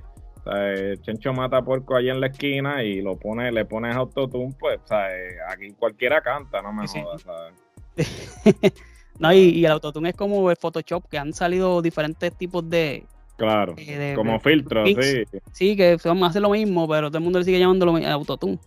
Chencho 1.03 1.33
mata 1.33 1.63
porco 1.63 1.97
ahí 1.97 2.09
en 2.09 2.21
la 2.21 2.29
esquina 2.29 2.83
y 2.83 3.01
lo 3.03 3.17
pone, 3.17 3.53
le 3.53 3.65
pones 3.65 3.95
autotune, 3.95 4.55
pues, 4.59 4.81
¿sabes? 4.85 5.37
Aquí 5.49 5.71
cualquiera 5.73 6.21
canta, 6.21 6.63
no 6.63 6.73
me 6.73 6.87
jodas, 6.87 7.23
¿sabes? 7.23 7.55
no, 9.19 9.33
y, 9.33 9.65
el 9.65 9.73
autotune 9.73 10.11
es 10.11 10.17
como 10.17 10.51
el 10.51 10.57
Photoshop, 10.57 11.09
que 11.09 11.19
han 11.19 11.33
salido 11.33 11.83
diferentes 11.83 12.37
tipos 12.37 12.69
de... 12.69 13.07
Claro, 13.37 13.75
eh, 13.79 14.13
como 14.15 14.39
filtros, 14.39 14.89
sí. 15.01 15.25
Sí, 15.53 15.77
que 15.77 15.99
son, 15.99 16.23
hacen 16.25 16.43
lo 16.43 16.51
mismo, 16.51 16.87
pero 16.87 17.09
todo 17.09 17.19
el 17.19 17.25
mundo 17.25 17.39
le 17.39 17.45
sigue 17.45 17.59
llamando 17.59 17.87
lo 17.87 17.97
autotune. 17.97 18.59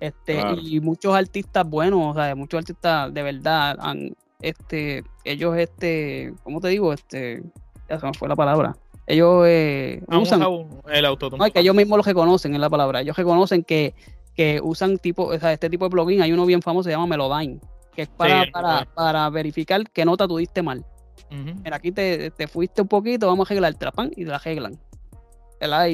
Este, 0.00 0.42
y 0.62 0.80
muchos 0.80 1.14
artistas 1.14 1.68
buenos, 1.68 2.00
o 2.10 2.14
sea, 2.14 2.34
muchos 2.34 2.58
artistas 2.58 3.12
de 3.12 3.22
verdad 3.22 3.76
han, 3.80 4.14
este, 4.40 5.04
ellos, 5.24 5.56
este, 5.56 6.34
¿cómo 6.42 6.60
te 6.60 6.68
digo? 6.68 6.92
Este, 6.92 7.42
ya 7.88 7.98
se 7.98 8.06
me 8.06 8.14
fue 8.14 8.28
la 8.28 8.36
palabra 8.36 8.74
ellos 9.06 9.44
eh, 9.46 10.02
usan 10.08 10.42
el 10.90 11.04
autotune. 11.04 11.44
No, 11.44 11.52
que 11.52 11.60
ellos 11.60 11.74
mismos 11.74 11.98
lo 11.98 12.02
reconocen 12.02 12.54
en 12.54 12.60
la 12.60 12.70
palabra. 12.70 13.00
Ellos 13.00 13.16
reconocen 13.16 13.62
que, 13.62 13.94
que 14.34 14.60
usan 14.62 14.98
tipo, 14.98 15.24
o 15.24 15.38
sea, 15.38 15.52
este 15.52 15.68
tipo 15.68 15.84
de 15.84 15.90
plugin. 15.90 16.22
Hay 16.22 16.32
uno 16.32 16.46
bien 16.46 16.62
famoso, 16.62 16.84
se 16.84 16.90
llama 16.90 17.06
Melodyne, 17.06 17.60
que 17.94 18.02
es 18.02 18.08
para, 18.08 18.46
para, 18.50 18.86
para, 18.94 19.30
verificar 19.30 19.82
qué 19.90 20.04
nota 20.04 20.26
tú 20.26 20.38
diste 20.38 20.62
mal. 20.62 20.84
Mira, 21.30 21.76
aquí 21.76 21.90
te, 21.90 22.30
te, 22.30 22.46
fuiste 22.46 22.82
un 22.82 22.86
poquito, 22.86 23.26
vamos 23.26 23.48
a 23.48 23.52
arreglar 23.52 23.72
el 23.72 23.78
trapán 23.78 24.12
y 24.14 24.24
te 24.24 24.30
la 24.30 24.36
arreglan. 24.36 24.78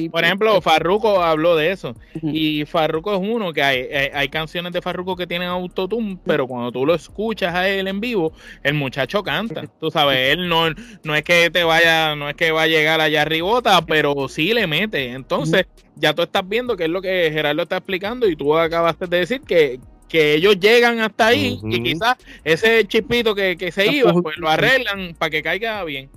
Por 0.09 0.23
ejemplo, 0.23 0.61
Farruko 0.61 1.21
habló 1.21 1.55
de 1.55 1.71
eso. 1.71 1.95
Y 2.21 2.65
Farruko 2.65 3.13
es 3.13 3.19
uno 3.21 3.53
que 3.53 3.63
hay, 3.63 3.87
hay, 4.13 4.29
canciones 4.29 4.73
de 4.73 4.81
Farruko 4.81 5.15
que 5.15 5.27
tienen 5.27 5.47
autotune, 5.47 6.17
pero 6.25 6.47
cuando 6.47 6.71
tú 6.71 6.85
lo 6.85 6.93
escuchas 6.93 7.53
a 7.55 7.67
él 7.67 7.87
en 7.87 7.99
vivo, 7.99 8.33
el 8.63 8.73
muchacho 8.73 9.23
canta. 9.23 9.63
Tú 9.79 9.91
sabes, 9.91 10.33
él 10.33 10.47
no, 10.47 10.69
no 11.03 11.15
es 11.15 11.23
que 11.23 11.49
te 11.49 11.63
vaya, 11.63 12.15
no 12.15 12.29
es 12.29 12.35
que 12.35 12.51
va 12.51 12.63
a 12.63 12.67
llegar 12.67 13.01
allá 13.01 13.21
arribota, 13.21 13.85
pero 13.85 14.27
sí 14.27 14.53
le 14.53 14.67
mete. 14.67 15.11
Entonces, 15.11 15.65
ya 15.95 16.13
tú 16.13 16.23
estás 16.23 16.47
viendo 16.47 16.75
que 16.75 16.85
es 16.85 16.89
lo 16.89 17.01
que 17.01 17.29
Gerardo 17.31 17.63
está 17.63 17.77
explicando 17.77 18.27
y 18.27 18.35
tú 18.35 18.57
acabaste 18.57 19.07
de 19.07 19.17
decir 19.17 19.41
que, 19.41 19.79
que 20.07 20.35
ellos 20.35 20.59
llegan 20.59 20.99
hasta 20.99 21.27
ahí 21.27 21.59
y 21.63 21.83
quizás 21.83 22.17
ese 22.43 22.85
chispito 22.85 23.33
que, 23.33 23.55
que 23.57 23.71
se 23.71 23.87
iba, 23.87 24.11
pues 24.13 24.37
lo 24.37 24.49
arreglan 24.49 25.15
para 25.17 25.29
que 25.29 25.41
caiga 25.41 25.83
bien. 25.83 26.09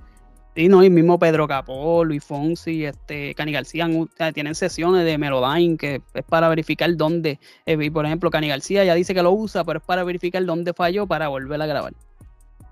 Sí, 0.55 0.69
no, 0.69 0.85
y 0.85 0.91
mismo 0.91 1.19
Pedro 1.19 1.49
Capó, 1.49 2.05
Luis 2.05 2.23
Fonsi, 2.23 2.85
este, 2.85 3.35
Cani 3.35 3.51
García 3.51 3.89
tienen 4.33 4.55
sesiones 4.55 5.05
de 5.05 5.19
Melodyne 5.19 5.77
que 5.77 6.01
es 6.15 6.25
para 6.25 6.49
verificar 6.49 6.97
dónde, 6.97 7.41
eh, 7.67 7.91
por 7.91 8.07
ejemplo, 8.07 8.31
Cani 8.31 8.49
García 8.49 8.85
ya 8.85 8.95
dice 8.95 9.15
que 9.15 9.23
lo 9.23 9.33
usa, 9.33 9.65
pero 9.65 9.81
es 9.81 9.85
para 9.85 10.05
verificar 10.05 10.45
dónde 10.45 10.73
falló 10.73 11.09
para 11.09 11.27
volver 11.27 11.61
a 11.61 11.67
grabar. 11.67 11.93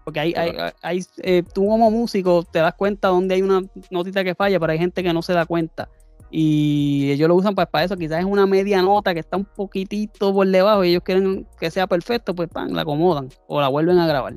Porque 0.04 0.20
hay, 0.20 0.34
hay, 0.34 0.54
hay 0.80 1.04
eh, 1.18 1.42
tú 1.52 1.66
como 1.66 1.90
músico 1.90 2.44
te 2.44 2.60
das 2.60 2.74
cuenta 2.74 3.08
dónde 3.08 3.34
hay 3.34 3.42
una 3.42 3.62
notita 3.90 4.22
que 4.22 4.36
falla, 4.36 4.60
pero 4.60 4.72
hay 4.72 4.78
gente 4.78 5.02
que 5.02 5.12
no 5.12 5.22
se 5.22 5.32
da 5.32 5.44
cuenta. 5.44 5.88
Y 6.30 7.10
ellos 7.10 7.28
lo 7.28 7.34
usan 7.34 7.54
pues, 7.54 7.66
para 7.66 7.84
eso, 7.84 7.96
quizás 7.96 8.20
es 8.20 8.24
una 8.24 8.46
media 8.46 8.80
nota 8.80 9.12
que 9.12 9.20
está 9.20 9.36
un 9.36 9.44
poquitito 9.44 10.32
por 10.32 10.46
debajo 10.46 10.84
y 10.84 10.90
ellos 10.90 11.02
quieren 11.04 11.46
que 11.58 11.70
sea 11.70 11.88
perfecto, 11.88 12.34
pues 12.34 12.48
pan, 12.48 12.74
la 12.74 12.82
acomodan 12.82 13.28
o 13.48 13.60
la 13.60 13.68
vuelven 13.68 13.98
a 13.98 14.06
grabar. 14.06 14.36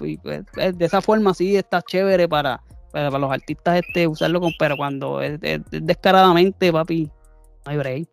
Y, 0.00 0.16
pues, 0.18 0.44
de 0.54 0.84
esa 0.84 1.00
forma 1.00 1.32
sí 1.32 1.56
está 1.56 1.80
chévere 1.80 2.28
para, 2.28 2.60
para, 2.92 3.10
los 3.10 3.30
artistas 3.30 3.76
este 3.76 4.06
usarlo 4.06 4.40
con, 4.40 4.52
pero 4.58 4.76
cuando 4.76 5.20
es, 5.22 5.40
descaradamente, 5.70 6.72
papi, 6.72 7.10
no 7.64 7.72
hay 7.72 7.76
break. 7.78 8.08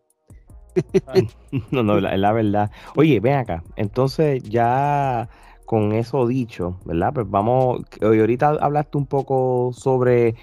no, 1.72 1.84
no, 1.84 1.98
es 1.98 2.20
la, 2.20 2.32
verdad. 2.34 2.72
Oye, 2.96 3.20
ven 3.20 3.36
acá, 3.36 3.64
entonces 3.76 4.44
ya 4.44 5.30
con 5.66 5.94
eso 5.94 6.28
dicho, 6.28 6.80
¿verdad? 6.86 7.14
Pues 7.14 7.30
vamos, 7.30 7.82
hoy 8.02 8.20
ahorita 8.20 8.58
hablaste 8.60 8.98
un 8.98 9.06
poco 9.06 9.72
sobre 9.74 10.36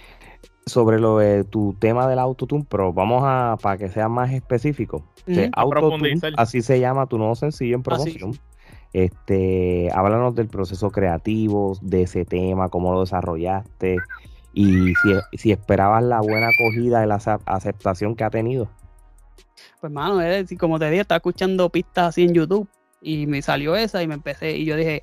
sobre 0.67 1.01
lo 1.01 1.19
de 1.19 1.45
tu 1.45 1.75
tema 1.79 2.07
del 2.09 2.19
autotune, 2.19 2.65
pero 2.69 2.93
vamos 2.93 3.23
a, 3.25 3.57
para 3.61 3.79
que 3.79 3.89
sea 3.89 4.09
más 4.09 4.33
específico. 4.33 5.05
Ujú. 5.27 5.51
A 5.53 5.69
profundizar. 5.69 6.33
así 6.37 6.63
se 6.63 6.81
llama 6.81 7.07
tu 7.07 7.19
nuevo 7.19 7.35
sencillo 7.35 7.77
en 7.77 7.83
Ah, 7.87 7.99
sí, 7.99 8.19
promoción. 8.19 8.39
Este, 8.93 9.91
háblanos 9.93 10.35
del 10.35 10.49
proceso 10.49 10.91
creativo, 10.91 11.79
de 11.81 12.03
ese 12.03 12.25
tema, 12.25 12.69
cómo 12.69 12.93
lo 12.93 13.01
desarrollaste 13.01 13.99
y 14.53 14.95
si, 14.95 15.39
si 15.39 15.53
esperabas 15.53 16.03
la 16.03 16.21
buena 16.21 16.49
acogida 16.49 17.03
y 17.03 17.09
la 17.09 17.15
ace- 17.15 17.39
aceptación 17.47 18.15
que 18.15 18.25
ha 18.25 18.31
tenido. 18.31 18.69
Pues, 19.81 19.93
mano, 19.93 20.21
es 20.21 20.43
decir, 20.43 20.59
como 20.59 20.79
te 20.79 20.91
dije, 20.91 21.01
estaba 21.01 21.17
escuchando 21.17 21.69
pistas 21.71 22.09
así 22.09 22.25
en 22.25 22.35
YouTube 22.35 22.69
y 23.01 23.27
me 23.27 23.41
salió 23.43 23.75
esa 23.77 24.03
y 24.03 24.07
me 24.07 24.15
empecé. 24.15 24.57
Y 24.57 24.65
yo 24.65 24.77
dije, 24.77 25.03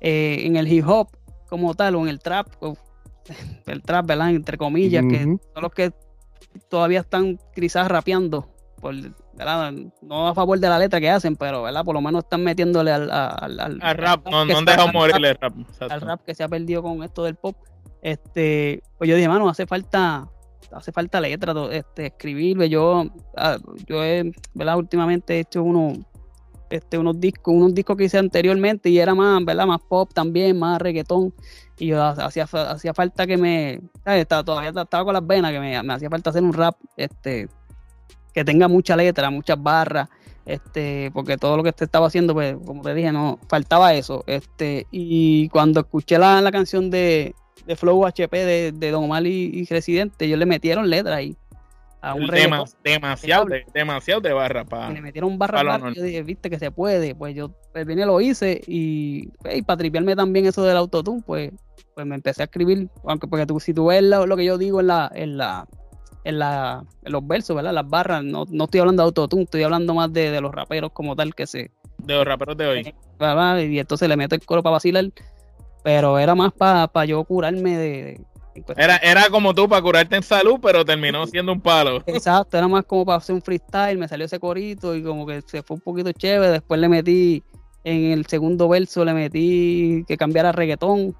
eh, 0.00 0.42
en 0.44 0.56
el 0.56 0.70
hip 0.70 0.84
hop 0.86 1.08
como 1.48 1.74
tal, 1.74 1.96
o 1.96 2.02
en 2.02 2.08
el 2.08 2.18
trap, 2.20 2.48
o 2.60 2.76
el 3.66 3.82
trap, 3.82 4.06
¿verdad? 4.06 4.30
Entre 4.30 4.58
comillas, 4.58 5.04
que 5.08 5.24
son 5.24 5.62
los 5.62 5.72
que 5.72 5.92
todavía 6.68 7.00
están 7.00 7.38
quizás 7.54 7.88
rapeando, 7.88 8.48
por, 8.80 8.94
¿verdad? 9.34 9.72
No 10.02 10.28
a 10.28 10.34
favor 10.34 10.58
de 10.58 10.68
la 10.68 10.78
letra 10.78 11.00
que 11.00 11.08
hacen, 11.10 11.36
pero, 11.36 11.62
¿verdad? 11.62 11.84
Por 11.84 11.94
lo 11.94 12.00
menos 12.00 12.24
están 12.24 12.42
metiéndole 12.44 12.92
al, 12.92 13.10
al, 13.10 13.58
al- 13.60 13.78
Al 13.82 13.96
rap, 13.96 14.26
no, 14.28 14.44
no 14.44 14.58
han 14.58 14.64
dejado 14.64 14.92
morir 14.92 15.16
el 15.16 15.34
rap. 15.40 15.54
exacto. 15.58 15.94
al 15.94 16.00
rap 16.00 16.20
que 16.24 16.34
se 16.34 16.42
ha 16.42 16.48
perdido 16.48 16.82
con 16.82 17.02
esto 17.02 17.24
del 17.24 17.36
pop. 17.36 17.56
Este, 18.02 18.82
pues 18.98 19.08
yo 19.08 19.16
dije, 19.16 19.28
mano, 19.28 19.48
hace 19.48 19.66
falta, 19.66 20.28
hace 20.72 20.92
falta 20.92 21.20
letra, 21.20 21.54
este, 21.70 22.06
escribir. 22.06 22.60
Yo, 22.64 23.04
ah, 23.36 23.58
yo 23.86 24.02
he, 24.04 24.32
¿verdad? 24.54 24.76
Últimamente 24.76 25.36
he 25.36 25.40
hecho 25.40 25.62
uno, 25.62 25.92
este, 26.68 26.98
unos 26.98 27.20
discos, 27.20 27.54
unos 27.54 27.74
discos 27.74 27.96
que 27.96 28.04
hice 28.04 28.18
anteriormente 28.18 28.88
y 28.90 28.98
era 28.98 29.14
más, 29.14 29.44
¿verdad? 29.44 29.66
Más 29.66 29.80
pop 29.88 30.10
también, 30.12 30.58
más 30.58 30.80
reggaetón. 30.82 31.32
Y 31.78 31.86
yo 31.88 32.02
ha- 32.02 32.10
hacía, 32.10 32.44
hacía 32.44 32.92
falta 32.92 33.26
que 33.26 33.36
me, 33.36 33.80
¿sabes? 34.04 34.22
Estaba, 34.22 34.42
todavía 34.44 34.70
estaba 34.70 35.04
con 35.04 35.14
las 35.14 35.26
venas, 35.26 35.52
que 35.52 35.60
me, 35.60 35.82
me 35.82 35.92
hacía 35.94 36.10
falta 36.10 36.30
hacer 36.30 36.42
un 36.42 36.52
rap, 36.52 36.74
este, 36.96 37.48
que 38.32 38.44
tenga 38.44 38.68
mucha 38.68 38.96
letra, 38.96 39.30
muchas 39.30 39.62
barras, 39.62 40.08
este, 40.46 41.10
porque 41.12 41.36
todo 41.36 41.56
lo 41.56 41.62
que 41.62 41.72
te 41.72 41.84
estaba 41.84 42.06
haciendo, 42.06 42.34
pues, 42.34 42.56
como 42.66 42.82
te 42.82 42.94
dije, 42.94 43.12
no, 43.12 43.38
faltaba 43.48 43.94
eso. 43.94 44.24
Este, 44.26 44.86
y 44.90 45.48
cuando 45.50 45.80
escuché 45.80 46.18
la, 46.18 46.40
la 46.40 46.50
canción 46.50 46.90
de, 46.90 47.34
de 47.66 47.76
Flow 47.76 48.04
HP 48.06 48.44
de, 48.44 48.72
de 48.72 48.90
Don 48.90 49.04
Omar 49.04 49.26
y, 49.26 49.50
y 49.52 49.64
Residente, 49.66 50.24
ellos 50.24 50.38
le 50.38 50.46
metieron 50.46 50.88
letra 50.90 51.16
ahí. 51.16 51.36
A 52.04 52.14
un 52.14 52.26
Dema- 52.26 52.64
demasiado, 52.82 53.44
de, 53.44 53.64
demasiado 53.72 54.20
de 54.20 54.32
barra 54.32 54.64
para. 54.64 54.90
le 54.90 55.00
metieron 55.00 55.38
barra 55.38 55.58
pa' 55.58 55.62
lo 55.62 55.70
barra, 55.70 55.92
yo 55.92 56.02
dije, 56.02 56.24
viste 56.24 56.50
que 56.50 56.58
se 56.58 56.72
puede, 56.72 57.14
pues 57.14 57.32
yo 57.36 57.52
pues 57.72 57.86
vine 57.86 58.04
lo 58.04 58.20
hice 58.20 58.60
y, 58.66 59.28
pues, 59.38 59.58
y 59.58 59.62
para 59.62 59.76
tripearme 59.76 60.16
también 60.16 60.46
eso 60.46 60.64
del 60.64 60.76
autotune, 60.78 61.22
pues, 61.24 61.52
pues 61.94 62.04
me 62.04 62.16
empecé 62.16 62.42
a 62.42 62.46
escribir, 62.46 62.88
aunque 63.04 63.28
porque 63.28 63.46
tú, 63.46 63.60
si 63.60 63.72
tú 63.72 63.86
ves 63.86 64.02
lo, 64.02 64.26
lo 64.26 64.36
que 64.36 64.44
yo 64.44 64.58
digo 64.58 64.80
en 64.80 64.88
la, 64.88 65.12
en 65.14 65.36
la, 65.36 65.68
en 66.24 66.38
la, 66.38 66.84
en 67.02 67.12
los 67.12 67.26
versos, 67.26 67.56
¿verdad? 67.56 67.72
Las 67.72 67.88
barras, 67.88 68.22
no, 68.22 68.44
no 68.48 68.64
estoy 68.64 68.80
hablando 68.80 69.02
de 69.02 69.06
autotune, 69.06 69.42
estoy 69.42 69.62
hablando 69.62 69.94
más 69.94 70.12
de, 70.12 70.30
de 70.30 70.40
los 70.40 70.52
raperos 70.52 70.92
como 70.92 71.16
tal 71.16 71.34
que 71.34 71.46
se, 71.46 71.70
De 71.98 72.14
los 72.14 72.24
raperos 72.24 72.56
de 72.56 72.66
hoy. 72.66 72.94
¿verdad? 73.18 73.58
y 73.58 73.78
entonces 73.78 74.08
le 74.08 74.16
meto 74.16 74.34
el 74.34 74.44
coro 74.44 74.62
para 74.62 74.74
vacilar, 74.74 75.10
pero 75.82 76.18
era 76.18 76.34
más 76.34 76.52
para 76.52 77.04
yo 77.04 77.22
curarme 77.24 77.76
de, 77.76 78.20
Era, 78.76 78.96
era 78.98 79.28
como 79.30 79.54
tú 79.54 79.68
para 79.68 79.82
curarte 79.82 80.16
en 80.16 80.22
salud, 80.22 80.58
pero 80.62 80.84
terminó 80.84 81.26
siendo 81.26 81.52
un 81.52 81.60
palo. 81.60 82.02
Exacto, 82.06 82.56
era 82.56 82.68
más 82.68 82.84
como 82.84 83.04
para 83.04 83.18
hacer 83.18 83.34
un 83.34 83.42
freestyle, 83.42 83.98
me 83.98 84.08
salió 84.08 84.26
ese 84.26 84.38
corito 84.38 84.94
y 84.94 85.02
como 85.02 85.26
que 85.26 85.42
se 85.42 85.62
fue 85.62 85.76
un 85.76 85.80
poquito 85.80 86.12
chévere, 86.12 86.52
después 86.52 86.80
le 86.80 86.88
metí 86.88 87.42
en 87.84 88.12
el 88.12 88.26
segundo 88.26 88.68
verso, 88.68 89.04
le 89.04 89.12
metí 89.12 90.04
que 90.06 90.16
cambiara 90.16 90.52
reggaetón 90.52 91.16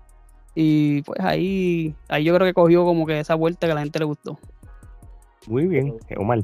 y 0.55 1.03
pues 1.03 1.19
ahí, 1.21 1.95
ahí 2.09 2.25
yo 2.25 2.35
creo 2.35 2.47
que 2.47 2.55
cogió 2.55 2.85
como 2.85 3.07
que 3.07 3.19
esa 3.19 3.35
vuelta 3.35 3.67
que 3.67 3.73
a 3.73 3.75
la 3.75 3.81
gente 3.81 3.99
le 3.99 4.05
gustó. 4.05 4.39
Muy 5.47 5.67
bien, 5.67 5.97
Omar. 6.17 6.41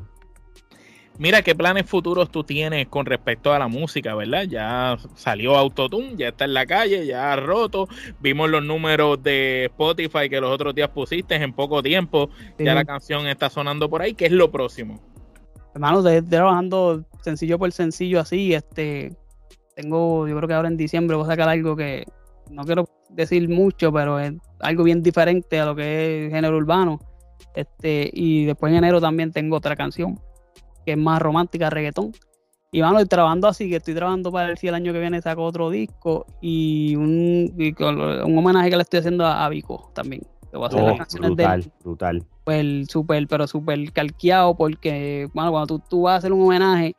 Mira, 1.18 1.42
¿qué 1.42 1.56
planes 1.56 1.84
futuros 1.84 2.30
tú 2.30 2.44
tienes 2.44 2.86
con 2.86 3.04
respecto 3.04 3.52
a 3.52 3.58
la 3.58 3.66
música, 3.66 4.14
verdad? 4.14 4.44
Ya 4.44 4.96
salió 5.16 5.56
Autotune, 5.56 6.14
ya 6.16 6.28
está 6.28 6.44
en 6.44 6.54
la 6.54 6.64
calle, 6.64 7.04
ya 7.06 7.32
ha 7.32 7.36
roto. 7.36 7.88
Vimos 8.20 8.48
los 8.48 8.62
números 8.62 9.20
de 9.20 9.64
Spotify 9.64 10.30
que 10.30 10.40
los 10.40 10.52
otros 10.52 10.76
días 10.76 10.90
pusiste 10.90 11.34
en 11.34 11.52
poco 11.52 11.82
tiempo. 11.82 12.30
Ya 12.56 12.72
la 12.72 12.84
canción 12.84 13.26
está 13.26 13.50
sonando 13.50 13.90
por 13.90 14.00
ahí. 14.00 14.14
¿Qué 14.14 14.26
es 14.26 14.32
lo 14.32 14.52
próximo? 14.52 15.00
Hermano, 15.74 16.02
de 16.02 16.22
trabajando 16.22 17.04
sencillo 17.22 17.58
por 17.58 17.72
sencillo 17.72 18.20
así, 18.20 18.54
este, 18.54 19.16
tengo, 19.74 20.28
yo 20.28 20.36
creo 20.36 20.48
que 20.48 20.54
ahora 20.54 20.68
en 20.68 20.76
diciembre 20.76 21.16
voy 21.16 21.24
a 21.24 21.30
sacar 21.30 21.48
algo 21.48 21.74
que 21.74 22.04
no 22.48 22.62
quiero 22.64 22.84
decir 23.10 23.48
mucho, 23.48 23.92
pero 23.92 24.20
es 24.20 24.34
algo 24.60 24.84
bien 24.84 25.02
diferente 25.02 25.58
a 25.58 25.66
lo 25.66 25.74
que 25.74 26.26
es 26.26 26.32
género 26.32 26.56
urbano. 26.56 27.00
Este, 27.54 28.10
y 28.12 28.44
después 28.44 28.70
en 28.70 28.78
enero 28.78 29.00
también 29.00 29.32
tengo 29.32 29.56
otra 29.56 29.74
canción 29.76 30.18
que 30.84 30.92
es 30.92 30.98
más 30.98 31.20
romántica, 31.20 31.70
reggaetón. 31.70 32.12
Y 32.70 32.80
bueno, 32.80 32.98
estoy 32.98 33.08
trabajando 33.08 33.48
así, 33.48 33.68
que 33.70 33.76
estoy 33.76 33.94
trabajando 33.94 34.30
para 34.30 34.48
ver 34.48 34.58
si 34.58 34.68
el 34.68 34.74
año 34.74 34.92
que 34.92 35.00
viene 35.00 35.22
saco 35.22 35.42
otro 35.42 35.70
disco 35.70 36.26
y 36.42 36.94
un, 36.96 37.54
y 37.58 37.74
un 37.82 38.38
homenaje 38.38 38.70
que 38.70 38.76
le 38.76 38.82
estoy 38.82 39.00
haciendo 39.00 39.24
a, 39.24 39.44
a 39.44 39.48
Vico 39.48 39.90
también. 39.94 40.22
Que 40.50 40.56
voy 40.56 40.64
a 40.64 40.68
hacer 40.68 40.80
Oh, 40.82 40.86
las 40.88 40.98
canciones 40.98 41.36
de 41.36 41.44
él 41.44 41.48
brutal, 41.50 41.72
brutal. 41.82 42.26
súper, 42.44 42.86
súper, 42.86 43.26
pero 43.28 43.46
súper 43.46 43.92
calqueado 43.92 44.54
porque, 44.56 45.28
bueno, 45.34 45.50
cuando 45.50 45.66
tú, 45.66 45.82
tú 45.88 46.02
vas 46.02 46.14
a 46.14 46.16
hacer 46.18 46.32
un 46.32 46.42
homenaje, 46.42 46.94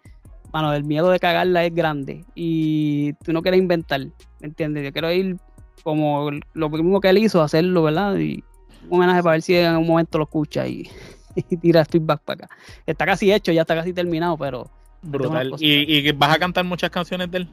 mano, 0.52 0.74
el 0.74 0.84
miedo 0.84 1.10
de 1.10 1.20
cagarla 1.20 1.64
es 1.66 1.74
grande 1.74 2.26
y 2.36 3.14
tú 3.24 3.34
no 3.34 3.42
quieres 3.42 3.60
inventar, 3.60 4.02
¿me 4.02 4.48
entiendes? 4.48 4.84
Yo 4.84 4.92
quiero 4.92 5.12
ir 5.12 5.38
como 5.84 6.30
lo 6.54 6.70
mismo 6.70 7.00
que 7.00 7.10
él 7.10 7.20
hizo, 7.20 7.42
hacerlo, 7.42 7.84
¿verdad? 7.84 8.18
Y 8.18 8.44
un 8.90 8.98
homenaje 8.98 9.24
para 9.24 9.34
ver 9.34 9.42
si 9.42 9.56
en 9.56 9.78
un 9.78 9.88
momento 9.88 10.18
lo 10.18 10.26
escucha 10.26 10.68
y, 10.68 10.90
y 11.36 11.58
tira 11.58 11.86
feedback 11.86 12.22
para 12.22 12.46
acá. 12.46 12.56
Está 12.86 13.06
casi 13.06 13.32
hecho, 13.32 13.52
ya 13.52 13.62
está 13.62 13.76
casi 13.76 13.94
terminado, 13.94 14.38
pero 14.38 14.70
Brutal. 15.02 15.54
¿Y, 15.60 16.10
y 16.10 16.12
vas 16.12 16.36
a 16.36 16.40
cantar 16.40 16.66
muchas 16.66 16.90
canciones 16.90 17.32
de 17.32 17.40
él? 17.40 17.50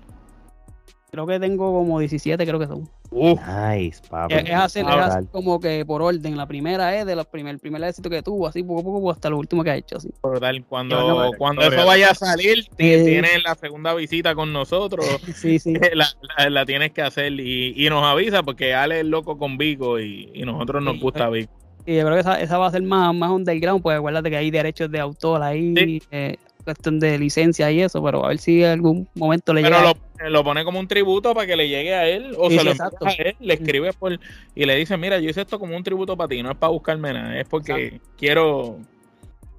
Creo 1.24 1.26
que 1.26 1.40
tengo 1.40 1.72
como 1.72 1.98
17, 1.98 2.46
creo 2.46 2.58
que 2.58 2.66
son. 2.66 2.88
Nice, 3.10 4.02
papi. 4.10 4.34
Es, 4.34 4.44
es 4.44 4.50
hacer, 4.54 4.84
es 4.86 4.94
hacer 4.94 5.24
como 5.30 5.58
que 5.60 5.84
por 5.86 6.02
orden. 6.02 6.36
La 6.36 6.46
primera 6.46 6.94
es 6.96 7.06
de 7.06 7.16
los 7.16 7.26
primer, 7.26 7.54
el 7.54 7.60
primer 7.60 7.82
éxito 7.84 8.10
que 8.10 8.22
tuvo, 8.22 8.46
así 8.46 8.62
poco 8.62 8.80
a 8.80 8.84
poco 8.84 9.10
hasta 9.10 9.30
lo 9.30 9.38
último 9.38 9.64
que 9.64 9.70
ha 9.70 9.76
hecho, 9.76 9.96
así. 9.96 10.10
brutal. 10.22 10.64
Cuando, 10.68 11.30
cuando 11.38 11.62
eso 11.62 11.86
vaya 11.86 12.10
a 12.10 12.14
salir, 12.14 12.62
Sí. 12.64 12.68
tienes 12.76 13.42
la 13.44 13.54
segunda 13.54 13.94
visita 13.94 14.34
con 14.34 14.52
nosotros. 14.52 15.06
Sí, 15.34 15.58
sí. 15.58 15.74
la, 15.94 16.06
la- 16.38 16.50
la 16.50 16.66
tienes 16.66 16.92
que 16.92 17.02
hacer 17.02 17.32
y, 17.32 17.74
y 17.76 17.88
nos 17.90 18.02
avisa 18.04 18.42
porque 18.42 18.74
Ale 18.74 19.00
es 19.00 19.06
loco 19.06 19.38
con 19.38 19.56
Vico 19.58 19.98
y, 20.00 20.30
y 20.34 20.42
nosotros 20.42 20.82
nos 20.82 20.94
Sí, 20.94 21.00
gusta 21.00 21.28
Vico. 21.30 21.52
Y 21.88 21.94
yo 21.96 22.02
creo 22.02 22.14
que 22.14 22.20
esa, 22.20 22.40
esa 22.40 22.58
va 22.58 22.66
a 22.66 22.70
ser 22.72 22.82
más, 22.82 23.14
más 23.14 23.30
underground, 23.30 23.80
pues 23.80 23.96
acuérdate 23.96 24.28
que 24.28 24.36
hay 24.36 24.50
derechos 24.50 24.90
de 24.90 24.98
autor 24.98 25.42
ahí, 25.42 25.72
Sí. 25.76 26.02
eh, 26.10 26.36
cuestión 26.66 27.00
de 27.00 27.18
licencia 27.18 27.70
y 27.72 27.80
eso, 27.80 28.02
pero 28.04 28.26
a 28.26 28.28
ver 28.28 28.38
si 28.38 28.62
en 28.62 28.70
algún 28.72 29.08
momento 29.14 29.54
le 29.54 29.62
Pero 29.62 29.76
llega. 29.78 29.94
lo, 30.20 30.30
lo 30.30 30.44
pone 30.44 30.64
como 30.64 30.78
un 30.80 30.88
tributo 30.88 31.34
para 31.34 31.46
que 31.46 31.56
le 31.56 31.68
llegue 31.68 31.94
a 31.94 32.06
él 32.06 32.34
o 32.38 32.50
Sí, 32.50 32.56
se 32.56 32.58
sí, 32.58 32.64
lo 32.64 32.70
exacto. 32.72 33.06
a 33.06 33.12
él, 33.12 33.36
le 33.40 33.54
escribe 33.54 33.92
por 33.94 34.18
y 34.54 34.66
le 34.66 34.76
dice, 34.76 34.98
mira, 34.98 35.18
yo 35.18 35.30
hice 35.30 35.40
esto 35.42 35.58
como 35.58 35.76
un 35.76 35.82
tributo 35.82 36.16
para 36.16 36.28
ti, 36.28 36.42
no 36.42 36.50
es 36.50 36.56
para 36.58 36.72
buscarme 36.72 37.12
nada, 37.14 37.40
es 37.40 37.48
porque 37.48 38.00
quiero 38.18 38.78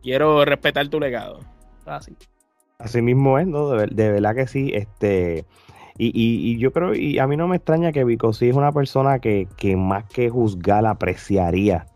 quiero 0.04 0.46
respetar 0.46 0.88
tu 0.90 1.00
legado. 1.00 1.40
Así. 1.86 2.16
Así 2.80 3.02
mismo 3.02 3.40
es, 3.40 3.48
¿no? 3.48 3.70
De, 3.70 3.88
de 3.88 4.12
verdad 4.12 4.36
que 4.36 4.48
sí. 4.48 4.72
Este, 4.74 5.46
y, 5.98 6.08
y, 6.08 6.52
y 6.54 6.58
yo 6.60 6.72
creo, 6.72 6.94
y 6.94 7.18
a 7.20 7.28
mí 7.28 7.36
no 7.38 7.48
me 7.48 7.56
extraña 7.58 7.92
que 7.92 8.04
Vico 8.04 8.34
sí 8.34 8.50
es 8.50 8.56
una 8.56 8.72
persona 8.72 9.20
que, 9.20 9.48
que 9.58 9.76
más 9.76 10.06
que 10.06 10.30
juzgar 10.30 10.86
apreciaría 10.86 11.88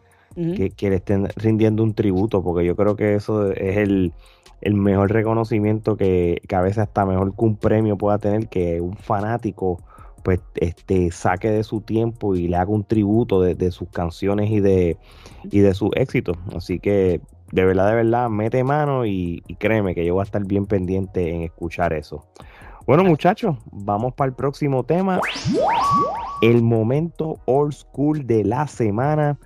que, 0.56 0.70
que 0.72 0.90
le 0.90 0.96
estén 0.96 1.28
rindiendo 1.36 1.84
un 1.84 1.94
tributo, 1.94 2.42
porque 2.42 2.66
yo 2.66 2.76
creo 2.78 2.96
que 2.96 3.16
eso 3.16 3.52
es 3.52 3.78
el, 3.78 4.14
el 4.62 4.76
mejor 4.76 5.12
reconocimiento 5.12 5.98
que, 5.98 6.42
que 6.48 6.56
a 6.56 6.62
veces 6.62 6.80
hasta 6.80 7.06
mejor 7.06 7.36
que 7.36 7.46
un 7.46 7.56
premio 7.58 7.98
pueda 7.98 8.18
tener, 8.18 8.48
que 8.48 8.82
un 8.82 8.96
fanático 8.96 9.80
pues 10.24 10.40
este 10.56 11.10
saque 11.12 11.50
de 11.50 11.64
su 11.64 11.82
tiempo 11.82 12.36
y 12.36 12.48
le 12.48 12.56
haga 12.56 12.70
un 12.70 12.84
tributo 12.84 13.42
de, 13.42 13.56
de 13.56 13.72
sus 13.72 13.90
canciones 13.90 14.52
y 14.52 14.60
de 14.60 14.98
y 15.44 15.60
de 15.60 15.74
sus 15.74 15.90
éxitos. 15.96 16.38
Así 16.56 16.80
que 16.80 17.22
de 17.52 17.66
verdad, 17.66 17.90
de 17.90 17.96
verdad, 17.96 18.30
mete 18.30 18.64
mano 18.64 19.06
y, 19.06 19.44
y 19.48 19.56
créeme 19.56 19.94
que 19.94 20.06
yo 20.06 20.14
voy 20.14 20.22
a 20.22 20.24
estar 20.24 20.46
bien 20.46 20.66
pendiente 20.66 21.34
en 21.34 21.42
escuchar 21.42 21.92
eso. 21.94 22.26
Bueno, 22.88 23.04
muchachos, 23.04 23.58
vamos 23.72 24.14
para 24.14 24.30
el 24.30 24.36
próximo 24.36 24.84
tema. 24.84 25.20
El 26.42 26.64
momento 26.64 27.40
old 27.46 27.74
school 27.74 28.26
de 28.26 28.44
la 28.44 28.68
semana. 28.68 29.38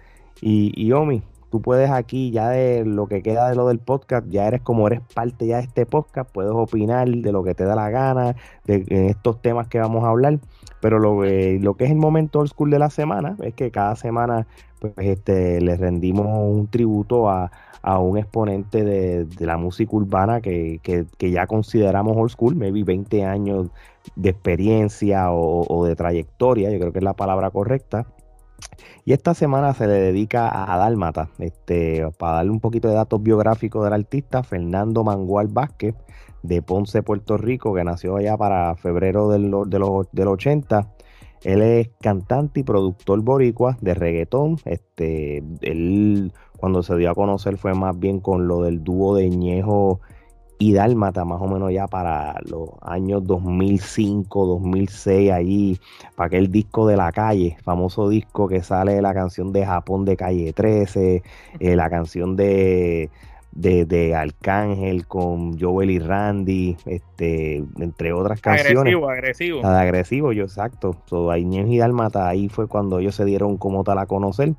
Y, 0.42 0.72
y 0.76 0.92
Omi, 0.92 1.24
puedes 1.62 1.90
aquí, 1.90 2.32
ya 2.32 2.50
de 2.50 2.84
lo 2.86 3.08
que 3.08 3.22
queda 3.22 3.50
de 3.50 3.56
lo 3.56 3.68
del 3.68 3.80
podcast, 3.80 4.28
ya 4.30 4.48
eres 4.48 4.62
como 4.62 4.88
eres 4.88 5.02
parte 5.14 5.48
ya 5.48 5.58
de 5.58 5.64
este 5.64 5.86
podcast, 5.86 6.30
puedes 6.32 6.52
opinar 6.52 7.08
de 7.10 7.32
lo 7.32 7.44
que 7.44 7.56
te 7.56 7.64
da 7.66 7.76
la 7.76 7.90
gana, 7.90 8.36
de 8.66 8.86
estos 9.10 9.42
temas 9.42 9.68
que 9.68 9.80
vamos 9.80 10.04
a 10.04 10.10
hablar. 10.10 10.40
Pero 10.82 11.00
lo, 11.00 11.22
que- 11.22 11.60
lo 11.62 11.76
que 11.76 11.86
es 11.86 11.92
el 11.92 11.98
momento 11.98 12.40
old 12.40 12.50
school 12.50 12.70
de 12.70 12.80
la 12.80 12.90
semana 12.90 13.36
es 13.42 13.54
que 13.54 13.72
cada 13.72 13.96
semana 13.96 14.48
pues, 14.80 14.94
este, 14.98 15.62
le 15.62 15.76
rendimos 15.78 16.28
un 16.28 16.68
tributo 16.68 17.30
a, 17.30 17.52
a 17.82 18.00
un 18.00 18.18
exponente 18.18 18.84
de, 18.84 19.26
de 19.26 19.46
la 19.46 19.58
música 19.58 19.96
urbana 19.96 20.42
que, 20.42 20.80
que- 20.84 21.06
que 21.18 21.32
ya 21.32 21.48
consideramos 21.48 22.16
old 22.18 22.30
school, 22.32 22.56
maybe 22.56 22.84
20 22.84 23.24
años 23.26 23.70
de 24.16 24.30
experiencia 24.30 25.32
o, 25.32 25.66
o 25.68 25.86
de 25.86 25.96
trayectoria, 25.96 26.70
yo 26.72 26.80
creo 26.80 26.92
que 26.92 27.00
es 27.00 27.04
la 27.04 27.14
palabra 27.16 27.50
correcta. 27.52 28.06
Y 29.08 29.14
esta 29.14 29.36
semana 29.36 29.76
se 29.76 29.86
le 29.86 29.94
dedica 29.94 30.74
a 30.74 30.78
Dálmata, 30.80 31.30
este, 31.38 32.10
para 32.18 32.38
darle 32.38 32.50
un 32.50 32.60
poquito 32.60 32.88
de 32.88 32.96
datos 32.96 33.22
biográficos 33.22 33.84
del 33.84 33.94
artista, 33.94 34.42
Fernando 34.42 35.04
Mangual 35.04 35.48
Vázquez, 35.48 35.94
de 36.42 36.64
Ponce, 36.64 37.04
Puerto 37.04 37.38
Rico, 37.38 37.76
que 37.76 37.84
nació 37.84 38.18
allá 38.18 38.36
para 38.36 38.76
febrero 38.76 39.30
del, 39.30 39.52
del 39.68 40.28
80. 40.28 40.92
Él 41.44 41.62
es 41.62 41.90
cantante 42.02 42.62
y 42.62 42.64
productor 42.64 43.22
boricua 43.22 43.78
de 43.80 43.94
reggaetón. 43.94 44.58
Este, 44.66 45.44
él 45.62 46.34
cuando 46.58 46.82
se 46.82 46.96
dio 46.98 47.12
a 47.12 47.16
conocer 47.16 47.58
fue 47.58 47.76
más 47.76 48.00
bien 48.00 48.20
con 48.20 48.48
lo 48.48 48.64
del 48.64 48.84
dúo 48.84 49.16
de 49.16 49.30
Ñejo 49.30 50.00
y 50.58 50.74
Dálmata, 50.74 51.26
más 51.26 51.42
o 51.42 51.48
menos 51.48 51.72
ya 51.72 51.88
para 51.88 52.40
los 52.50 52.70
años 52.82 53.26
2005, 53.26 54.46
2006, 54.46 55.32
allí, 55.32 55.80
para 56.16 56.28
aquel 56.28 56.52
disco 56.52 56.88
de 56.88 56.98
la 56.98 57.12
calle, 57.12 57.58
famoso 57.64 58.08
disco 58.10 58.48
que 58.48 58.62
sale 58.62 58.94
de 58.94 59.02
la 59.02 59.14
canción 59.14 59.52
de 59.52 59.66
Japón 59.66 60.06
de 60.06 60.16
Calle 60.16 60.54
13, 60.54 61.24
eh, 61.60 61.76
la 61.76 61.90
canción 61.90 62.36
de, 62.36 63.10
de, 63.52 64.16
Arcángel 64.16 65.08
con 65.08 65.60
Joel 65.60 65.92
y 65.92 66.00
Randy, 66.00 66.78
este, 66.86 67.58
entre 67.80 68.14
otras 68.14 68.40
canciones. 68.42 68.78
Agresivo, 68.78 69.10
agresivo. 69.10 69.62
La 69.62 69.74
de 69.74 69.82
agresivo, 69.82 70.32
yo 70.32 70.44
exacto. 70.44 70.96
So, 71.06 71.32
ahí 71.32 71.44
y 71.46 71.78
Dálmata, 71.78 72.28
ahí 72.28 72.50
fue 72.50 72.68
cuando 72.68 73.00
ellos 73.00 73.16
se 73.16 73.26
dieron 73.26 73.58
como 73.58 73.84
tal 73.84 73.98
a 73.98 74.06
conocer. 74.06 74.54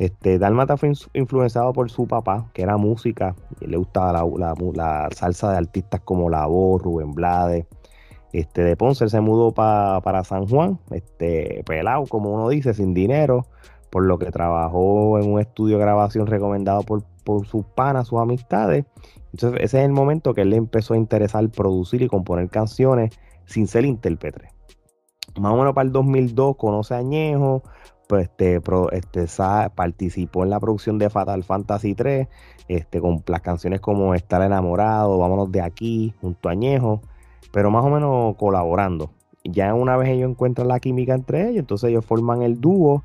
Este, 0.00 0.38
Dalmata 0.38 0.78
fue 0.78 0.92
influenciado 1.12 1.74
por 1.74 1.90
su 1.90 2.08
papá, 2.08 2.46
que 2.54 2.62
era 2.62 2.78
música, 2.78 3.36
y 3.60 3.66
le 3.66 3.76
gustaba 3.76 4.24
la, 4.74 5.08
salsa 5.14 5.50
de 5.50 5.58
artistas 5.58 6.00
como 6.00 6.30
La 6.30 6.46
Voz, 6.46 6.80
Rubén 6.80 7.12
Blades. 7.12 7.66
Este, 8.32 8.64
de 8.64 8.76
Ponce 8.78 9.10
se 9.10 9.20
mudó 9.20 9.52
para 9.52 10.24
San 10.24 10.48
Juan, 10.48 10.78
este, 10.90 11.62
pelado, 11.66 12.06
como 12.06 12.30
uno 12.30 12.48
dice, 12.48 12.72
sin 12.72 12.94
dinero, 12.94 13.44
por 13.90 14.06
lo 14.06 14.18
que 14.18 14.30
trabajó 14.30 15.18
en 15.18 15.30
un 15.30 15.38
estudio 15.38 15.76
de 15.76 15.82
grabación 15.82 16.26
recomendado 16.26 16.82
por, 16.82 17.02
por 17.22 17.46
sus 17.46 17.66
panas, 17.66 18.08
sus 18.08 18.20
amistades. 18.20 18.86
Entonces, 19.34 19.60
ese 19.62 19.80
es 19.80 19.84
el 19.84 19.92
momento 19.92 20.32
que 20.32 20.40
él 20.40 20.50
le 20.50 20.56
empezó 20.56 20.94
a 20.94 20.96
interesar 20.96 21.46
producir 21.50 22.00
y 22.00 22.08
componer 22.08 22.48
canciones 22.48 23.12
sin 23.44 23.66
ser 23.66 23.84
intérprete. 23.84 24.48
Más 25.38 25.52
o 25.52 25.58
menos 25.58 25.74
para 25.74 25.86
el 25.86 25.92
2002 25.92 26.56
conoce 26.56 26.94
a 26.94 26.98
Añejo, 26.98 27.62
pues 28.10 28.24
este, 28.24 28.60
este 28.90 29.26
participó 29.76 30.42
en 30.42 30.50
la 30.50 30.58
producción 30.58 30.98
de 30.98 31.08
Fatal 31.10 31.44
Fantasy 31.44 31.94
3, 31.94 32.26
este, 32.66 33.00
con 33.00 33.22
las 33.28 33.40
canciones 33.40 33.80
como 33.80 34.16
Estar 34.16 34.42
enamorado, 34.42 35.16
Vámonos 35.16 35.52
de 35.52 35.62
aquí, 35.62 36.12
junto 36.20 36.48
a 36.48 36.52
Añejo, 36.52 37.02
pero 37.52 37.70
más 37.70 37.84
o 37.84 37.88
menos 37.88 38.34
colaborando. 38.34 39.12
Ya 39.44 39.72
una 39.74 39.96
vez 39.96 40.08
ellos 40.08 40.28
encuentran 40.28 40.66
la 40.66 40.80
química 40.80 41.14
entre 41.14 41.50
ellos, 41.50 41.60
entonces 41.60 41.90
ellos 41.90 42.04
forman 42.04 42.42
el 42.42 42.60
dúo 42.60 43.04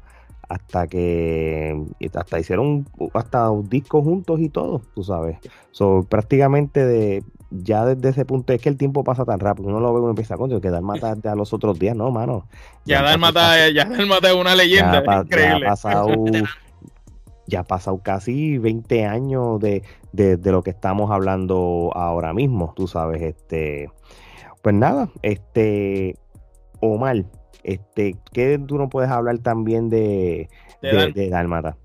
hasta 0.50 0.88
que 0.88 1.80
hasta 2.16 2.40
hicieron 2.40 2.88
hasta 3.14 3.52
un 3.52 3.70
disco 3.70 4.02
juntos 4.02 4.40
y 4.40 4.50
todo, 4.50 4.82
tú 4.96 5.04
sabes. 5.04 5.38
Prácticamente 6.10 6.84
de 6.84 7.24
ya 7.52 7.86
desde 7.86 8.10
ese 8.10 8.26
punto 8.26 8.54
es 8.54 8.62
que 8.62 8.70
el 8.70 8.78
tiempo 8.78 9.04
pasa 9.04 9.26
tan 9.26 9.40
rápido, 9.40 9.70
uno 9.70 9.80
lo 9.80 9.94
ve 9.94 10.02
y 10.06 10.10
empieza 10.10 10.38
con 10.38 10.60
que 10.60 10.70
Dalmata 10.70 11.16
a 11.32 11.36
los 11.36 11.54
otros 11.54 11.78
días, 11.80 11.96
no, 11.96 12.12
mano. 12.12 12.48
Ya, 12.86 12.98
ya 12.98 13.04
Dalmata, 13.04 13.70
ya 13.70 13.84
es 13.84 14.34
una 14.36 14.56
leyenda, 14.56 15.04
ya, 15.06 15.22
increíble. 15.22 15.60
Ya 15.62 15.68
ha 15.68 15.70
pasado, 15.70 16.16
ya 17.48 17.60
ha 17.62 17.64
pasado 17.64 18.00
casi 18.04 18.58
20 18.58 19.06
años 19.06 19.60
de, 19.60 19.84
de, 20.12 20.52
lo 20.52 20.64
que 20.64 20.72
estamos 20.72 21.12
hablando 21.12 21.92
ahora 21.94 22.34
mismo, 22.34 22.74
tú 22.76 22.88
sabes, 22.88 23.22
este, 23.22 23.90
pues 24.62 24.76
nada, 24.76 25.10
este, 25.22 26.18
Omar, 26.82 27.26
este, 27.64 28.18
¿qué 28.34 28.60
tú 28.60 28.78
no 28.78 28.90
puedes 28.90 29.10
hablar 29.10 29.38
también 29.40 29.90
de, 29.90 30.50
de, 30.82 31.12
de 31.12 31.30
Dalmata? 31.30 31.78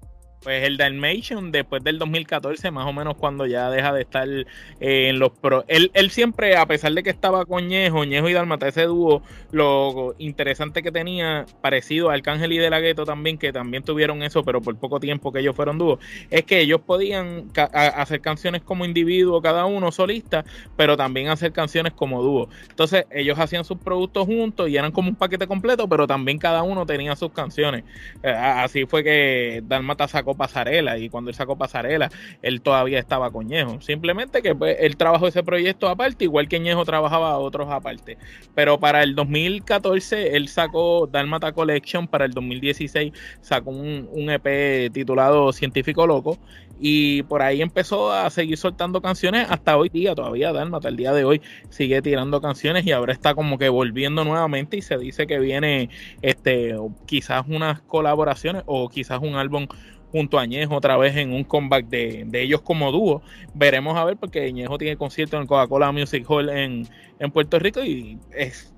Pues 0.42 0.64
el 0.64 0.78
Dalmatian, 0.78 1.52
después 1.52 1.84
del 1.84 1.98
2014, 1.98 2.70
más 2.70 2.86
o 2.86 2.94
menos 2.94 3.16
cuando 3.16 3.44
ya 3.44 3.68
deja 3.68 3.92
de 3.92 4.00
estar 4.00 4.26
eh, 4.26 4.46
en 4.80 5.18
los 5.18 5.32
pro. 5.32 5.66
Él, 5.68 5.90
él, 5.92 6.10
siempre, 6.10 6.56
a 6.56 6.64
pesar 6.64 6.92
de 6.92 7.02
que 7.02 7.10
estaba 7.10 7.44
con 7.44 7.68
Ñejo, 7.68 8.04
Ñejo 8.06 8.26
y 8.26 8.32
Dalmata, 8.32 8.66
ese 8.66 8.84
dúo, 8.84 9.22
lo 9.50 10.14
interesante 10.16 10.82
que 10.82 10.90
tenía, 10.90 11.44
parecido 11.60 12.08
a 12.08 12.14
Arcángel 12.14 12.54
y 12.54 12.58
De 12.58 12.70
La 12.70 12.80
Gueto 12.80 13.04
también, 13.04 13.36
que 13.36 13.52
también 13.52 13.82
tuvieron 13.82 14.22
eso, 14.22 14.42
pero 14.42 14.62
por 14.62 14.78
poco 14.78 14.98
tiempo 14.98 15.30
que 15.30 15.40
ellos 15.40 15.54
fueron 15.54 15.76
dúo, 15.76 15.98
es 16.30 16.44
que 16.44 16.60
ellos 16.60 16.80
podían 16.86 17.50
hacer 17.74 18.22
canciones 18.22 18.62
como 18.62 18.86
individuo, 18.86 19.42
cada 19.42 19.66
uno 19.66 19.92
solista, 19.92 20.46
pero 20.74 20.96
también 20.96 21.28
hacer 21.28 21.52
canciones 21.52 21.92
como 21.92 22.22
dúo. 22.22 22.48
Entonces, 22.70 23.04
ellos 23.10 23.38
hacían 23.38 23.66
sus 23.66 23.76
productos 23.76 24.24
juntos 24.24 24.70
y 24.70 24.78
eran 24.78 24.90
como 24.90 25.10
un 25.10 25.16
paquete 25.16 25.46
completo, 25.46 25.86
pero 25.86 26.06
también 26.06 26.38
cada 26.38 26.62
uno 26.62 26.86
tenía 26.86 27.14
sus 27.14 27.30
canciones. 27.32 27.84
Eh, 28.22 28.30
así 28.30 28.86
fue 28.86 29.04
que 29.04 29.62
Dalmata 29.66 30.08
sacó 30.08 30.29
Pasarela 30.34 30.98
y 30.98 31.08
cuando 31.08 31.30
él 31.30 31.34
sacó 31.34 31.56
Pasarela, 31.56 32.10
él 32.42 32.60
todavía 32.60 32.98
estaba 32.98 33.30
con 33.30 33.46
Ñejo. 33.46 33.80
Simplemente 33.80 34.42
que 34.42 34.54
pues, 34.54 34.76
él 34.80 34.96
trabajó 34.96 35.28
ese 35.28 35.42
proyecto 35.42 35.88
aparte, 35.88 36.24
igual 36.24 36.48
que 36.48 36.60
Ñejo 36.60 36.84
trabajaba 36.84 37.38
otros 37.38 37.70
aparte. 37.70 38.18
Pero 38.54 38.78
para 38.78 39.02
el 39.02 39.14
2014 39.14 40.36
él 40.36 40.48
sacó 40.48 41.06
Dalmata 41.06 41.52
Collection, 41.52 42.06
para 42.08 42.24
el 42.24 42.32
2016 42.32 43.12
sacó 43.40 43.70
un, 43.70 44.08
un 44.12 44.30
EP 44.30 44.92
titulado 44.92 45.52
Científico 45.52 46.06
Loco 46.06 46.38
y 46.80 47.22
por 47.24 47.42
ahí 47.42 47.60
empezó 47.60 48.10
a 48.10 48.30
seguir 48.30 48.56
soltando 48.56 49.02
canciones 49.02 49.46
hasta 49.50 49.76
hoy 49.76 49.90
día, 49.90 50.14
todavía 50.14 50.52
Dalmata, 50.52 50.88
el 50.88 50.96
día 50.96 51.12
de 51.12 51.24
hoy 51.24 51.42
sigue 51.68 52.00
tirando 52.00 52.40
canciones 52.40 52.86
y 52.86 52.92
ahora 52.92 53.12
está 53.12 53.34
como 53.34 53.58
que 53.58 53.68
volviendo 53.68 54.24
nuevamente 54.24 54.78
y 54.78 54.82
se 54.82 54.96
dice 54.96 55.26
que 55.26 55.38
viene 55.38 55.90
este 56.22 56.74
quizás 57.06 57.44
unas 57.48 57.82
colaboraciones 57.82 58.62
o 58.64 58.88
quizás 58.88 59.20
un 59.20 59.34
álbum 59.34 59.66
junto 60.10 60.38
a 60.38 60.46
Ñejo 60.46 60.74
otra 60.76 60.96
vez 60.96 61.16
en 61.16 61.32
un 61.32 61.44
comeback 61.44 61.86
de, 61.86 62.26
ellos 62.32 62.60
como 62.62 62.90
dúo. 62.92 63.22
Veremos 63.54 63.96
a 63.96 64.04
ver 64.04 64.16
porque 64.16 64.52
Ñejo 64.52 64.78
tiene 64.78 64.96
concierto 64.96 65.36
en 65.36 65.42
el 65.42 65.48
Coca-Cola 65.48 65.92
Music 65.92 66.24
Hall 66.28 66.48
en, 66.48 66.88
Puerto 67.32 67.58
Rico 67.58 67.84
y 67.84 68.18
es, 68.34 68.72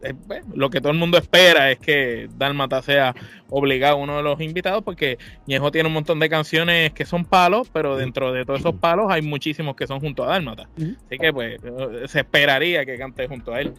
lo 0.53 0.69
que 0.69 0.81
todo 0.81 0.91
el 0.91 0.99
mundo 0.99 1.17
espera 1.17 1.71
es 1.71 1.79
que 1.79 2.29
Dalmata 2.37 2.83
sea 2.83 3.15
obligado 3.49 3.99
uno 3.99 4.17
de 4.17 4.25
los 4.25 4.41
invitados 4.41 4.83
porque 4.83 5.17
Ñejo 5.47 5.71
tiene 5.71 5.87
un 5.87 5.93
montón 5.93 6.19
de 6.19 6.29
canciones 6.29 6.93
que 6.93 7.05
son 7.07 7.25
palos, 7.25 7.71
pero 7.73 7.97
dentro 7.97 8.33
de 8.33 8.45
todos 8.45 8.59
esos 8.59 8.75
palos 8.75 9.07
hay 9.11 9.23
muchísimos 9.23 9.77
que 9.77 9.87
son 9.87 10.01
junto 10.01 10.25
a 10.25 10.27
Dalmata. 10.27 10.69
Así 10.77 11.19
que 11.21 11.33
pues 11.33 11.61
se 12.07 12.19
esperaría 12.19 12.85
que 12.85 12.99
cante 12.99 13.29
junto 13.29 13.55
a 13.55 13.61
él. 13.61 13.75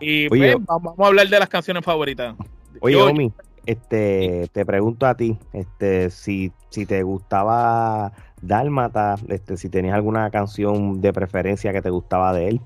Y 0.00 0.28
pues, 0.28 0.56
vamos 0.66 0.94
a 0.98 1.06
hablar 1.06 1.28
de 1.28 1.38
las 1.38 1.48
canciones 1.48 1.84
favoritas. 1.84 2.34
Oye, 2.80 2.96
Omi, 2.96 3.32
este, 3.66 4.48
te 4.52 4.64
pregunto 4.64 5.06
a 5.06 5.16
ti, 5.16 5.38
este, 5.52 6.10
si, 6.10 6.52
si 6.70 6.86
te 6.86 7.02
gustaba 7.02 8.12
Dálmata, 8.40 9.16
este, 9.28 9.56
si 9.56 9.68
tenías 9.68 9.94
alguna 9.94 10.30
canción 10.30 11.00
de 11.00 11.12
preferencia 11.12 11.72
que 11.72 11.82
te 11.82 11.90
gustaba 11.90 12.32
de 12.32 12.48
él. 12.48 12.60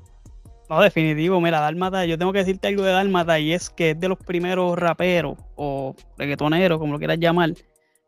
No, 0.68 0.80
definitivo, 0.80 1.40
mira, 1.40 1.58
Dálmata, 1.58 2.04
yo 2.04 2.16
tengo 2.16 2.32
que 2.32 2.38
decirte 2.40 2.68
algo 2.68 2.84
de 2.84 2.92
Dálmata 2.92 3.40
y 3.40 3.52
es 3.52 3.70
que 3.70 3.90
es 3.90 4.00
de 4.00 4.08
los 4.08 4.18
primeros 4.18 4.78
raperos 4.78 5.36
o 5.56 5.96
reggaetoneros, 6.16 6.78
como 6.78 6.92
lo 6.92 6.98
quieras 6.98 7.18
llamar, 7.18 7.54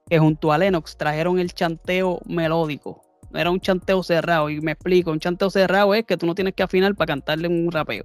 que 0.08 0.18
junto 0.18 0.52
a 0.52 0.58
Lennox 0.58 0.96
trajeron 0.96 1.38
el 1.38 1.52
chanteo 1.52 2.20
melódico. 2.26 3.02
No 3.32 3.40
era 3.40 3.50
un 3.50 3.60
chanteo 3.60 4.02
cerrado, 4.02 4.50
y 4.50 4.60
me 4.60 4.72
explico, 4.72 5.10
un 5.10 5.18
chanteo 5.18 5.50
cerrado 5.50 5.94
es 5.94 6.04
que 6.04 6.16
tú 6.16 6.26
no 6.26 6.34
tienes 6.34 6.54
que 6.54 6.62
afinar 6.62 6.94
para 6.94 7.06
cantarle 7.06 7.48
un 7.48 7.72
rapeo. 7.72 8.04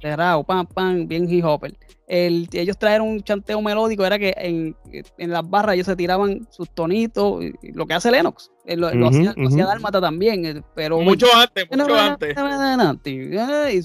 Cerrado, 0.00 0.44
pam, 0.44 0.66
pam, 0.66 1.08
bien 1.08 1.28
hip 1.28 1.44
hopper. 1.44 1.74
El, 2.06 2.48
ellos 2.52 2.76
trajeron 2.76 3.08
un 3.08 3.22
chanteo 3.22 3.62
melódico, 3.62 4.04
era 4.04 4.18
que 4.18 4.34
en, 4.36 4.76
en, 5.16 5.30
las 5.30 5.48
barras 5.48 5.74
ellos 5.74 5.86
se 5.86 5.94
tiraban 5.94 6.46
sus 6.50 6.68
tonitos, 6.70 7.44
lo 7.62 7.86
que 7.86 7.94
hace 7.94 8.10
Lennox. 8.10 8.50
Lo, 8.66 8.88
hacía, 9.08 9.34
Dálmata 9.64 10.00
también, 10.00 10.64
pero... 10.74 11.00
Mucho 11.00 11.26
antes, 11.34 11.66
mucho 11.70 11.94
antes. 11.94 12.36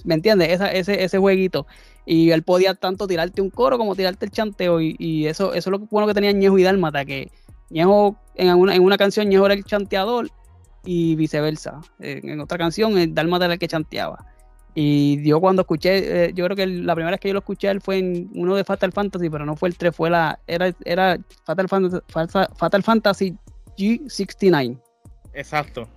¿Me 0.05 0.15
entiendes? 0.15 0.59
ese, 0.73 1.03
ese 1.03 1.17
jueguito. 1.17 1.67
Y 2.05 2.31
él 2.31 2.43
podía 2.43 2.75
tanto 2.75 3.07
tirarte 3.07 3.41
un 3.41 3.49
coro 3.49 3.77
como 3.77 3.95
tirarte 3.95 4.25
el 4.25 4.31
chanteo. 4.31 4.81
Y, 4.81 4.95
y 4.99 5.27
eso, 5.27 5.53
eso 5.53 5.69
es 5.69 5.79
lo 5.79 5.79
bueno 5.87 6.07
que 6.07 6.13
tenía 6.13 6.31
Ñejo 6.31 6.57
y 6.57 6.63
Dálmata, 6.63 7.05
que 7.05 7.31
Ñejo, 7.69 8.15
en 8.35 8.53
una, 8.55 8.75
en 8.75 8.83
una 8.83 8.97
canción, 8.97 9.27
Ñejo 9.29 9.45
era 9.45 9.55
el 9.55 9.63
chanteador 9.63 10.29
y 10.83 11.15
viceversa. 11.15 11.81
En, 11.99 12.29
en 12.29 12.39
otra 12.39 12.57
canción, 12.57 12.97
el 12.97 13.13
Dálmata 13.13 13.45
era 13.45 13.53
el 13.55 13.59
que 13.59 13.67
chanteaba. 13.67 14.34
Y 14.77 15.23
yo 15.23 15.39
cuando 15.39 15.61
escuché, 15.61 16.25
eh, 16.25 16.33
yo 16.35 16.43
creo 16.45 16.57
que 16.57 16.67
la 16.67 16.95
primera 16.95 17.11
vez 17.11 17.21
que 17.21 17.29
yo 17.29 17.33
lo 17.33 17.39
escuché 17.39 17.69
él 17.69 17.79
fue 17.79 17.97
en 17.97 18.29
uno 18.35 18.55
de 18.55 18.65
Fatal 18.65 18.91
Fantasy, 18.91 19.29
pero 19.29 19.45
no 19.45 19.55
fue 19.55 19.69
el 19.69 19.77
3, 19.77 19.95
fue 19.95 20.09
la, 20.09 20.37
era, 20.47 20.75
era 20.83 21.17
Fatal, 21.45 21.69
Fantasy, 21.69 22.03
Fatal 22.57 22.83
Fantasy 22.83 23.37
G69. 23.77 24.77
Exacto. 25.33 25.87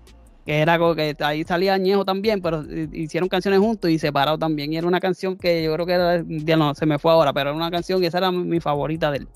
Que 0.47 0.61
era 0.61 0.79
que 0.95 1.17
ahí 1.21 1.43
salía 1.43 1.75
Añejo 1.75 2.05
también, 2.05 2.41
pero 2.41 2.65
hicieron 2.93 3.29
canciones 3.29 3.59
juntos 3.59 3.91
y 3.91 3.99
separados 3.99 4.39
también. 4.39 4.73
Y 4.73 4.77
era 4.77 4.87
una 4.87 5.01
canción 5.01 5.37
que 5.37 5.65
yo 5.65 5.75
creo 5.75 5.85
que 5.85 5.93
era, 5.93 6.25
ya 6.27 6.57
no, 6.57 6.73
se 6.75 6.87
me 6.87 7.01
fue 7.01 7.11
ahora, 7.11 7.33
pero 7.33 7.51
era 7.51 7.57
una 7.57 7.73
canción 7.73 8.01
que 8.01 8.07
esa 8.07 8.19
era 8.19 8.31
mi 8.31 8.61
favorita 8.61 9.11
de 9.11 9.19
él. 9.19 9.29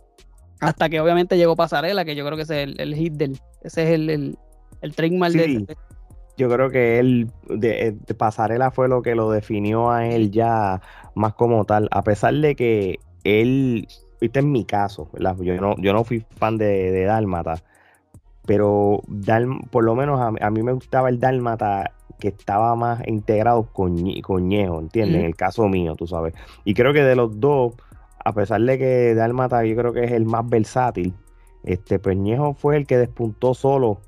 Hasta 0.60 0.88
que 0.88 1.00
obviamente 1.00 1.36
llegó 1.36 1.56
Pasarela, 1.56 2.04
que 2.04 2.14
yo 2.14 2.24
creo 2.24 2.36
que 2.36 2.44
ese 2.44 2.62
es 2.62 2.74
el, 2.78 2.94
hit 2.94 3.14
del, 3.14 3.38
ese 3.62 3.82
es 3.82 3.90
el, 3.90 4.08
el, 4.08 4.38
el 4.80 4.94
trademark 4.94 5.34
de, 5.34 5.76
yo 6.36 6.48
creo 6.48 6.70
que 6.70 6.98
él, 6.98 7.30
de, 7.48 7.96
Pasarela 8.16 8.70
fue 8.70 8.88
lo 8.88 9.02
que 9.02 9.14
lo 9.14 9.30
definió 9.30 9.90
a 9.90 10.06
él 10.06 10.30
ya 10.30 10.80
más 11.14 11.34
como 11.34 11.64
tal, 11.64 11.88
a 11.90 12.02
pesar 12.02 12.34
de 12.34 12.54
que 12.54 12.98
él 13.24 13.86
este 14.20 14.38
es 14.38 14.44
mi 14.44 14.64
caso, 14.64 15.08
¿verdad? 15.12 15.36
Yo 15.40 15.60
no, 15.60 15.74
yo 15.78 15.92
no 15.92 16.04
fui 16.04 16.24
fan 16.36 16.56
de, 16.56 16.92
de 16.92 17.04
Dálmata, 17.04 17.56
pero 18.46 19.02
por 19.70 19.84
lo 19.84 19.94
menos 19.94 20.20
a, 20.20 20.50
mí 20.50 20.62
me 20.62 20.72
gustaba 20.72 21.08
el 21.08 21.18
Dálmata 21.18 21.92
que 22.18 22.28
estaba 22.28 22.74
más 22.76 23.06
integrado 23.08 23.64
con, 23.72 23.96
con 24.22 24.48
Ñejo, 24.48 24.78
¿entiendes? 24.78 25.20
En 25.20 25.26
el 25.26 25.34
caso 25.34 25.68
mío, 25.68 25.96
tú 25.96 26.06
sabes. 26.06 26.34
Y 26.64 26.74
creo 26.74 26.92
que 26.92 27.02
de 27.02 27.16
los 27.16 27.40
dos, 27.40 27.74
a 28.24 28.32
pesar 28.32 28.60
de 28.60 28.78
que 28.78 29.14
Dálmata 29.14 29.64
yo 29.64 29.74
creo 29.74 29.92
que 29.92 30.04
es 30.04 30.12
el 30.12 30.24
más 30.24 30.48
versátil, 30.48 31.14
este, 31.64 31.98
pues 31.98 32.16
Ñejo 32.16 32.54
fue 32.54 32.76
el 32.76 32.86
que 32.86 32.96
despuntó 32.96 33.54
solo 33.54 33.98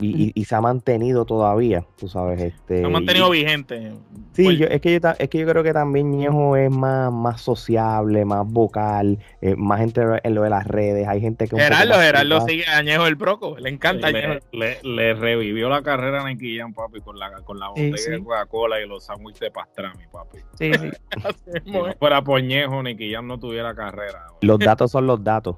y, 0.00 0.44
se 0.44 0.54
ha 0.54 0.60
mantenido 0.60 1.24
todavía, 1.24 1.84
tú 1.98 2.08
sabes. 2.08 2.40
Este, 2.40 2.78
se 2.78 2.84
ha 2.84 2.88
mantenido 2.88 3.30
vigente. 3.30 3.92
Sí, 4.32 4.56
yo, 4.56 4.66
es, 4.66 4.80
que 4.80 4.98
yo, 4.98 5.08
es 5.18 5.28
que 5.28 5.38
yo 5.38 5.46
creo 5.46 5.62
que 5.62 5.72
también 5.72 6.10
Ñejo 6.10 6.56
es 6.56 6.70
más, 6.70 7.12
más 7.12 7.40
sociable, 7.40 8.24
más 8.24 8.46
vocal, 8.46 9.18
eh, 9.40 9.54
más 9.56 9.80
gente 9.80 10.02
en 10.22 10.34
lo 10.34 10.42
de 10.42 10.50
las 10.50 10.66
redes. 10.66 11.06
Hay 11.08 11.20
gente 11.20 11.46
que. 11.46 11.56
Gerardo, 11.56 11.94
Gerardo 11.94 12.40
sigue 12.46 12.66
a 12.66 12.82
Ñejo 12.82 13.06
el 13.06 13.16
Broco, 13.16 13.56
le 13.58 13.68
encanta 13.68 14.10
le, 14.10 14.40
le, 14.82 15.14
revivió 15.14 15.68
la 15.68 15.82
carrera 15.82 16.22
a 16.22 16.28
Nicky 16.28 16.58
Jam, 16.58 16.72
papi, 16.72 17.00
con 17.00 17.18
la, 17.18 17.30
con 17.42 17.58
la 17.58 17.68
botella 17.68 18.10
de 18.10 18.18
Coca-Cola 18.22 18.80
y 18.80 18.88
los 18.88 19.04
sándwiches 19.04 19.40
de 19.40 19.50
pastrami, 19.50 20.04
papi. 20.10 20.38
Sí, 20.58 20.72
sí. 20.74 20.90
si 21.64 21.70
no 21.70 21.92
fuera 21.98 22.22
por 22.22 22.42
Ñejo, 22.42 22.82
Nicky 22.82 23.12
Jam 23.12 23.26
no 23.26 23.38
tuviera 23.38 23.74
carrera. 23.74 24.26
Los 24.40 24.58
datos 24.58 24.90
son 24.90 25.06
los 25.06 25.22
datos. 25.22 25.56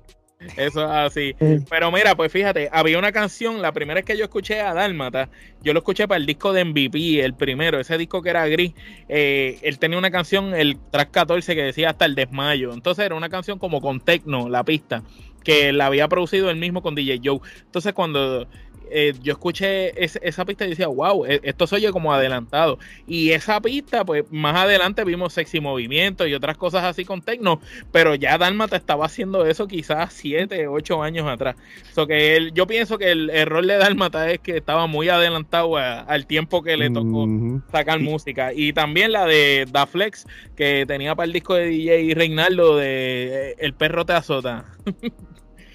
Eso 0.56 0.84
es 0.84 0.90
así. 0.90 1.34
Pero 1.68 1.90
mira, 1.90 2.14
pues 2.14 2.32
fíjate, 2.32 2.68
había 2.72 2.98
una 2.98 3.12
canción, 3.12 3.62
la 3.62 3.72
primera 3.72 3.98
vez 3.98 4.04
que 4.04 4.16
yo 4.16 4.24
escuché 4.24 4.60
a 4.60 4.74
Dálmata, 4.74 5.28
yo 5.62 5.72
lo 5.72 5.80
escuché 5.80 6.08
para 6.08 6.18
el 6.18 6.26
disco 6.26 6.52
de 6.52 6.64
MVP, 6.64 7.20
el 7.24 7.34
primero, 7.34 7.80
ese 7.80 7.98
disco 7.98 8.22
que 8.22 8.30
era 8.30 8.46
gris. 8.46 8.72
Eh, 9.08 9.58
él 9.62 9.78
tenía 9.78 9.98
una 9.98 10.10
canción, 10.10 10.54
el 10.54 10.78
track 10.90 11.10
14, 11.10 11.54
que 11.54 11.62
decía 11.62 11.90
hasta 11.90 12.04
el 12.04 12.14
desmayo. 12.14 12.72
Entonces 12.72 13.04
era 13.04 13.14
una 13.14 13.28
canción 13.28 13.58
como 13.58 13.80
con 13.80 14.00
techno, 14.00 14.48
la 14.48 14.64
pista, 14.64 15.02
que 15.44 15.72
la 15.72 15.86
había 15.86 16.08
producido 16.08 16.50
él 16.50 16.56
mismo 16.56 16.82
con 16.82 16.94
DJ 16.94 17.20
Joe. 17.24 17.40
Entonces 17.64 17.92
cuando 17.92 18.46
eh, 18.90 19.14
yo 19.22 19.32
escuché 19.32 19.92
esa 20.04 20.44
pista 20.44 20.66
y 20.66 20.70
decía, 20.70 20.88
wow, 20.88 21.24
e, 21.26 21.40
esto 21.42 21.66
se 21.66 21.76
oye 21.76 21.90
como 21.92 22.12
adelantado. 22.12 22.78
Y 23.06 23.30
esa 23.30 23.60
pista, 23.60 24.04
pues 24.04 24.24
más 24.30 24.56
adelante 24.56 25.04
vimos 25.04 25.32
Sexy 25.32 25.60
Movimiento 25.60 26.26
y 26.26 26.34
otras 26.34 26.56
cosas 26.56 26.84
así 26.84 27.04
con 27.04 27.22
Tecno, 27.22 27.60
pero 27.90 28.14
ya 28.14 28.38
Dalmata 28.38 28.76
estaba 28.76 29.06
haciendo 29.06 29.46
eso 29.46 29.66
quizás 29.66 30.12
7, 30.12 30.66
8 30.68 31.02
años 31.02 31.26
atrás. 31.28 31.56
So 31.94 32.06
que 32.06 32.36
él, 32.36 32.52
yo 32.54 32.66
pienso 32.66 32.98
que 32.98 33.10
el 33.10 33.30
error 33.30 33.64
de 33.66 33.76
Dalmata 33.76 34.30
es 34.30 34.40
que 34.40 34.56
estaba 34.56 34.86
muy 34.86 35.08
adelantado 35.08 35.76
al 35.76 36.26
tiempo 36.26 36.62
que 36.62 36.76
le 36.76 36.90
tocó 36.90 37.26
sacar 37.70 38.00
música. 38.00 38.52
Y 38.54 38.72
también 38.72 39.12
la 39.12 39.26
de 39.26 39.66
Da 39.70 39.86
Flex, 39.86 40.26
que 40.56 40.84
tenía 40.86 41.14
para 41.14 41.26
el 41.26 41.32
disco 41.32 41.54
de 41.54 41.66
DJ 41.66 42.14
Reinaldo 42.14 42.76
de 42.76 43.50
eh, 43.50 43.56
El 43.58 43.74
perro 43.74 44.04
te 44.04 44.12
azota. 44.12 44.64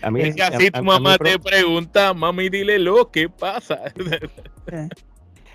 A 0.07 0.11
mí, 0.11 0.21
es 0.21 0.35
que 0.37 0.41
así 0.41 0.71
tu 0.71 0.85
mamá 0.85 1.17
te 1.17 1.37
pregunta, 1.37 2.13
mami, 2.13 2.47
dile 2.47 2.79
lo 2.79 3.11
que 3.11 3.27
pasa. 3.27 3.81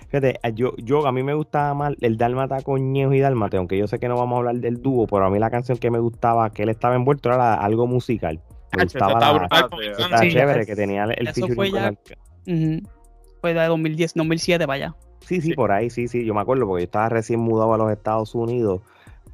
Fíjate, 0.09 0.39
yo, 0.53 0.75
yo, 0.77 1.07
a 1.07 1.11
mí 1.11 1.23
me 1.23 1.33
gustaba 1.33 1.73
más 1.73 1.93
el 2.01 2.17
Dálmata 2.17 2.61
con 2.61 2.93
Ñejo 2.93 3.13
y 3.13 3.19
Dálmate, 3.19 3.57
aunque 3.57 3.79
yo 3.79 3.87
sé 3.87 3.97
que 3.97 4.07
no 4.07 4.15
vamos 4.15 4.35
a 4.35 4.37
hablar 4.37 4.57
del 4.57 4.79
dúo, 4.79 5.07
pero 5.07 5.25
a 5.25 5.31
mí 5.31 5.39
la 5.39 5.49
canción 5.49 5.79
que 5.79 5.89
me 5.89 5.97
gustaba, 5.97 6.51
que 6.51 6.61
él 6.61 6.69
estaba 6.69 6.93
envuelto, 6.93 7.29
era 7.29 7.55
algo 7.55 7.87
musical. 7.87 8.39
Me 8.77 8.83
gustaba 8.83 9.19
la, 9.19 10.29
chévere 10.29 10.67
que 10.67 10.75
tenía 10.75 11.05
el 11.05 11.27
Eso 11.27 11.47
fue 11.47 11.71
ya, 11.71 11.91
fue 13.41 13.53
de 13.55 13.65
2010, 13.65 14.13
2007 14.13 14.67
para 14.67 14.75
allá. 14.75 14.95
Sí, 15.21 15.41
sí, 15.41 15.55
por 15.55 15.71
ahí, 15.71 15.89
sí, 15.89 16.07
sí, 16.07 16.23
yo 16.25 16.35
me 16.35 16.41
acuerdo, 16.41 16.67
porque 16.67 16.83
yo 16.83 16.85
estaba 16.85 17.09
recién 17.09 17.39
mudado 17.39 17.73
a 17.73 17.77
los 17.79 17.91
Estados 17.91 18.35
Unidos 18.35 18.81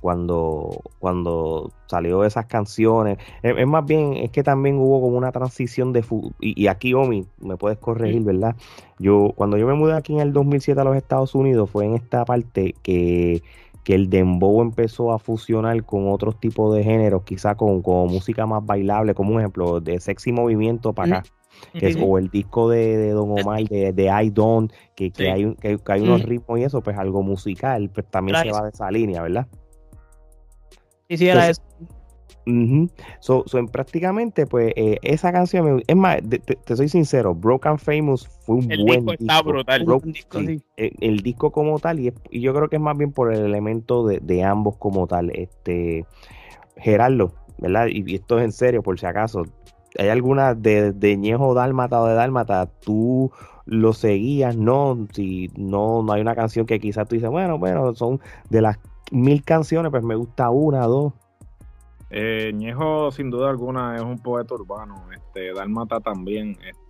cuando, 0.01 0.81
cuando 0.99 1.71
salió 1.87 2.23
esas 2.23 2.45
canciones. 2.45 3.17
Es, 3.41 3.67
más 3.67 3.85
bien, 3.85 4.13
es 4.13 4.31
que 4.31 4.43
también 4.43 4.77
hubo 4.77 5.01
como 5.01 5.17
una 5.17 5.31
transición 5.31 5.93
de... 5.93 6.03
Y, 6.39 6.63
y, 6.63 6.67
aquí, 6.67 6.93
Omi, 6.93 7.25
me 7.39 7.57
puedes 7.57 7.77
corregir, 7.77 8.23
¿verdad? 8.23 8.55
Yo, 8.97 9.33
cuando 9.35 9.57
yo 9.57 9.67
me 9.67 9.73
mudé 9.73 9.95
aquí 9.95 10.13
en 10.13 10.19
el 10.19 10.33
2007 10.33 10.79
a 10.79 10.83
los 10.83 10.95
Estados 10.95 11.35
Unidos, 11.35 11.69
fue 11.69 11.85
en 11.85 11.95
esta 11.95 12.25
parte 12.25 12.75
que, 12.81 13.41
que 13.83 13.95
el 13.95 14.09
dembow 14.09 14.61
empezó 14.61 15.11
a 15.11 15.19
fusionar 15.19 15.83
con 15.83 16.09
otros 16.09 16.39
tipos 16.39 16.75
de 16.75 16.83
géneros, 16.83 17.23
quizá 17.23 17.55
con, 17.55 17.81
música 17.83 18.45
más 18.45 18.65
bailable, 18.65 19.13
como 19.13 19.33
un 19.33 19.39
ejemplo 19.39 19.79
de 19.79 19.99
sexy 19.99 20.31
movimiento 20.31 20.93
para 20.93 21.17
acá. 21.17 21.29
Que 21.73 21.87
es, 21.87 21.97
o 21.99 22.17
el 22.17 22.29
disco 22.29 22.69
de, 22.69 23.09
Don 23.11 23.31
Omar 23.31 23.63
de, 23.63 23.91
de 23.91 24.05
I 24.05 24.29
Don't, 24.29 24.71
que, 24.95 25.11
que 25.11 25.29
hay, 25.29 25.55
que, 25.55 25.77
hay 25.87 26.01
unos 26.01 26.23
ritmos 26.23 26.57
y 26.59 26.63
eso, 26.63 26.81
pues 26.81 26.97
algo 26.97 27.21
musical, 27.21 27.89
pues 27.93 28.05
también 28.09 28.37
se 28.37 28.51
va 28.51 28.63
de 28.63 28.69
esa 28.69 28.89
línea, 28.89 29.21
¿verdad? 29.21 29.47
Y 31.09 31.17
si 31.17 31.27
era 31.27 31.49
eso. 31.49 31.63
so, 33.19 33.43
so, 33.47 33.65
prácticamente, 33.65 34.45
pues, 34.45 34.71
eh, 34.75 34.99
esa 35.01 35.31
canción, 35.31 35.83
es 35.85 35.95
más, 35.95 36.19
te, 36.29 36.75
soy 36.75 36.87
sincero, 36.87 37.33
Broken 37.33 37.79
Famous 37.79 38.29
fue 38.45 38.57
un 38.57 38.71
el 38.71 38.83
buen 38.83 39.05
disco. 39.05 39.13
Está 39.19 39.41
brutal. 39.41 39.85
el, 40.77 41.17
disco 41.21 41.51
como 41.51 41.79
tal, 41.79 41.99
y, 41.99 42.13
yo 42.31 42.53
creo 42.53 42.69
que 42.69 42.75
es 42.75 42.81
más 42.81 42.95
bien 42.95 43.11
por 43.11 43.33
el 43.33 43.43
elemento 43.43 44.05
de, 44.05 44.43
ambos 44.43 44.77
como 44.77 45.07
tal. 45.07 45.31
Este, 45.31 46.05
Gerardo, 46.77 47.33
¿verdad? 47.57 47.87
Y, 47.87 48.13
esto 48.13 48.37
es 48.37 48.45
en 48.45 48.51
serio, 48.51 48.83
por 48.83 48.99
si 48.99 49.07
acaso. 49.07 49.43
¿Hay 49.97 50.09
alguna 50.09 50.53
de, 50.53 50.91
de 50.91 51.17
Ñejo 51.17 51.55
Dálmata 51.55 51.99
o 51.99 52.05
de 52.05 52.13
Dálmata? 52.13 52.67
¿Tú 52.67 53.31
lo 53.65 53.93
seguías? 53.93 54.55
No, 54.55 55.07
si 55.13 55.49
no, 55.57 56.03
no 56.03 56.13
hay 56.13 56.21
una 56.21 56.35
canción 56.35 56.67
que 56.67 56.79
quizás 56.79 57.07
tú 57.07 57.15
dices, 57.15 57.31
bueno, 57.31 57.57
bueno, 57.57 57.95
son 57.95 58.21
de 58.51 58.61
las 58.61 58.77
mil 59.11 59.43
canciones, 59.43 59.91
pues 59.91 60.03
me 60.03 60.15
gusta 60.15 60.49
una, 60.49 60.85
dos. 60.85 61.13
Eh, 62.09 62.51
Ñejo, 62.55 63.11
sin 63.11 63.29
duda 63.29 63.49
alguna, 63.49 63.95
es 63.95 64.01
un 64.01 64.17
poeta 64.17 64.55
urbano. 64.55 64.95
Este, 65.13 65.53
Dalmata 65.53 65.99
también. 65.99 66.57
Este, 66.63 66.88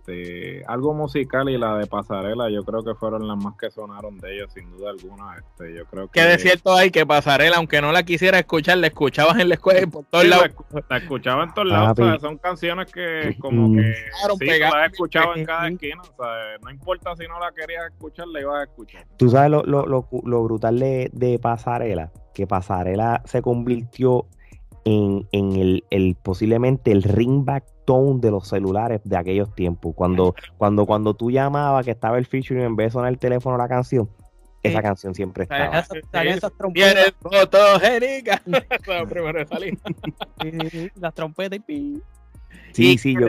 algo 0.66 0.94
musical 0.94 1.48
y 1.48 1.58
la 1.58 1.76
de 1.76 1.86
Pasarela, 1.86 2.50
yo 2.50 2.64
creo 2.64 2.82
que 2.82 2.94
fueron 2.94 3.26
las 3.26 3.36
más 3.36 3.56
que 3.56 3.70
sonaron 3.70 4.18
de 4.18 4.36
ellos, 4.36 4.52
sin 4.52 4.70
duda 4.70 4.90
alguna. 4.90 5.36
Este, 5.36 5.74
yo 5.74 5.84
creo 5.86 6.08
que. 6.08 6.20
de 6.20 6.38
cierto 6.38 6.74
hay 6.74 6.90
que 6.90 7.06
Pasarela, 7.06 7.56
aunque 7.56 7.80
no 7.80 7.92
la 7.92 8.02
quisiera 8.02 8.38
escuchar, 8.38 8.78
la 8.78 8.88
escuchabas 8.88 9.38
en 9.38 9.48
la 9.48 9.54
escuela 9.54 9.80
y 9.82 9.86
por 9.86 10.04
todos 10.04 10.24
lados. 10.26 10.50
La, 10.88 10.96
escuchaba 10.98 11.44
en 11.44 11.54
todos 11.54 11.68
lados. 11.68 12.20
son 12.20 12.38
canciones 12.38 12.90
que, 12.92 13.36
como 13.40 13.76
que. 13.76 13.94
sí, 14.38 14.46
la 14.58 14.86
escuchaba 14.86 15.34
en 15.36 15.44
cada 15.44 15.68
esquina. 15.68 16.02
no 16.62 16.70
importa 16.70 17.14
si 17.16 17.26
no 17.26 17.38
la 17.40 17.52
querías 17.52 17.86
escuchar, 17.86 18.28
la 18.28 18.40
ibas 18.40 18.60
a 18.60 18.62
escuchar. 18.64 19.06
Tú 19.16 19.28
sabes 19.28 19.50
lo, 19.50 19.62
lo, 19.64 19.86
lo, 19.86 20.44
brutal 20.44 20.78
de, 20.78 21.10
de 21.12 21.38
Pasarela, 21.38 22.12
que 22.34 22.46
Pasarela 22.46 23.22
se 23.24 23.42
convirtió 23.42 24.26
en, 24.84 25.26
el, 25.32 25.84
el, 25.90 26.16
posiblemente 26.16 26.92
el 26.92 27.02
ringback 27.02 27.64
tone 27.90 28.20
de 28.20 28.30
los 28.30 28.46
celulares 28.46 29.00
de 29.02 29.16
aquellos 29.16 29.52
tiempos. 29.52 29.92
Cuando, 29.96 30.36
cuando, 30.56 30.86
cuando 30.86 31.12
tú 31.12 31.32
llamabas 31.32 31.84
que 31.84 31.90
estaba 31.90 32.18
el 32.18 32.24
featuring 32.24 32.62
en 32.62 32.76
vez 32.76 32.86
de 32.86 32.90
sonar 32.92 33.10
el 33.10 33.18
teléfono 33.18 33.58
la 33.58 33.66
canción, 33.66 34.08
esa 34.62 34.80
canción 34.80 35.12
siempre 35.12 35.42
estaba. 35.42 35.82
trompetas. 36.56 37.12
fotogénica. 37.20 38.40
Las 41.00 41.14
trompetas 41.14 41.58
y... 41.66 42.00
Sí, 42.72 42.96
sí, 42.96 43.14
yo 43.14 43.26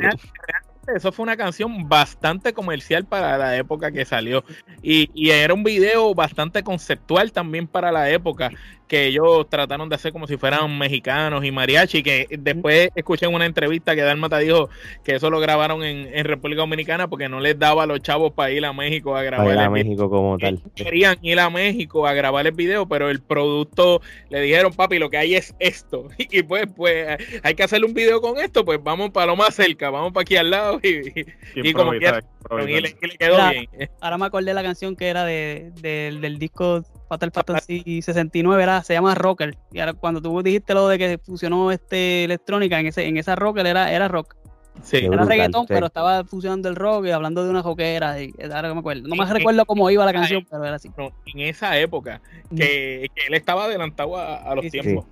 eso 0.88 1.12
fue 1.12 1.24
una 1.24 1.38
canción 1.38 1.88
bastante 1.88 2.54
comercial 2.54 3.06
para 3.06 3.38
la 3.38 3.56
época 3.58 3.92
que 3.92 4.06
salió. 4.06 4.44
Y, 4.82 5.10
y, 5.14 5.30
era 5.30 5.54
un 5.54 5.64
video 5.64 6.14
bastante 6.16 6.64
conceptual 6.64 7.32
también 7.32 7.68
para 7.68 7.92
la 7.92 8.10
época 8.10 8.52
que 8.92 9.08
ellos 9.08 9.48
trataron 9.50 9.88
de 9.88 9.96
hacer 9.96 10.12
como 10.12 10.28
si 10.28 10.36
fueran 10.36 10.78
mexicanos 10.78 11.46
y 11.46 11.52
mariachi, 11.52 12.04
que 12.04 12.28
después 12.30 12.90
escuché 12.94 13.26
en 13.26 13.34
una 13.34 13.46
entrevista 13.46 13.96
que 13.96 14.02
Dalmata 14.02 14.40
dijo 14.40 14.70
que 15.06 15.16
eso 15.16 15.30
lo 15.30 15.40
grabaron 15.40 15.82
en, 15.82 16.26
República 16.26 16.60
Dominicana 16.60 17.08
porque 17.08 17.30
no 17.30 17.40
les 17.40 17.58
daba 17.58 17.84
a 17.84 17.86
los 17.86 18.02
chavos 18.02 18.34
para 18.34 18.52
ir 18.52 18.66
a 18.66 18.74
México 18.74 19.16
a 19.16 19.24
grabar. 19.24 19.58
a 19.58 19.70
México 19.70 20.10
como 20.10 20.38
tal. 20.38 20.62
Querían 20.76 21.18
ir 21.22 21.40
a 21.40 21.50
México 21.50 22.06
a 22.06 22.14
grabar 22.14 22.46
el 22.48 22.52
video, 22.52 22.86
pero 22.86 23.10
el 23.10 23.22
producto 23.22 24.02
le 24.30 24.42
dijeron, 24.42 24.74
papi, 24.74 25.00
lo 25.00 25.10
que 25.10 25.18
hay 25.18 25.36
es 25.36 25.56
esto. 25.60 26.10
Y 26.34 26.44
pues, 26.44 26.66
pues 26.76 27.18
hay 27.44 27.56
que 27.56 27.64
hacer 27.64 27.84
un 27.84 27.94
video 27.94 28.22
con 28.22 28.38
esto, 28.38 28.64
pues 28.64 28.82
vamos 28.82 29.12
para 29.12 29.28
lo 29.28 29.36
más 29.36 29.56
cerca, 29.56 29.90
vamos 29.90 30.14
para 30.14 30.22
aquí 30.22 30.36
al 30.36 30.50
lado 30.50 30.71
y, 31.56 31.74
como 31.74 31.92
quiera. 31.92 32.24
Y 32.68 32.82
le, 32.82 32.94
quedó 32.94 33.50
bien. 33.50 33.68
Ahora 34.00 34.18
me 34.18 34.26
acordé 34.26 34.54
la 34.54 34.64
canción 34.64 34.96
que 34.96 35.08
era 35.08 35.26
de, 35.26 35.72
del 35.82 36.40
disco 36.40 36.84
Fatal 37.10 37.32
Fantasy 37.32 38.02
69 38.02 38.64
era, 38.64 38.84
se 38.84 38.94
llama 38.94 39.16
Rocker. 39.16 39.58
Y 39.72 39.80
ahora 39.80 39.94
cuando 39.94 40.22
tú 40.22 40.42
dijiste 40.42 40.74
lo 40.74 40.88
de 40.88 40.98
que 40.98 41.18
fusionó 41.18 41.72
este 41.72 42.24
electrónica 42.24 42.80
en 42.80 42.88
ese, 42.88 43.06
en 43.06 43.18
esa 43.18 43.36
Rocker 43.36 43.66
era, 43.66 43.92
era 43.92 44.08
rock. 44.08 44.36
Sí, 44.84 44.98
era 44.98 45.26
reggaetón, 45.26 45.66
pero 45.68 45.88
estaba 45.88 46.24
fusionando 46.24 46.70
el 46.70 46.76
rock 46.76 47.06
y 47.08 47.12
hablando 47.12 47.44
de 47.44 47.50
una 47.50 47.62
rockera. 47.62 48.22
Y, 48.22 48.34
ahora 48.44 48.74
me 48.74 48.80
acuerdo. 48.80 49.08
No 49.08 49.26
recuerdo 49.26 49.66
cómo 49.66 49.90
iba 49.90 50.06
la 50.06 50.14
canción, 50.14 50.46
pero 50.50 50.66
era 50.66 50.76
así. 50.76 50.90
en 51.26 51.40
esa 51.42 51.78
época, 51.78 52.22
que, 52.56 53.04
él 53.28 53.34
estaba 53.34 53.66
adelantado 53.66 54.18
a, 54.18 54.56
los 54.56 54.66
tiempos 54.70 55.06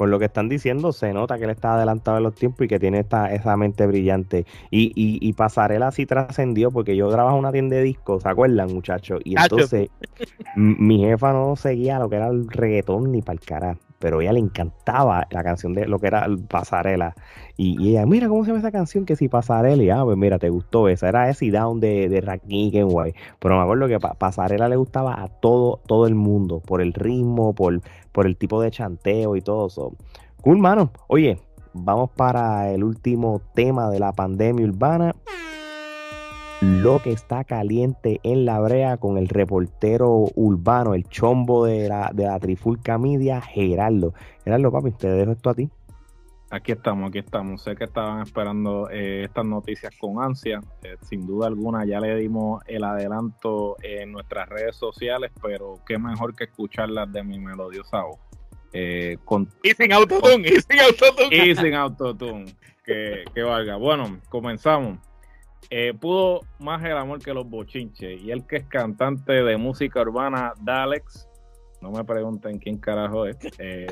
por 0.00 0.08
lo 0.08 0.18
que 0.18 0.24
están 0.24 0.48
diciendo, 0.48 0.94
se 0.94 1.12
nota 1.12 1.36
que 1.36 1.44
él 1.44 1.50
está 1.50 1.74
adelantado 1.74 2.16
en 2.16 2.22
los 2.22 2.34
tiempos 2.34 2.64
y 2.64 2.68
que 2.68 2.78
tiene 2.78 3.00
esta, 3.00 3.34
esa 3.34 3.54
mente 3.58 3.86
brillante. 3.86 4.46
Y, 4.70 4.92
y, 4.94 5.18
y 5.20 5.34
Pasarela 5.34 5.88
así 5.88 6.06
trascendió, 6.06 6.70
porque 6.70 6.96
yo 6.96 7.10
trabajaba 7.10 7.34
en 7.34 7.40
una 7.40 7.52
tienda 7.52 7.76
de 7.76 7.82
discos, 7.82 8.22
¿se 8.22 8.30
acuerdan, 8.30 8.72
muchachos? 8.72 9.20
Y 9.26 9.38
entonces 9.38 9.90
mi 10.56 11.00
jefa 11.00 11.34
no 11.34 11.54
seguía 11.54 11.98
lo 11.98 12.08
que 12.08 12.16
era 12.16 12.28
el 12.28 12.48
reggaetón 12.48 13.12
ni 13.12 13.20
para 13.20 13.34
el 13.34 13.40
carajo. 13.40 13.80
pero 13.98 14.20
a 14.20 14.22
ella 14.22 14.32
le 14.32 14.40
encantaba 14.40 15.26
la 15.30 15.44
canción 15.44 15.74
de 15.74 15.86
lo 15.86 15.98
que 15.98 16.06
era 16.06 16.26
Pasarela. 16.48 17.14
Y, 17.58 17.90
ella, 17.90 18.06
mira 18.06 18.26
cómo 18.28 18.42
se 18.42 18.52
llama 18.52 18.60
esa 18.60 18.72
canción 18.72 19.04
que 19.04 19.16
si 19.16 19.28
Pasarela, 19.28 19.82
y 19.82 19.90
ah, 19.90 20.02
pues 20.02 20.16
mira, 20.16 20.38
te 20.38 20.48
gustó 20.48 20.88
esa, 20.88 21.10
era 21.10 21.28
ese 21.28 21.50
Down 21.50 21.78
de, 21.78 22.08
de 22.08 22.22
Rakim. 22.22 22.70
Pero 22.70 23.56
me 23.56 23.62
acuerdo 23.62 23.86
que 23.86 23.98
Pasarela 24.00 24.66
le 24.70 24.76
gustaba 24.76 25.22
a 25.22 25.28
todo, 25.28 25.78
todo 25.86 26.06
el 26.06 26.14
mundo, 26.14 26.60
por 26.60 26.80
el 26.80 26.94
ritmo, 26.94 27.54
por, 27.54 27.82
por 28.12 28.26
el 28.26 28.36
tipo 28.36 28.60
de 28.60 28.70
chanteo 28.70 29.36
y 29.36 29.40
todo 29.40 29.66
eso. 29.66 29.92
Cool, 30.42 30.58
mano. 30.58 30.90
Oye, 31.08 31.38
vamos 31.72 32.10
para 32.10 32.70
el 32.72 32.84
último 32.84 33.40
tema 33.54 33.90
de 33.90 34.00
la 34.00 34.12
pandemia 34.12 34.66
urbana 34.66 35.14
lo 36.60 37.00
que 37.00 37.10
está 37.10 37.44
caliente 37.44 38.20
en 38.22 38.44
la 38.44 38.60
brea 38.60 38.98
con 38.98 39.16
el 39.16 39.28
reportero 39.28 40.26
urbano, 40.34 40.94
el 40.94 41.08
chombo 41.08 41.64
de 41.64 41.88
la, 41.88 42.10
de 42.12 42.24
la 42.24 42.38
Trifulca 42.38 42.98
Media, 42.98 43.40
Gerardo. 43.40 44.12
Gerardo, 44.44 44.70
papi, 44.70 44.90
te 44.92 45.08
dejo 45.08 45.32
esto 45.32 45.50
a 45.50 45.54
ti. 45.54 45.70
Aquí 46.52 46.72
estamos, 46.72 47.08
aquí 47.08 47.20
estamos. 47.20 47.62
Sé 47.62 47.76
que 47.76 47.84
estaban 47.84 48.22
esperando 48.22 48.90
eh, 48.90 49.24
estas 49.24 49.44
noticias 49.44 49.94
con 49.98 50.20
ansia. 50.20 50.60
Eh, 50.82 50.96
sin 51.02 51.24
duda 51.24 51.46
alguna 51.46 51.84
ya 51.84 52.00
le 52.00 52.16
dimos 52.16 52.60
el 52.66 52.82
adelanto 52.82 53.76
en 53.82 54.10
nuestras 54.10 54.48
redes 54.48 54.74
sociales, 54.74 55.30
pero 55.40 55.76
qué 55.86 55.96
mejor 55.96 56.34
que 56.34 56.44
escucharlas 56.44 57.12
de 57.12 57.22
mi 57.22 57.38
melodiosa 57.38 58.02
voz. 58.02 58.18
Eh, 58.72 59.16
con, 59.24 59.48
y 59.62 59.70
sin 59.70 59.92
autotune, 59.92 60.48
y 60.48 60.60
sin 60.60 60.80
autotune. 60.80 61.36
Y 61.36 61.54
sin 61.54 61.74
autotune, 61.74 62.54
que, 62.84 63.24
que 63.32 63.42
valga. 63.42 63.76
Bueno, 63.76 64.20
comenzamos. 64.28 64.98
Eh, 65.70 65.94
pudo 65.94 66.40
más 66.58 66.82
el 66.84 66.96
amor 66.96 67.22
que 67.22 67.32
los 67.32 67.48
bochinches. 67.48 68.20
Y 68.20 68.32
el 68.32 68.44
que 68.44 68.56
es 68.56 68.66
cantante 68.66 69.44
de 69.44 69.56
música 69.56 70.00
urbana, 70.00 70.52
Dalex, 70.60 71.28
no 71.80 71.90
me 71.90 72.04
pregunten 72.04 72.58
quién 72.58 72.78
carajo 72.78 73.26
es, 73.26 73.36
eh, 73.58 73.86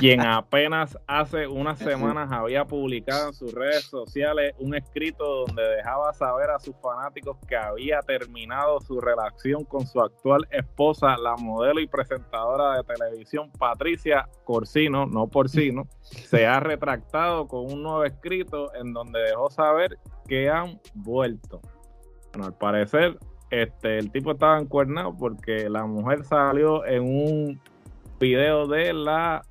quien 0.00 0.20
apenas 0.20 0.96
hace 1.06 1.46
unas 1.46 1.78
semanas 1.78 2.30
había 2.30 2.64
publicado 2.64 3.28
en 3.28 3.34
sus 3.34 3.52
redes 3.52 3.84
sociales 3.84 4.54
un 4.58 4.74
escrito 4.74 5.46
donde 5.46 5.62
dejaba 5.76 6.12
saber 6.12 6.50
a 6.50 6.58
sus 6.58 6.76
fanáticos 6.76 7.36
que 7.48 7.56
había 7.56 8.00
terminado 8.00 8.80
su 8.80 9.00
relación 9.00 9.64
con 9.64 9.86
su 9.86 10.00
actual 10.00 10.46
esposa, 10.50 11.16
la 11.16 11.36
modelo 11.36 11.80
y 11.80 11.86
presentadora 11.86 12.76
de 12.76 12.84
televisión 12.84 13.50
Patricia 13.58 14.28
Corsino, 14.44 15.06
no 15.06 15.26
Porcino, 15.26 15.88
se 16.00 16.46
ha 16.46 16.60
retractado 16.60 17.48
con 17.48 17.72
un 17.72 17.82
nuevo 17.82 18.04
escrito 18.04 18.74
en 18.74 18.92
donde 18.92 19.20
dejó 19.20 19.50
saber 19.50 19.98
que 20.28 20.48
han 20.48 20.80
vuelto. 20.94 21.60
Bueno, 22.32 22.46
al 22.46 22.54
parecer 22.54 23.18
este, 23.52 23.98
el 23.98 24.10
tipo 24.10 24.32
estaba 24.32 24.58
encuernado 24.58 25.14
porque 25.14 25.68
la 25.68 25.84
mujer 25.84 26.24
salió 26.24 26.86
en 26.86 27.02
un 27.02 27.60
video 28.18 28.66
de 28.66 28.94
la 28.94 29.42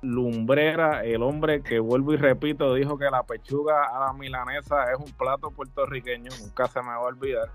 lumbrera, 0.00 1.04
el 1.04 1.22
hombre 1.22 1.60
que 1.60 1.80
vuelvo 1.80 2.12
y 2.12 2.16
repito, 2.16 2.72
dijo 2.74 2.96
que 2.98 3.10
la 3.10 3.24
pechuga 3.24 3.84
a 3.94 4.06
la 4.06 4.12
milanesa 4.12 4.92
es 4.92 4.98
un 4.98 5.10
plato 5.12 5.50
puertorriqueño, 5.50 6.30
nunca 6.40 6.68
se 6.68 6.80
me 6.82 6.88
va 6.88 6.94
a 6.94 7.00
olvidar. 7.00 7.48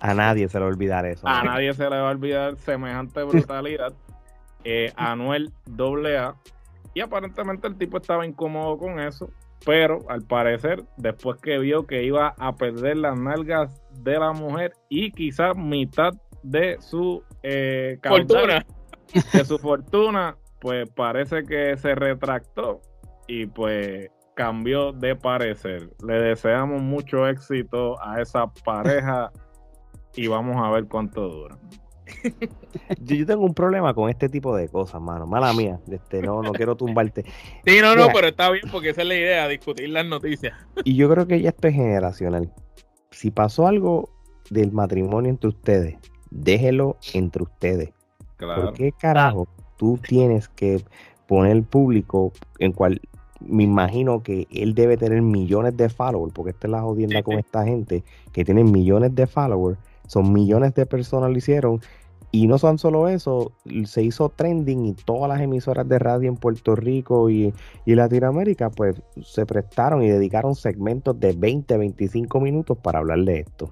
A 0.00 0.14
nadie 0.14 0.48
se 0.48 0.58
le 0.58 0.64
va 0.64 0.70
a 0.70 0.72
olvidar 0.72 1.04
eso. 1.04 1.26
A 1.26 1.42
nadie 1.42 1.74
se 1.74 1.82
le 1.82 2.00
va 2.00 2.08
a 2.08 2.12
olvidar 2.12 2.56
semejante 2.56 3.22
brutalidad. 3.24 3.92
eh, 4.62 4.92
Anuel 4.96 5.52
AA. 5.68 6.34
Y 6.94 7.00
aparentemente 7.00 7.66
el 7.66 7.76
tipo 7.76 7.96
estaba 7.98 8.24
incómodo 8.24 8.78
con 8.78 9.00
eso 9.00 9.30
pero 9.64 9.98
al 10.08 10.22
parecer, 10.22 10.84
después 10.96 11.40
que 11.40 11.58
vio 11.58 11.86
que 11.86 12.04
iba 12.04 12.34
a 12.38 12.54
perder 12.56 12.98
las 12.98 13.18
nalgas 13.18 13.80
de 14.02 14.18
la 14.18 14.32
mujer 14.32 14.72
y 14.88 15.10
quizás 15.10 15.56
mitad 15.56 16.12
de 16.42 16.76
su 16.80 17.22
eh, 17.42 17.98
fortuna, 18.02 18.66
de 19.32 19.44
su 19.44 19.58
fortuna, 19.58 20.36
pues 20.60 20.88
parece 20.90 21.44
que 21.44 21.76
se 21.76 21.94
retractó 21.94 22.82
y 23.26 23.46
pues 23.46 24.10
cambió 24.34 24.92
de 24.92 25.16
parecer. 25.16 25.90
Le 26.06 26.14
deseamos 26.14 26.82
mucho 26.82 27.26
éxito 27.26 27.96
a 28.02 28.20
esa 28.20 28.46
pareja 28.64 29.30
y 30.14 30.26
vamos 30.26 30.56
a 30.62 30.70
ver 30.70 30.86
cuánto 30.86 31.28
dura. 31.28 31.58
Yo, 33.00 33.26
tengo 33.26 33.44
un 33.44 33.54
problema 33.54 33.94
con 33.94 34.10
este 34.10 34.28
tipo 34.28 34.56
de 34.56 34.68
cosas, 34.68 35.00
mano. 35.00 35.26
Mala 35.26 35.52
mía. 35.52 35.80
Este, 35.90 36.22
no, 36.22 36.42
no 36.42 36.52
quiero 36.52 36.76
tumbarte. 36.76 37.24
Sí, 37.64 37.78
no, 37.80 37.96
no, 37.96 38.08
pero 38.12 38.28
está 38.28 38.50
bien 38.50 38.64
porque 38.70 38.90
esa 38.90 39.02
es 39.02 39.08
la 39.08 39.14
idea, 39.14 39.48
discutir 39.48 39.88
las 39.88 40.04
noticias. 40.04 40.54
Y 40.84 40.96
yo 40.96 41.08
creo 41.08 41.26
que 41.26 41.40
ya 41.40 41.50
esto 41.50 41.68
es 41.68 41.74
generacional. 41.74 42.52
Si 43.10 43.30
pasó 43.30 43.66
algo 43.66 44.10
del 44.50 44.72
matrimonio 44.72 45.30
entre 45.30 45.48
ustedes, 45.48 45.96
déjelo 46.30 46.98
entre 47.14 47.42
ustedes. 47.42 47.90
Claro. 48.36 48.64
¿Por 48.64 48.74
qué 48.74 48.92
carajo 48.92 49.48
tú 49.76 49.98
tienes 49.98 50.48
que 50.48 50.82
poner 51.26 51.62
público 51.62 52.32
en 52.58 52.72
cual 52.72 53.00
me 53.40 53.64
imagino 53.64 54.22
que 54.22 54.46
él 54.50 54.74
debe 54.74 54.96
tener 54.96 55.20
millones 55.22 55.76
de 55.76 55.88
followers, 55.88 56.32
porque 56.32 56.50
esta 56.50 56.66
es 56.66 56.70
la 56.70 56.82
jodienda 56.82 57.22
con 57.22 57.38
esta 57.38 57.64
gente 57.64 58.02
que 58.32 58.44
tienen 58.44 58.70
millones 58.70 59.14
de 59.14 59.26
followers 59.26 59.78
son 60.06 60.32
millones 60.32 60.74
de 60.74 60.86
personas 60.86 61.30
lo 61.30 61.38
hicieron. 61.38 61.80
Y 62.30 62.48
no 62.48 62.58
son 62.58 62.78
solo 62.78 63.06
eso, 63.06 63.52
se 63.84 64.02
hizo 64.02 64.28
trending 64.28 64.86
y 64.86 64.94
todas 64.94 65.28
las 65.28 65.40
emisoras 65.40 65.88
de 65.88 66.00
radio 66.00 66.28
en 66.28 66.36
Puerto 66.36 66.74
Rico 66.74 67.30
y, 67.30 67.54
y 67.86 67.94
Latinoamérica 67.94 68.70
pues 68.70 69.00
se 69.22 69.46
prestaron 69.46 70.02
y 70.02 70.08
dedicaron 70.08 70.56
segmentos 70.56 71.20
de 71.20 71.32
20, 71.32 71.76
25 71.76 72.40
minutos 72.40 72.76
para 72.78 72.98
hablar 72.98 73.20
de 73.20 73.38
esto 73.38 73.70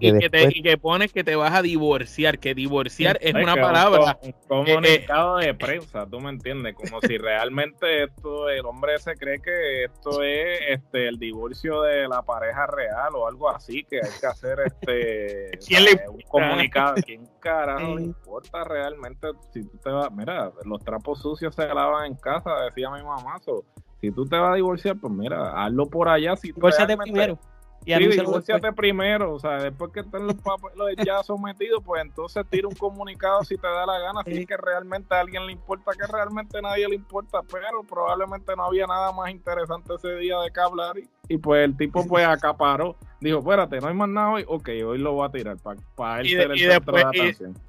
y, 0.00 0.62
que 0.62 0.78
pones 0.78 1.12
que 1.12 1.22
te 1.22 1.36
vas 1.36 1.54
a 1.54 1.62
divorciar, 1.62 2.40
que 2.40 2.54
divorciar 2.54 3.18
es 3.20 3.34
una 3.34 3.54
palabra. 3.54 4.18
Un, 4.22 4.32
comunicado 4.48 5.36
de 5.36 5.54
prensa, 5.54 6.06
tú 6.06 6.18
me 6.18 6.30
entiendes, 6.30 6.74
como 6.74 7.00
si 7.00 7.18
realmente 7.18 8.04
esto, 8.04 8.48
el 8.48 8.66
hombre 8.66 8.98
se 8.98 9.14
cree 9.14 9.38
que 9.40 9.84
esto 9.84 10.22
es 10.22 10.58
este 10.68 11.08
el 11.08 11.18
divorcio 11.18 11.82
de 11.82 12.08
la 12.08 12.22
pareja 12.22 12.66
real 12.66 13.14
o 13.14 13.28
algo 13.28 13.48
así, 13.48 13.84
que 13.84 13.96
hay 13.96 14.10
que 14.20 14.26
hacer 14.26 14.58
este 14.66 15.50
un 16.10 16.20
comunicado. 16.22 16.96
¿Quién 17.06 17.28
carajo 17.38 17.94
le 17.94 18.02
importa 18.02 18.64
realmente 18.64 19.28
si 19.52 19.62
tú 19.62 19.78
te 19.78 19.90
vas? 19.90 20.10
Mira, 20.10 20.50
los 20.64 20.82
trapos 20.82 21.20
sucios 21.20 21.54
se 21.54 21.66
lavan 21.66 22.06
en 22.06 22.14
casa, 22.16 22.50
decía 22.64 22.90
mi 22.90 23.02
mamá. 23.02 23.36
si 24.00 24.10
tú 24.10 24.24
te 24.26 24.36
vas 24.36 24.52
a 24.52 24.54
divorciar, 24.56 24.96
pues 25.00 25.12
mira, 25.12 25.64
hazlo 25.64 25.86
por 25.86 26.08
allá. 26.08 26.34
Si 26.34 26.52
tú 26.52 26.60
primero 27.04 27.38
y 27.96 28.12
sí, 28.12 28.20
divórciate 28.20 28.72
primero, 28.72 29.34
o 29.34 29.38
sea, 29.38 29.56
después 29.56 29.90
que 29.92 30.00
estén 30.00 30.26
los 30.26 30.36
papeles 30.36 30.96
ya 31.04 31.22
sometidos, 31.22 31.82
pues 31.84 32.02
entonces 32.02 32.44
tira 32.50 32.68
un 32.68 32.74
comunicado 32.74 33.42
si 33.44 33.56
te 33.56 33.66
da 33.66 33.86
la 33.86 33.98
gana, 33.98 34.22
si 34.24 34.38
es 34.38 34.46
que 34.46 34.56
realmente 34.56 35.14
a 35.14 35.20
alguien 35.20 35.46
le 35.46 35.52
importa, 35.52 35.92
que 35.92 36.06
realmente 36.06 36.58
a 36.58 36.62
nadie 36.62 36.88
le 36.88 36.96
importa, 36.96 37.40
pero 37.50 37.82
probablemente 37.82 38.54
no 38.56 38.64
había 38.64 38.86
nada 38.86 39.12
más 39.12 39.30
interesante 39.30 39.94
ese 39.94 40.16
día 40.16 40.38
de 40.40 40.50
que 40.50 40.60
hablar 40.60 40.98
y, 40.98 41.08
pues 41.36 41.64
el 41.64 41.76
tipo 41.76 42.06
pues 42.06 42.26
acaparó, 42.26 42.96
dijo, 43.20 43.40
espérate, 43.40 43.80
no 43.80 43.88
hay 43.88 43.94
más 43.94 44.08
nada 44.08 44.30
hoy, 44.30 44.44
ok, 44.46 44.68
hoy 44.86 44.98
lo 44.98 45.12
voy 45.12 45.28
a 45.28 45.30
tirar 45.30 45.56
para 45.94 46.20
él 46.20 46.26
y, 46.26 46.30
ser 46.30 46.50
el 46.50 46.58
después, 46.58 47.04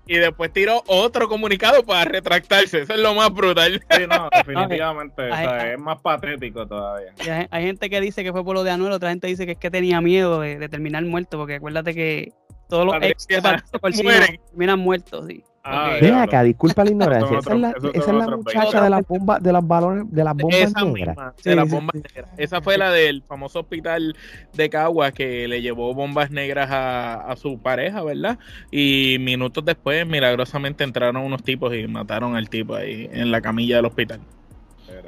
y, 0.07 0.15
después 0.15 0.53
tiró 0.53 0.81
otro 0.87 1.27
comunicado 1.27 1.83
para 1.83 2.05
retractarse, 2.05 2.83
eso 2.83 2.93
es 2.93 2.99
lo 2.99 3.13
más 3.13 3.33
brutal. 3.33 3.83
Sí, 3.91 4.03
no, 4.07 4.29
definitivamente, 4.45 5.29
es 5.73 5.79
más 5.79 6.01
patético 6.01 6.65
todavía. 6.65 7.13
Hay, 7.51 7.63
gente 7.63 7.89
que 7.89 7.99
dice 7.99 8.23
que 8.23 8.31
fue 8.31 8.45
por 8.45 8.55
lo 8.55 8.63
de 8.63 8.71
Anuel, 8.71 8.93
otra 8.93 9.09
gente 9.09 9.27
dice 9.27 9.45
que 9.45 9.51
es 9.53 9.57
que 9.57 9.69
tenía 9.69 9.99
miedo 9.99 10.39
de, 10.39 10.69
terminar 10.69 11.03
muerto, 11.03 11.37
porque 11.37 11.55
acuérdate 11.55 11.93
que 11.93 12.31
todos 12.69 12.85
los 12.85 12.95
ex 13.01 13.27
terminan 14.53 14.79
muertos, 14.79 15.25
sí. 15.27 15.43
Ah, 15.63 15.97
Ven 16.01 16.15
acá, 16.15 16.43
disculpa 16.43 16.83
la 16.83 16.91
ignorancia. 16.91 17.39
esa 17.39 17.53
es 17.53 17.59
la, 17.59 17.69
esa 17.93 18.11
es 18.11 18.17
la 18.17 18.27
muchacha 18.37 18.81
de, 18.81 18.89
la 18.89 19.01
bomba, 19.01 19.39
de 19.39 19.53
las 19.53 19.67
balones, 19.67 20.05
de 20.09 20.23
las 20.23 20.35
bombas 20.35 20.59
esa 20.59 20.85
negras. 20.85 21.35
de 21.43 21.55
las 21.55 21.69
bombas 21.69 21.95
negras. 21.95 22.31
Esa 22.37 22.61
fue 22.61 22.77
la 22.77 22.91
del 22.91 23.23
famoso 23.23 23.59
hospital 23.59 24.15
de 24.53 24.69
Caguas 24.69 25.11
que 25.13 25.47
le 25.47 25.61
llevó 25.61 25.93
bombas 25.93 26.31
negras 26.31 26.71
a, 26.71 27.29
a, 27.29 27.35
su 27.35 27.59
pareja, 27.59 28.01
¿verdad? 28.03 28.39
Y 28.71 29.17
minutos 29.19 29.65
después, 29.65 30.07
milagrosamente, 30.07 30.83
entraron 30.83 31.17
unos 31.17 31.43
tipos 31.43 31.73
y 31.75 31.87
mataron 31.87 32.35
al 32.35 32.49
tipo 32.49 32.75
ahí 32.75 33.09
en 33.11 33.31
la 33.31 33.41
camilla 33.41 33.77
del 33.77 33.85
hospital. 33.85 34.21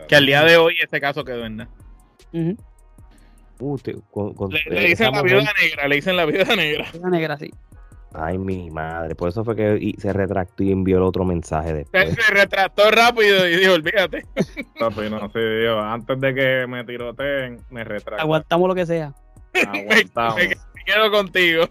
que 0.07 0.15
al 0.15 0.25
día 0.25 0.43
de 0.43 0.57
hoy 0.57 0.75
este 0.81 0.99
caso 0.99 1.23
quedó 1.23 1.45
en 1.45 1.57
nada. 1.57 1.69
Uh, 3.61 3.77
le, 4.69 4.87
dicen 4.87 5.11
la 5.11 5.21
viuda 5.21 5.53
negra, 5.61 5.87
le 5.87 5.95
dicen 5.95 6.17
la 6.17 6.25
viuda 6.25 6.55
negra. 6.55 6.87
La 6.99 7.09
negra, 7.09 7.37
sí. 7.37 7.51
Ay, 8.13 8.37
mi 8.37 8.69
madre. 8.69 9.15
Por 9.15 9.29
eso 9.29 9.43
fue 9.43 9.55
que 9.55 9.93
se 9.97 10.11
retractó 10.11 10.63
y 10.63 10.71
envió 10.71 10.97
el 10.97 11.03
otro 11.03 11.23
mensaje 11.23 11.73
después. 11.73 12.13
Se, 12.13 12.33
retractó 12.33 12.91
rápido 12.91 13.47
y 13.47 13.55
dijo, 13.57 13.73
olvídate. 13.73 14.25
Papi, 14.79 15.09
no, 15.09 15.29
sí, 15.29 15.39
Dios. 15.39 15.79
Antes 15.81 16.19
de 16.19 16.33
que 16.33 16.67
me 16.67 16.83
tiroteen, 16.83 17.61
me 17.69 17.83
retracto. 17.83 18.21
Aguantamos 18.21 18.67
lo 18.67 18.75
que 18.75 18.85
sea. 18.85 19.13
Aguantamos. 19.53 20.35
me, 20.35 20.49
quedo 20.85 21.11
contigo. 21.11 21.65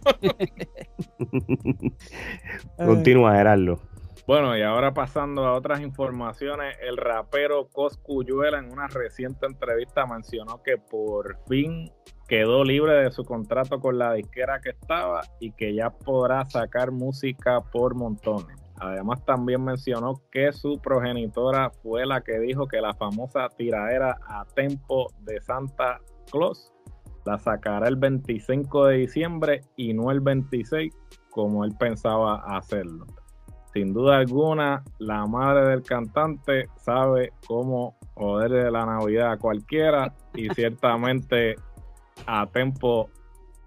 Continúa, 2.78 3.34
Gerardo. 3.34 3.80
Bueno, 4.26 4.56
y 4.56 4.62
ahora 4.62 4.94
pasando 4.94 5.44
a 5.44 5.54
otras 5.54 5.80
informaciones, 5.80 6.76
el 6.80 6.96
rapero 6.96 7.68
Coscuyuela 7.68 8.60
en 8.60 8.70
una 8.70 8.86
reciente 8.86 9.46
entrevista 9.46 10.06
mencionó 10.06 10.62
que 10.62 10.76
por 10.78 11.36
fin 11.48 11.90
quedó 12.30 12.62
libre 12.62 12.92
de 12.92 13.10
su 13.10 13.24
contrato 13.24 13.80
con 13.80 13.98
la 13.98 14.12
disquera 14.12 14.60
que 14.60 14.70
estaba 14.70 15.22
y 15.40 15.50
que 15.50 15.74
ya 15.74 15.90
podrá 15.90 16.48
sacar 16.48 16.92
música 16.92 17.60
por 17.72 17.96
montones. 17.96 18.56
Además, 18.78 19.24
también 19.24 19.64
mencionó 19.64 20.22
que 20.30 20.52
su 20.52 20.78
progenitora 20.78 21.70
fue 21.82 22.06
la 22.06 22.20
que 22.20 22.38
dijo 22.38 22.68
que 22.68 22.80
la 22.80 22.94
famosa 22.94 23.48
tiradera 23.48 24.16
a 24.28 24.44
tempo 24.54 25.12
de 25.22 25.40
Santa 25.40 26.00
Claus 26.30 26.72
la 27.26 27.36
sacará 27.36 27.88
el 27.88 27.96
25 27.96 28.86
de 28.86 28.98
diciembre 28.98 29.62
y 29.74 29.92
no 29.92 30.12
el 30.12 30.20
26 30.20 30.94
como 31.30 31.64
él 31.64 31.74
pensaba 31.80 32.36
hacerlo. 32.56 33.06
Sin 33.72 33.92
duda 33.92 34.18
alguna, 34.18 34.84
la 35.00 35.26
madre 35.26 35.66
del 35.66 35.82
cantante 35.82 36.68
sabe 36.76 37.32
cómo 37.48 37.96
joder 38.14 38.50
de 38.50 38.70
la 38.70 38.86
Navidad 38.86 39.32
a 39.32 39.36
cualquiera 39.36 40.14
y 40.34 40.48
ciertamente 40.54 41.56
a 42.26 42.46
tempo 42.46 43.12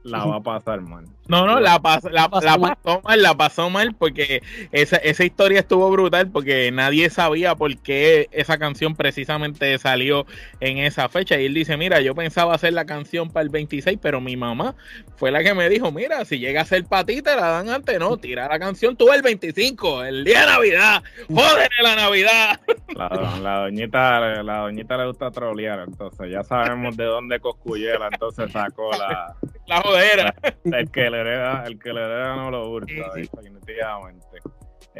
la 0.03 0.25
va 0.25 0.35
a 0.37 0.41
pasar 0.41 0.81
mal. 0.81 1.05
No, 1.27 1.45
no, 1.45 1.61
la, 1.61 1.79
pasó, 1.79 2.09
la, 2.09 2.29
pasó 2.29 2.59
mal, 2.59 3.21
la 3.21 3.33
pasó 3.35 3.69
mal 3.69 3.95
porque 3.95 4.43
esa, 4.73 4.97
esa 4.97 5.23
historia 5.23 5.61
estuvo 5.61 5.89
brutal 5.89 6.29
porque 6.29 6.69
nadie 6.71 7.09
sabía 7.09 7.55
por 7.55 7.77
qué 7.77 8.27
esa 8.31 8.57
canción 8.57 8.95
precisamente 8.95 9.77
salió 9.77 10.25
en 10.59 10.79
esa 10.79 11.07
fecha. 11.07 11.39
Y 11.39 11.45
él 11.45 11.53
dice, 11.53 11.77
mira, 11.77 12.01
yo 12.01 12.13
pensaba 12.13 12.53
hacer 12.53 12.73
la 12.73 12.85
canción 12.85 13.29
para 13.29 13.43
el 13.43 13.49
26, 13.49 13.99
pero 14.01 14.19
mi 14.19 14.35
mamá 14.35 14.75
fue 15.15 15.31
la 15.31 15.43
que 15.43 15.53
me 15.53 15.69
dijo, 15.69 15.91
mira, 15.93 16.25
si 16.25 16.39
llega 16.39 16.61
a 16.61 16.65
ser 16.65 16.83
para 16.83 17.05
ti, 17.05 17.21
te 17.21 17.35
la 17.35 17.47
dan 17.47 17.69
antes, 17.69 17.97
no, 17.99 18.17
tira 18.17 18.49
la 18.49 18.59
canción 18.59 18.97
tú 18.97 19.11
el 19.13 19.21
25, 19.21 20.03
el 20.03 20.25
día 20.25 20.41
de 20.41 20.47
Navidad, 20.47 21.03
joder 21.29 21.69
la 21.81 21.95
Navidad. 21.95 22.59
La, 22.93 23.09
la, 23.41 23.57
doñita, 23.61 24.43
la 24.43 24.57
doñita 24.59 24.97
le 24.97 25.07
gusta 25.07 25.31
trolear, 25.31 25.79
entonces 25.87 26.29
ya 26.29 26.43
sabemos 26.43 26.95
de 26.95 27.05
dónde 27.05 27.39
Coscuyela 27.39 28.09
entonces 28.11 28.51
sacó 28.51 28.91
la... 28.91 29.35
La 29.68 29.82
jodera. 29.82 30.34
El 30.66 30.89
que 30.91 31.09
le 31.09 31.22
hereda, 31.22 31.64
el 31.66 31.80
que 31.80 31.93
le 31.93 32.01
hereda 32.01 32.36
no 32.36 32.51
lo 32.51 32.70
hurta, 32.72 33.14
definitivamente. 33.16 34.39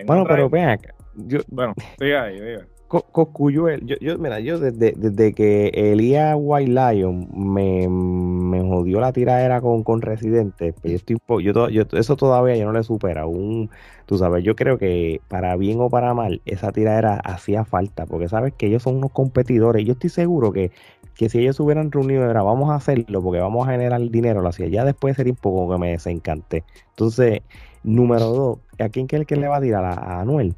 bueno, 0.06 0.26
pero 0.28 0.50
vean 0.50 0.70
acá. 0.70 0.94
Yo, 1.16 1.40
bueno, 1.48 1.74
sigue 2.00 2.18
ahí, 2.18 2.40
diga. 2.40 2.66
Coscuyuel, 2.88 3.84
yo, 3.88 3.96
yo, 4.02 4.20
mira, 4.20 4.40
yo 4.40 4.60
desde, 4.60 4.94
desde 4.96 5.34
que 5.34 5.70
Elías 5.74 6.36
White 6.38 6.70
Lion 6.70 7.28
me, 7.34 7.88
me, 7.90 8.62
jodió 8.62 9.00
la 9.00 9.12
tiradera 9.12 9.62
con, 9.62 9.84
con 9.84 10.04
Residente, 10.04 10.74
pues 10.74 10.92
yo 10.92 10.98
estoy, 10.98 11.44
yo, 11.44 11.70
yo, 11.70 11.84
eso 11.94 12.16
todavía 12.16 12.56
yo 12.56 12.66
no 12.66 12.72
le 12.72 12.84
supera. 12.84 13.26
Un, 13.26 13.72
tú 14.06 14.20
sabes, 14.20 14.44
yo 14.44 14.56
creo 14.56 14.78
que 14.78 15.22
para 15.28 15.56
bien 15.56 15.80
o 15.82 15.90
para 15.90 16.14
mal, 16.14 16.44
esa 16.46 16.72
tiradera 16.72 17.16
hacía 17.16 17.66
falta, 17.66 18.06
porque 18.06 18.30
sabes 18.30 18.54
que 18.54 18.68
ellos 18.68 18.84
son 18.84 18.98
unos 18.98 19.12
competidores. 19.12 19.84
Yo 19.86 19.94
estoy 19.94 20.12
seguro 20.12 20.52
que, 20.52 20.70
que 21.16 21.30
si 21.30 21.40
ellos 21.40 21.60
hubieran 21.60 21.92
reunido, 21.92 22.30
era 22.30 22.42
vamos 22.44 22.70
a 22.72 22.76
hacerlo 22.76 23.22
porque 23.22 23.40
vamos 23.40 23.68
a 23.68 23.72
generar 23.72 24.02
dinero, 24.10 24.42
lo 24.42 24.50
hacía. 24.50 24.68
Ya 24.68 24.86
después 24.86 25.16
sería 25.16 25.34
un 25.34 25.38
poco 25.38 25.72
que 25.72 25.80
me 25.80 25.92
desencanté. 25.92 26.64
Entonces, 26.90 27.42
número 27.84 28.28
dos, 28.30 28.60
¿a 28.80 28.90
quién 28.90 29.08
que 29.08 29.18
el 29.18 29.26
que 29.26 29.36
le 29.36 29.48
va 29.48 29.58
a 29.58 29.62
tirar? 29.62 29.86
a 29.86 30.22
Anuel. 30.22 30.56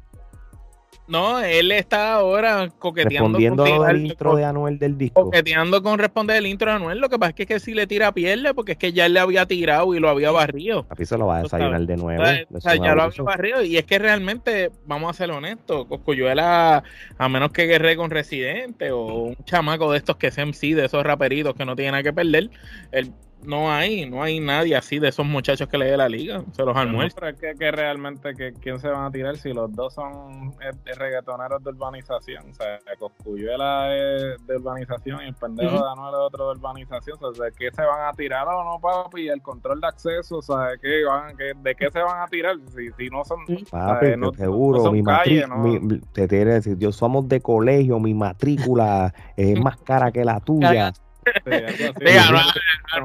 No, 1.08 1.40
él 1.40 1.70
está 1.72 2.14
ahora 2.14 2.68
coqueteando 2.78 3.38
Respondiendo 3.38 3.64
con 3.64 3.90
el 3.90 4.06
intro 4.06 4.36
de 4.36 4.44
Anuel 4.44 4.78
del 4.78 4.98
disco. 4.98 5.24
Coqueteando 5.24 5.82
con 5.82 5.98
responder 5.98 6.36
el 6.36 6.46
intro 6.46 6.70
de 6.70 6.76
Anuel. 6.76 6.98
Lo 6.98 7.08
que 7.08 7.18
pasa 7.18 7.34
es 7.36 7.46
que, 7.46 7.60
si 7.60 7.74
le 7.74 7.86
tira 7.86 8.12
pierde, 8.12 8.54
porque 8.54 8.72
es 8.72 8.78
que 8.78 8.92
ya 8.92 9.06
él 9.06 9.14
le 9.14 9.20
había 9.20 9.46
tirado 9.46 9.94
y 9.94 10.00
lo 10.00 10.08
había 10.08 10.30
barrido. 10.30 10.84
Papi 10.84 11.06
se 11.06 11.16
lo 11.16 11.26
va 11.26 11.38
a 11.38 11.42
desayunar 11.42 11.82
de 11.82 11.96
nuevo. 11.96 12.22
O 12.52 12.60
sea, 12.60 12.74
ya 12.74 12.94
lo 12.94 13.02
había 13.02 13.22
barrido. 13.22 13.62
Y 13.62 13.76
es 13.76 13.84
que 13.84 13.98
realmente, 13.98 14.70
vamos 14.86 15.10
a 15.10 15.14
ser 15.14 15.30
honestos, 15.30 15.86
Coscuyuela, 15.86 16.82
a 17.18 17.28
menos 17.28 17.52
que 17.52 17.66
guerre 17.66 17.96
con 17.96 18.10
Residente 18.10 18.90
o 18.90 19.06
un 19.06 19.36
chamaco 19.44 19.92
de 19.92 19.98
estos 19.98 20.16
que 20.16 20.30
sean 20.30 20.54
sí, 20.54 20.72
de 20.74 20.86
esos 20.86 21.04
raperitos 21.04 21.54
que 21.54 21.64
no 21.64 21.76
tienen 21.76 21.92
nada 21.92 22.02
que 22.02 22.12
perder, 22.12 22.50
él 22.90 23.12
no 23.42 23.70
hay, 23.70 24.08
no 24.08 24.22
hay 24.22 24.40
nadie 24.40 24.76
así 24.76 24.98
de 24.98 25.08
esos 25.08 25.24
muchachos 25.24 25.68
que 25.68 25.78
le 25.78 25.86
dé 25.86 25.96
la 25.96 26.08
liga, 26.08 26.42
se 26.52 26.62
los 26.64 26.76
almuerza. 26.76 27.16
Pero 27.20 27.36
es 27.36 27.58
que, 27.58 27.70
realmente, 27.70 28.34
que, 28.34 28.52
¿quién 28.54 28.78
se 28.80 28.88
van 28.88 29.04
a 29.04 29.10
tirar 29.10 29.36
si 29.36 29.52
los 29.52 29.72
dos 29.72 29.94
son 29.94 30.54
eh, 30.60 30.94
reggaetoneros 30.96 31.62
de 31.62 31.70
urbanización? 31.70 32.50
O 32.50 32.54
sea, 32.54 32.78
Coscuyuela 32.98 33.94
es 33.94 34.46
de 34.46 34.56
urbanización 34.56 35.22
y 35.22 35.28
el 35.28 35.34
pendejo 35.34 35.76
de 35.76 35.90
Anuel 35.90 36.14
es 36.14 36.20
otro 36.20 36.46
de 36.46 36.58
urbanización. 36.58 37.18
O 37.20 37.34
sea, 37.34 37.46
¿de 37.46 37.52
qué 37.52 37.70
se 37.70 37.82
van 37.82 38.08
a 38.08 38.12
tirar 38.12 38.46
o 38.48 38.64
no, 38.64 38.80
papi? 38.80 39.28
El 39.28 39.42
control 39.42 39.80
de 39.80 39.86
acceso, 39.86 40.38
o 40.38 40.42
sea, 40.42 40.68
¿de 40.68 40.78
qué, 40.78 41.04
van, 41.04 41.36
¿de 41.36 41.74
qué 41.74 41.90
se 41.90 42.00
van 42.00 42.22
a 42.22 42.26
tirar 42.26 42.56
si, 42.74 42.90
si 42.96 43.08
no 43.10 43.24
son... 43.24 43.44
Papi, 43.70 44.16
no, 44.16 44.32
seguro, 44.32 44.90
mi 44.90 45.02
matrícula, 45.02 46.00
te 46.12 46.26
tiene 46.26 46.54
decir, 46.54 46.78
yo 46.78 46.90
somos 46.90 47.28
de 47.28 47.40
colegio, 47.40 48.00
mi 48.00 48.14
matrícula 48.14 49.14
es 49.36 49.60
más 49.60 49.76
cara 49.78 50.10
que 50.10 50.24
la 50.24 50.40
tuya. 50.40 50.92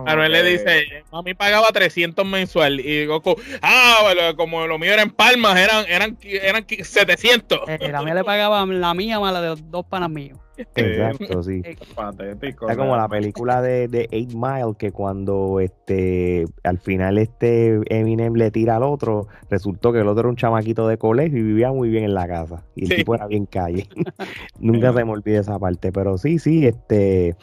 Anuel 0.06 0.32
le 0.32 0.44
dice, 0.44 1.04
a 1.12 1.22
mí 1.22 1.34
pagaba 1.34 1.68
300 1.68 2.26
mensual 2.26 2.80
y 2.80 3.06
Goku, 3.06 3.36
ah, 3.62 4.34
como 4.36 4.68
lo 4.68 4.78
mío 4.78 4.94
era 4.94 5.02
en 5.02 5.12
palmas, 5.12 5.58
eran, 5.58 5.86
eran, 5.88 6.18
eran 6.22 6.66
700. 6.68 7.62
Eh, 7.68 7.90
la 7.92 8.02
mía 8.02 8.14
le 8.14 8.24
pagaba 8.24 8.66
la 8.66 8.94
mía 8.94 9.20
más 9.20 9.34
la 9.34 9.42
de 9.42 9.48
los 9.50 9.72
dos 9.72 9.86
panas 9.86 10.10
míos. 10.10 10.40
Exacto, 10.76 11.44
sí. 11.44 11.62
Patético. 11.96 12.70
Es 12.70 12.78
como 12.78 12.96
la 12.96 13.08
película 13.08 13.62
de, 13.62 13.88
de 13.88 14.08
Eight 14.12 14.34
Mile, 14.34 14.74
que 14.78 14.92
cuando 14.92 15.60
este 15.60 16.46
al 16.64 16.78
final 16.80 17.18
este 17.18 17.80
Eminem 17.88 18.36
le 18.36 18.52
tira 18.52 18.76
al 18.76 18.84
otro, 18.84 19.28
resultó 19.50 19.92
que 19.92 20.00
el 20.00 20.08
otro 20.08 20.22
era 20.22 20.30
un 20.30 20.36
chamaquito 20.36 20.88
de 20.88 20.98
colegio 20.98 21.40
y 21.40 21.44
vivía 21.44 21.72
muy 21.72 21.90
bien 21.90 22.04
en 22.04 22.14
la 22.14 22.28
casa. 22.28 22.64
Y 22.76 22.84
el 22.84 22.98
tipo 22.98 23.16
era 23.16 23.28
bien 23.28 23.46
calle. 23.46 23.88
Nunca 24.60 24.94
se 24.94 25.04
me 25.04 25.12
olvide 25.12 25.38
esa 25.38 25.58
parte. 25.58 25.92
Pero 25.92 26.18
sí, 26.18 26.40
sí, 26.40 26.66
este 26.68 27.36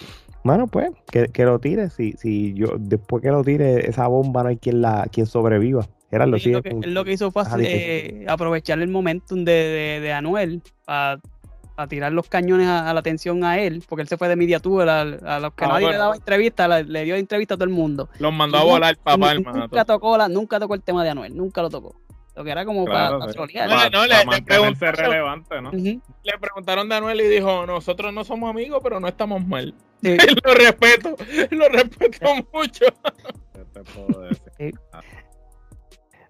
bueno, 0.45 0.67
pues, 0.67 0.91
que, 1.11 1.45
lo 1.45 1.59
tire. 1.59 1.91
Si, 1.91 2.13
si 2.13 2.55
yo, 2.55 2.69
después 2.79 3.23
que 3.23 3.31
lo 3.31 3.43
tire 3.45 3.89
esa 3.89 4.07
bomba, 4.07 4.43
no 4.43 4.49
hay 4.51 4.57
quien 4.57 4.81
la, 4.81 5.07
quien 5.11 5.27
sobreviva. 5.27 5.87
Era 6.11 6.25
lo, 6.27 6.39
que, 6.39 6.81
lo 6.87 7.05
que 7.05 7.13
hizo 7.13 7.31
fue 7.31 7.43
eh, 7.61 8.25
aprovechar 8.29 8.81
el 8.81 8.89
momentum 8.89 9.45
de, 9.45 10.01
de, 10.01 10.13
Anuel 10.15 10.63
para 10.87 11.21
tirar 11.87 12.13
los 12.13 12.31
cañones 12.31 12.67
a, 12.67 12.95
la 12.95 13.01
atención 13.01 13.45
a 13.45 13.59
él, 13.59 13.85
porque 13.87 14.03
él 14.03 14.09
se 14.09 14.17
fue 14.17 14.27
de 14.29 14.37
media 14.37 14.57
a, 14.57 15.01
a 15.01 15.41
los 15.41 15.53
que 15.53 15.67
ah, 15.67 15.69
nadie 15.69 15.91
le 15.91 15.99
daba 15.99 16.17
entrevista, 16.17 16.67
le, 16.83 17.05
dio 17.05 17.15
entrevista 17.15 17.55
a 17.55 17.57
todo 17.59 17.67
el 17.67 17.75
mundo. 17.75 18.09
Los 18.19 18.33
mandó 18.33 18.57
a 18.57 18.65
volar 18.65 18.97
papá, 18.97 19.35
Nunca 19.35 19.85
tocó, 19.85 20.17
la, 20.17 20.31
nunca 20.31 20.59
tocó 20.59 20.75
el 20.75 20.83
tema 20.83 21.05
de 21.05 21.11
Anuel, 21.11 21.37
nunca 21.37 21.61
lo 21.61 21.69
tocó. 21.69 21.95
Lo 22.39 22.45
que 22.45 22.53
era 22.53 22.65
como 22.65 22.85
para, 22.85 23.19
para 23.19 23.33
No, 23.91 24.07
le, 24.07 24.15
le, 24.15 24.93
relevante, 24.93 25.61
¿no? 25.61 25.73
Le 25.73 26.39
preguntaron 26.41 26.93
a 26.93 26.99
Anuel 26.99 27.21
y 27.21 27.27
dijo, 27.27 27.67
nosotros 27.67 28.15
no 28.15 28.23
somos 28.23 28.49
amigos, 28.49 28.79
pero 28.81 29.01
no 29.01 29.09
estamos 29.09 29.45
mal. 29.45 29.75
lo 30.03 30.55
respeto, 30.55 31.17
lo 31.51 31.69
respeto 31.69 32.27
mucho. 32.53 32.85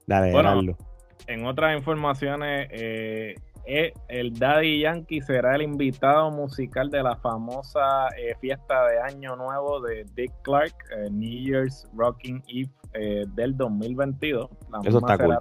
Dale, 0.06 0.32
bueno, 0.32 0.78
en 1.26 1.44
otras 1.44 1.76
informaciones, 1.76 2.68
eh, 2.70 3.34
eh, 3.66 3.92
el 4.08 4.32
Daddy 4.32 4.80
Yankee 4.80 5.20
será 5.20 5.56
el 5.56 5.60
invitado 5.60 6.30
musical 6.30 6.90
de 6.90 7.02
la 7.02 7.16
famosa 7.16 8.08
eh, 8.16 8.34
fiesta 8.40 8.86
de 8.86 8.98
Año 9.02 9.36
Nuevo 9.36 9.82
de 9.82 10.06
Dick 10.14 10.32
Clark, 10.40 10.72
New 11.10 11.44
Year's 11.44 11.86
Rocking 11.94 12.42
Eve 12.48 13.26
del 13.34 13.54
2022. 13.58 14.48
La 14.70 14.80
Eso 14.88 14.98
está 15.00 15.18
cool. 15.18 15.36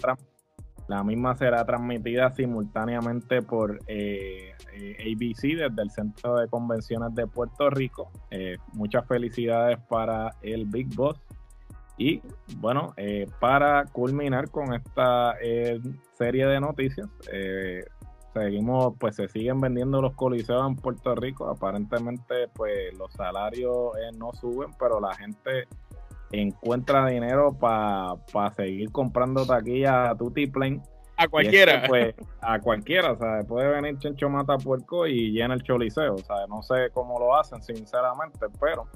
La 0.87 1.03
misma 1.03 1.35
será 1.35 1.65
transmitida 1.65 2.31
simultáneamente 2.31 3.41
por 3.41 3.79
eh, 3.87 4.53
eh, 4.73 4.97
ABC 5.01 5.57
desde 5.57 5.81
el 5.81 5.91
Centro 5.91 6.37
de 6.37 6.47
Convenciones 6.47 7.13
de 7.13 7.27
Puerto 7.27 7.69
Rico. 7.69 8.09
Eh, 8.31 8.57
muchas 8.73 9.05
felicidades 9.05 9.79
para 9.89 10.33
el 10.41 10.65
Big 10.65 10.95
Boss. 10.95 11.19
Y 11.99 12.21
bueno, 12.57 12.93
para 13.39 13.85
culminar 13.85 14.51
con 14.51 14.71
esta 14.75 15.33
serie 16.13 16.45
de 16.45 16.59
noticias, 16.59 17.09
seguimos, 18.35 18.93
pues 18.99 19.15
se 19.15 19.27
siguen 19.27 19.59
vendiendo 19.59 19.99
los 19.99 20.13
coliseos 20.13 20.67
en 20.67 20.75
Puerto 20.75 21.15
Rico. 21.15 21.49
Aparentemente, 21.49 22.49
pues 22.53 22.95
los 22.95 23.11
salarios 23.13 23.93
no 24.15 24.31
suben, 24.33 24.69
pero 24.77 24.99
la 24.99 25.15
gente 25.15 25.67
encuentra 26.31 27.07
dinero 27.07 27.57
para 27.57 28.51
seguir 28.55 28.91
comprando 28.91 29.45
taquillas 29.45 30.09
a 30.09 30.15
Tutti. 30.15 30.51
A 31.17 31.27
cualquiera. 31.27 31.83
pues, 31.87 32.13
a 32.41 32.59
cualquiera, 32.59 33.13
o 33.13 33.17
sea, 33.17 33.43
puede 33.47 33.69
venir 33.69 33.97
Chencho 33.97 34.29
Mata 34.29 34.57
Puerco 34.57 35.07
y 35.07 35.31
llena 35.31 35.55
el 35.55 35.63
choliseo, 35.63 36.15
o 36.15 36.19
sea, 36.19 36.45
no 36.47 36.61
sé 36.61 36.89
cómo 36.93 37.19
lo 37.19 37.35
hacen, 37.35 37.61
sinceramente, 37.63 38.45
pero 38.59 38.87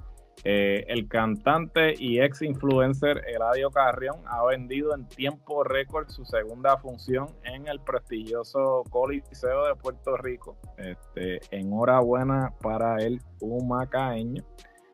eh, 0.43 0.86
el 0.88 1.07
cantante 1.07 1.93
y 1.97 2.19
ex 2.19 2.41
influencer 2.41 3.21
Eladio 3.27 3.69
Carrión 3.69 4.21
ha 4.25 4.43
vendido 4.45 4.95
en 4.95 5.07
tiempo 5.07 5.63
récord 5.63 6.09
su 6.09 6.25
segunda 6.25 6.77
función 6.77 7.27
en 7.43 7.67
el 7.67 7.79
prestigioso 7.79 8.84
Coliseo 8.89 9.65
de 9.65 9.75
Puerto 9.75 10.17
Rico. 10.17 10.57
Este, 10.77 11.39
enhorabuena 11.51 12.53
para 12.61 12.97
el 12.97 13.21
humacaeño. 13.39 14.43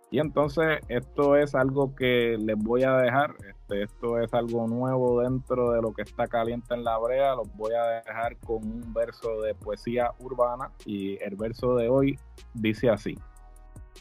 Y 0.10 0.20
entonces 0.20 0.80
esto 0.88 1.36
es 1.36 1.54
algo 1.54 1.94
que 1.94 2.38
les 2.40 2.58
voy 2.58 2.84
a 2.84 2.94
dejar, 2.98 3.36
este, 3.50 3.84
esto 3.84 4.20
es 4.20 4.34
algo 4.34 4.66
nuevo 4.66 5.22
dentro 5.22 5.72
de 5.72 5.82
lo 5.82 5.92
que 5.92 6.04
está 6.04 6.28
caliente 6.28 6.74
en 6.74 6.86
la 6.86 6.98
brea, 6.98 7.36
los 7.36 7.54
voy 7.56 7.74
a 7.74 8.02
dejar 8.02 8.38
con 8.38 8.64
un 8.64 8.94
verso 8.94 9.42
de 9.42 9.54
poesía 9.54 10.12
urbana 10.20 10.72
y 10.86 11.22
el 11.22 11.36
verso 11.36 11.76
de 11.76 11.90
hoy 11.90 12.20
dice 12.54 12.90
así. 12.90 13.16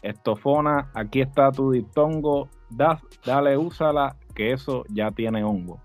Estofona, 0.01 0.89
aquí 0.93 1.21
está 1.21 1.51
tu 1.51 1.71
dictongo, 1.71 2.47
dale, 2.69 3.57
úsala, 3.57 4.15
que 4.33 4.53
eso 4.53 4.85
ya 4.89 5.11
tiene 5.11 5.43
hongo. 5.43 5.81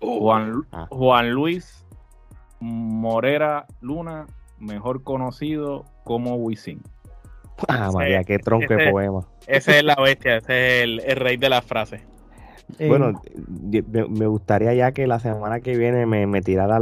Uh. 0.00 0.20
Juan, 0.20 0.66
ah. 0.70 0.86
Juan 0.90 1.30
Luis 1.30 1.84
Morera 2.60 3.66
Luna, 3.80 4.26
mejor 4.58 5.02
conocido 5.02 5.84
como 6.04 6.36
Wisin. 6.36 6.80
Ah, 7.68 7.90
María, 7.92 8.24
qué 8.24 8.38
tronco 8.38 8.74
de 8.74 8.90
poema. 8.90 9.26
Ese 9.46 9.78
es 9.78 9.84
la 9.84 9.96
bestia, 9.96 10.38
ese 10.38 10.82
es 10.82 10.84
el, 10.84 11.16
rey 11.16 11.36
de 11.36 11.48
las 11.48 11.64
frases. 11.64 12.02
Bueno, 12.78 13.20
me, 14.08 14.26
gustaría 14.26 14.72
ya 14.74 14.92
que 14.92 15.06
la 15.06 15.20
semana 15.20 15.60
que 15.60 15.76
viene 15.76 16.06
me, 16.06 16.26
me 16.26 16.40
tirara 16.40 16.78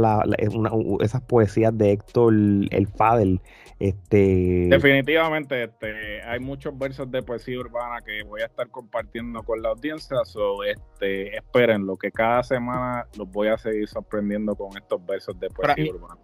esas 0.99 1.21
poesías 1.21 1.77
de 1.77 1.91
Héctor 1.91 2.33
el 2.33 2.87
Fadel. 2.87 3.41
Este... 3.79 4.67
Definitivamente, 4.69 5.63
este, 5.65 6.21
hay 6.23 6.39
muchos 6.39 6.77
versos 6.77 7.11
de 7.11 7.21
poesía 7.21 7.59
urbana 7.59 7.97
que 8.05 8.23
voy 8.23 8.41
a 8.41 8.45
estar 8.45 8.69
compartiendo 8.69 9.43
con 9.43 9.61
la 9.61 9.69
audiencia. 9.69 10.17
So, 10.23 10.63
este, 10.63 11.35
espérenlo, 11.35 11.97
que 11.97 12.09
cada 12.09 12.43
semana 12.43 13.05
los 13.17 13.29
voy 13.29 13.49
a 13.49 13.57
seguir 13.57 13.87
sorprendiendo 13.89 14.55
con 14.55 14.69
estos 14.77 15.05
versos 15.05 15.37
de 15.37 15.49
poesía 15.49 15.91
urbana. 15.91 16.15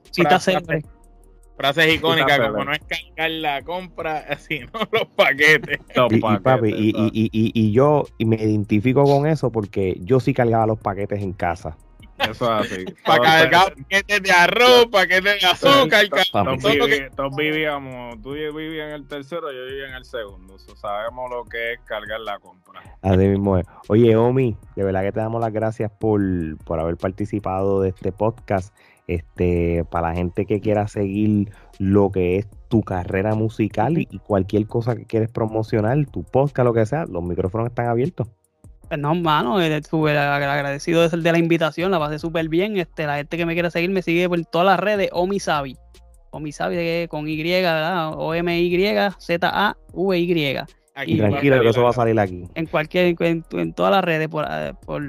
Frases 1.60 1.94
icónicas 1.94 2.40
como 2.40 2.64
no 2.64 2.72
es 2.72 2.80
cargar 2.80 3.32
la 3.32 3.62
compra, 3.64 4.38
sino 4.40 4.72
los 4.94 5.08
paquetes. 5.14 5.78
y, 6.66 6.90
y, 7.12 7.52
y, 7.54 7.72
yo 7.74 8.06
me 8.18 8.38
identifico 8.38 9.04
con 9.04 9.28
eso 9.28 9.52
porque 9.52 9.98
yo 10.00 10.22
sí 10.22 10.34
cargaba 10.34 10.66
los 10.68 10.80
paquetes 10.80 11.22
en 11.22 11.34
casa. 11.34 11.76
Eso 12.18 12.46
es 12.46 12.72
así. 12.72 12.86
Para 13.06 13.24
cargar 13.24 13.76
paquetes 13.76 14.24
de 14.24 14.32
arroz, 14.32 14.86
paquetes 14.90 15.42
de 15.42 15.48
azúcar. 15.48 16.06
Todos, 17.14 17.36
vivíamos, 17.36 18.22
tú 18.22 18.32
vivías 18.32 18.88
en 18.88 18.94
el 18.94 19.06
tercero, 19.06 19.52
yo 19.52 19.66
vivía 19.66 19.90
en 19.90 19.96
el 19.96 20.06
segundo. 20.06 20.58
sabemos 20.58 21.30
lo 21.30 21.44
que 21.44 21.74
es 21.74 21.80
cargar 21.82 22.22
la 22.22 22.40
compra. 22.40 22.82
Así 23.02 23.18
mismo 23.18 23.58
es. 23.58 23.66
Oye, 23.90 24.16
Omi, 24.16 24.56
de 24.78 24.84
verdad 24.86 25.02
que 25.02 25.12
te 25.12 25.20
damos 25.20 25.42
las 25.42 25.52
gracias 25.52 25.92
por, 25.92 26.22
por 26.64 26.80
haber 26.80 26.96
participado 26.96 27.82
de 27.82 27.90
este 27.90 28.14
podcast. 28.14 28.74
Este, 29.10 29.84
para 29.90 30.10
la 30.10 30.16
gente 30.16 30.46
que 30.46 30.62
quiera 30.62 30.88
seguir 30.88 31.52
lo 31.80 32.12
que 32.12 32.38
es 32.38 32.48
tu 32.68 32.84
carrera 32.84 33.34
musical 33.34 33.98
y, 33.98 34.06
cualquier 34.20 34.68
cosa 34.68 34.96
que 34.96 35.06
quieres 35.06 35.32
promocionar, 35.32 36.06
tu 36.06 36.24
podcast, 36.24 36.64
lo 36.68 36.76
que 36.76 36.86
sea, 36.86 37.08
los 37.08 37.24
micrófonos 37.24 37.70
están 37.70 37.88
abiertos. 37.88 38.28
Pues 38.88 39.00
no, 39.00 39.16
mano, 39.16 39.60
eh, 39.60 39.82
agradecido 39.82 41.10
de, 41.10 41.18
de 41.18 41.32
la 41.32 41.40
invitación, 41.40 41.90
la 41.90 41.98
pasé 41.98 42.20
súper 42.20 42.50
bien. 42.50 42.78
Este, 42.78 43.08
la 43.08 43.16
gente 43.18 43.36
que 43.36 43.48
me 43.48 43.54
quiera 43.54 43.72
seguir 43.72 43.90
me 43.90 44.04
sigue 44.04 44.30
por 44.30 44.46
todas 44.46 44.68
las 44.68 44.80
redes, 44.80 45.10
Omisabi. 45.12 45.76
Omisabi 46.30 47.08
con 47.08 47.28
Y, 47.28 47.42
¿verdad? 47.42 48.14
O-M-Y-Z-A-V-Y. 48.16 49.18
Y 51.08 51.18
tranquilo 51.18 51.62
que 51.62 51.70
eso 51.70 51.82
va 51.82 51.90
a 51.90 51.94
salir 51.94 52.20
aquí. 52.20 52.44
En 52.54 52.68
cualquier, 52.68 53.16
en, 53.20 53.74
todas 53.74 53.92
las 53.92 54.04
redes 54.04 54.28
por, 54.28 54.46
eh, 54.48 54.74
por 54.86 55.02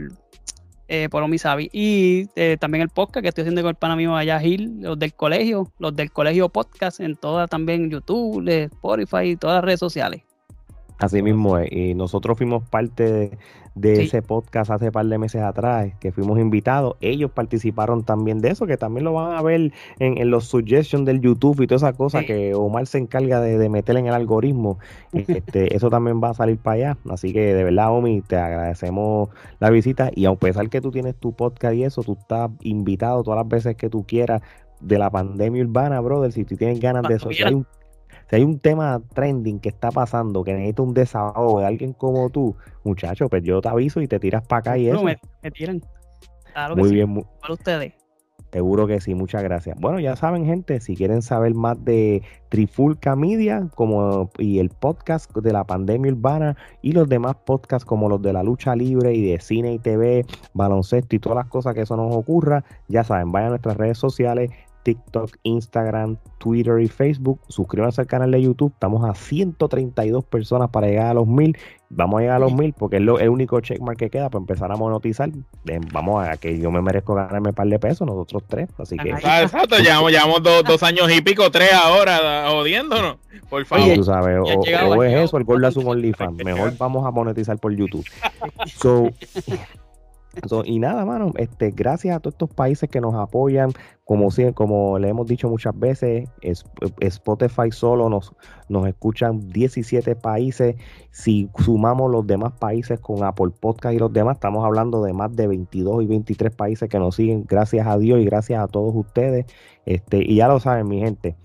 eh, 0.91 1.09
por 1.09 1.23
Omisabi. 1.23 1.71
Y 1.73 2.27
eh, 2.35 2.57
también 2.59 2.83
el 2.83 2.89
podcast 2.89 3.23
que 3.23 3.29
estoy 3.29 3.43
haciendo 3.43 3.63
con 3.63 3.71
el 3.71 3.77
pana 3.77 3.95
mío 3.95 4.17
allá, 4.17 4.41
Gil, 4.41 4.81
los 4.81 4.99
del 4.99 5.15
colegio, 5.15 5.73
los 5.79 5.95
del 5.95 6.11
colegio 6.11 6.49
podcast, 6.49 6.99
en 6.99 7.15
todas 7.15 7.49
también 7.49 7.91
YouTube, 7.91 8.49
Spotify, 8.49 9.37
todas 9.37 9.59
las 9.59 9.65
redes 9.65 9.79
sociales. 9.79 10.23
Así 11.01 11.23
mismo 11.23 11.57
es. 11.57 11.73
Y 11.73 11.95
nosotros 11.95 12.37
fuimos 12.37 12.63
parte 12.69 13.39
de, 13.75 14.03
ese 14.03 14.21
podcast 14.21 14.71
hace 14.71 14.93
par 14.93 15.07
de 15.07 15.17
meses 15.17 15.41
atrás, 15.41 15.93
que 15.99 16.13
fuimos 16.13 16.39
invitados. 16.39 16.97
Ellos 17.01 17.31
participaron 17.31 18.05
también 18.05 18.41
de 18.41 18.51
eso, 18.51 18.67
que 18.67 18.77
también 18.77 19.05
lo 19.05 19.15
van 19.15 19.33
a 19.33 19.41
ver 19.41 19.73
en, 19.99 20.31
los 20.31 20.45
suggestions 20.45 21.07
del 21.07 21.23
YouTube 21.23 21.63
y 21.63 21.67
toda 21.67 21.89
esa 21.89 21.97
cosa 21.97 22.23
que 22.25 22.55
Omar 22.55 22.87
se 22.87 22.99
encarga 22.99 23.41
de, 23.41 23.69
meter 23.71 23.97
en 23.97 24.07
el 24.07 24.15
algoritmo. 24.15 24.79
Este, 25.31 25.75
eso 25.75 25.91
también 25.91 26.21
va 26.23 26.31
a 26.31 26.35
salir 26.35 26.59
para 26.59 26.75
allá. 26.75 26.99
Así 27.09 27.33
que 27.33 27.55
de 27.55 27.65
verdad, 27.65 27.93
Omi, 27.93 28.21
te 28.21 28.37
agradecemos 28.37 29.31
la 29.59 29.71
visita. 29.71 30.11
Y 30.15 30.27
a 30.27 30.35
pesar 30.35 30.69
que 30.69 30.83
tú 30.83 30.91
tienes 30.91 31.17
tu 31.17 31.33
podcast 31.33 31.75
y 31.75 31.85
eso, 31.85 32.03
tú 32.03 32.17
estás 32.21 32.51
invitado 32.61 33.23
todas 33.23 33.39
las 33.39 33.49
veces 33.49 33.77
que 33.77 33.89
tú 33.89 34.05
quieras 34.07 34.43
de 34.81 34.99
la 34.99 35.09
pandemia 35.09 35.63
urbana, 35.63 36.01
brother. 36.01 36.33
Si 36.33 36.45
tú 36.45 36.57
tienes 36.57 36.79
ganas 36.79 37.05
de 37.05 37.15
eso, 37.15 37.31
si 37.31 37.43
hay 37.43 37.55
un 37.55 37.67
tema 38.61 39.03
trending 39.15 39.59
que 39.59 39.69
está 39.69 39.91
pasando, 39.91 40.45
que 40.45 40.53
necesita 40.53 40.83
un 40.83 40.95
desahogo 40.95 41.61
de 41.61 41.67
alguien 41.67 41.93
como 41.93 42.31
tú, 42.31 42.57
muchacho, 42.85 43.29
pues 43.29 43.43
yo 43.43 43.61
te 43.61 43.69
aviso 43.69 44.01
y 44.01 44.09
te 44.09 44.19
tiras 44.19 44.47
para 44.47 44.61
acá 44.61 44.79
y 44.79 44.89
eso. 44.89 45.03
Me, 45.03 45.19
me 45.43 45.51
tiran. 45.51 45.83
muy 46.77 46.93
bien. 46.93 47.25
Para 47.41 47.55
ustedes. 47.55 48.01
Seguro 48.53 48.89
que 48.89 49.01
sí, 49.01 49.15
muchas 49.15 49.45
gracias. 49.45 49.79
Bueno, 49.79 50.01
ya 50.01 50.17
saben, 50.17 50.45
gente, 50.45 50.81
si 50.81 50.97
quieren 50.97 51.23
saber 51.23 51.55
más 51.55 51.83
de 51.85 52.23
Trifulca 52.49 53.15
Media 53.15 53.69
como, 53.77 54.31
y 54.39 54.59
el 54.59 54.71
podcast 54.71 55.33
de 55.37 55.53
la 55.53 55.63
pandemia 55.63 56.13
urbana 56.13 56.57
y 56.83 56.93
los 56.93 57.09
demás 57.09 57.37
podcasts 57.47 57.85
como 57.85 58.09
los 58.09 58.21
de 58.23 58.33
la 58.33 58.43
lucha 58.43 58.75
libre 58.75 59.15
y 59.15 59.31
de 59.31 59.41
cine 59.41 59.75
y 59.75 59.79
TV, 59.79 60.27
baloncesto 60.53 61.15
y 61.15 61.21
todas 61.21 61.37
las 61.37 61.47
cosas 61.47 61.75
que 61.75 61.83
eso 61.83 61.97
nos 61.97 62.15
ocurra, 62.15 62.65
ya 62.89 63.05
saben, 63.05 63.31
vayan 63.31 63.49
a 63.49 63.51
nuestras 63.51 63.77
redes 63.77 63.99
sociales, 63.99 64.51
TikTok, 64.83 65.37
Instagram, 65.43 66.17
Twitter 66.39 66.81
y 66.81 66.89
Facebook. 66.89 67.41
Suscríbanse 67.49 68.01
al 68.01 68.07
canal 68.07 68.31
de 68.31 68.43
YouTube. 68.43 68.73
Estamos 68.73 69.09
a 69.09 69.15
132 69.15 70.25
personas 70.25 70.71
para 70.71 70.87
llegar 70.87 71.07
a 71.07 71.15
los 71.15 71.27
mil. 71.27 71.57
Vamos 71.91 72.19
a 72.19 72.21
llegar 72.21 72.37
a 72.37 72.39
los 72.39 72.53
mil 72.53 72.73
porque 72.73 72.97
es 72.97 73.03
lo, 73.03 73.19
el 73.19 73.29
único 73.29 73.61
checkmark 73.61 73.99
que 73.99 74.11
queda 74.11 74.31
para 74.31 74.41
empezar 74.41 74.71
a 74.71 74.77
monetizar. 74.77 75.31
Vamos 75.93 76.27
a 76.27 76.37
que 76.37 76.59
yo 76.59 76.71
me 76.71 76.81
merezco 76.81 77.15
ganarme 77.15 77.49
un 77.49 77.55
par 77.55 77.67
de 77.67 77.79
pesos, 77.79 78.07
nosotros 78.07 78.45
tres. 78.49 78.69
Así 78.79 78.97
que. 78.97 79.13
Ah, 79.25 79.43
exacto, 79.43 79.77
llevamos, 79.79 80.13
llevamos 80.13 80.43
dos, 80.43 80.83
años 80.83 81.11
y 81.13 81.21
pico, 81.21 81.51
tres 81.51 81.73
ahora, 81.73 82.49
jodiéndonos. 82.49 83.17
Por 83.49 83.65
favor. 83.67 83.95
tú 83.95 84.05
sabes, 84.05 84.39
o, 84.39 85.03
es 85.03 85.15
eso, 85.15 85.37
el 85.37 85.45
gol 85.45 85.61
de 85.61 85.73
un 85.77 85.87
OnlyFans. 85.89 86.45
Mejor 86.45 86.77
vamos 86.79 87.05
a 87.07 87.11
monetizar 87.11 87.59
por 87.59 87.75
YouTube. 87.75 88.05
So, 88.67 89.11
y 90.65 90.79
nada, 90.79 91.05
mano, 91.05 91.33
este, 91.37 91.71
gracias 91.71 92.17
a 92.17 92.21
todos 92.21 92.35
estos 92.35 92.51
países 92.51 92.89
que 92.89 93.01
nos 93.01 93.15
apoyan, 93.15 93.73
como, 94.05 94.29
como 94.55 94.99
le 94.99 95.09
hemos 95.09 95.27
dicho 95.27 95.49
muchas 95.49 95.79
veces, 95.79 96.29
Spotify 97.01 97.71
solo 97.71 98.09
nos, 98.09 98.33
nos 98.69 98.87
escuchan 98.87 99.49
17 99.49 100.17
países. 100.17 100.77
Si 101.11 101.49
sumamos 101.59 102.11
los 102.11 102.27
demás 102.27 102.53
países 102.59 103.01
con 103.01 103.25
Apple 103.25 103.51
Podcast 103.61 103.95
y 103.95 103.99
los 103.99 104.13
demás, 104.13 104.37
estamos 104.37 104.65
hablando 104.65 105.03
de 105.03 105.13
más 105.13 105.35
de 105.35 105.47
22 105.49 106.05
y 106.05 106.07
23 106.07 106.55
países 106.55 106.89
que 106.89 106.99
nos 106.99 107.17
siguen. 107.17 107.45
Gracias 107.49 107.87
a 107.87 107.99
Dios 107.99 108.21
y 108.21 108.25
gracias 108.25 108.63
a 108.63 108.69
todos 108.69 108.95
ustedes. 108.95 109.47
Este, 109.85 110.23
y 110.23 110.37
ya 110.37 110.49
lo 110.49 110.61
saben, 110.61 110.89
mi 110.89 111.01
gente 111.01 111.37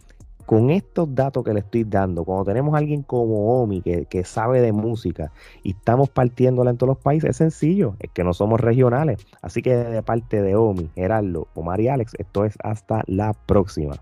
con 0.46 0.70
estos 0.70 1.14
datos 1.14 1.44
que 1.44 1.54
le 1.54 1.60
estoy 1.60 1.84
dando, 1.84 2.24
cuando 2.24 2.46
tenemos 2.46 2.76
a 2.76 2.78
alguien 2.78 3.02
como 3.04 3.62
Omi 3.62 3.82
que, 3.82 4.24
sabe 4.24 4.62
de 4.62 4.72
música 4.72 5.32
y 5.64 5.72
estamos 5.72 6.10
partiéndola 6.10 6.72
en 6.72 6.78
todos 6.78 6.90
los 6.90 6.98
países, 6.98 7.32
es 7.32 7.38
sencillo, 7.38 7.96
es 8.00 8.10
que 8.12 8.24
no 8.24 8.34
somos 8.34 8.60
regionales. 8.60 9.26
Así 9.42 9.62
que 9.62 9.76
de 9.76 10.04
parte 10.04 10.42
de 10.42 10.56
Omi, 10.56 10.90
Gerardo, 10.96 11.48
Omar 11.54 11.82
y 11.82 11.88
Alex, 11.88 12.14
esto 12.18 12.46
es 12.46 12.56
hasta 12.64 13.04
la 13.08 13.34
próxima. 13.34 13.98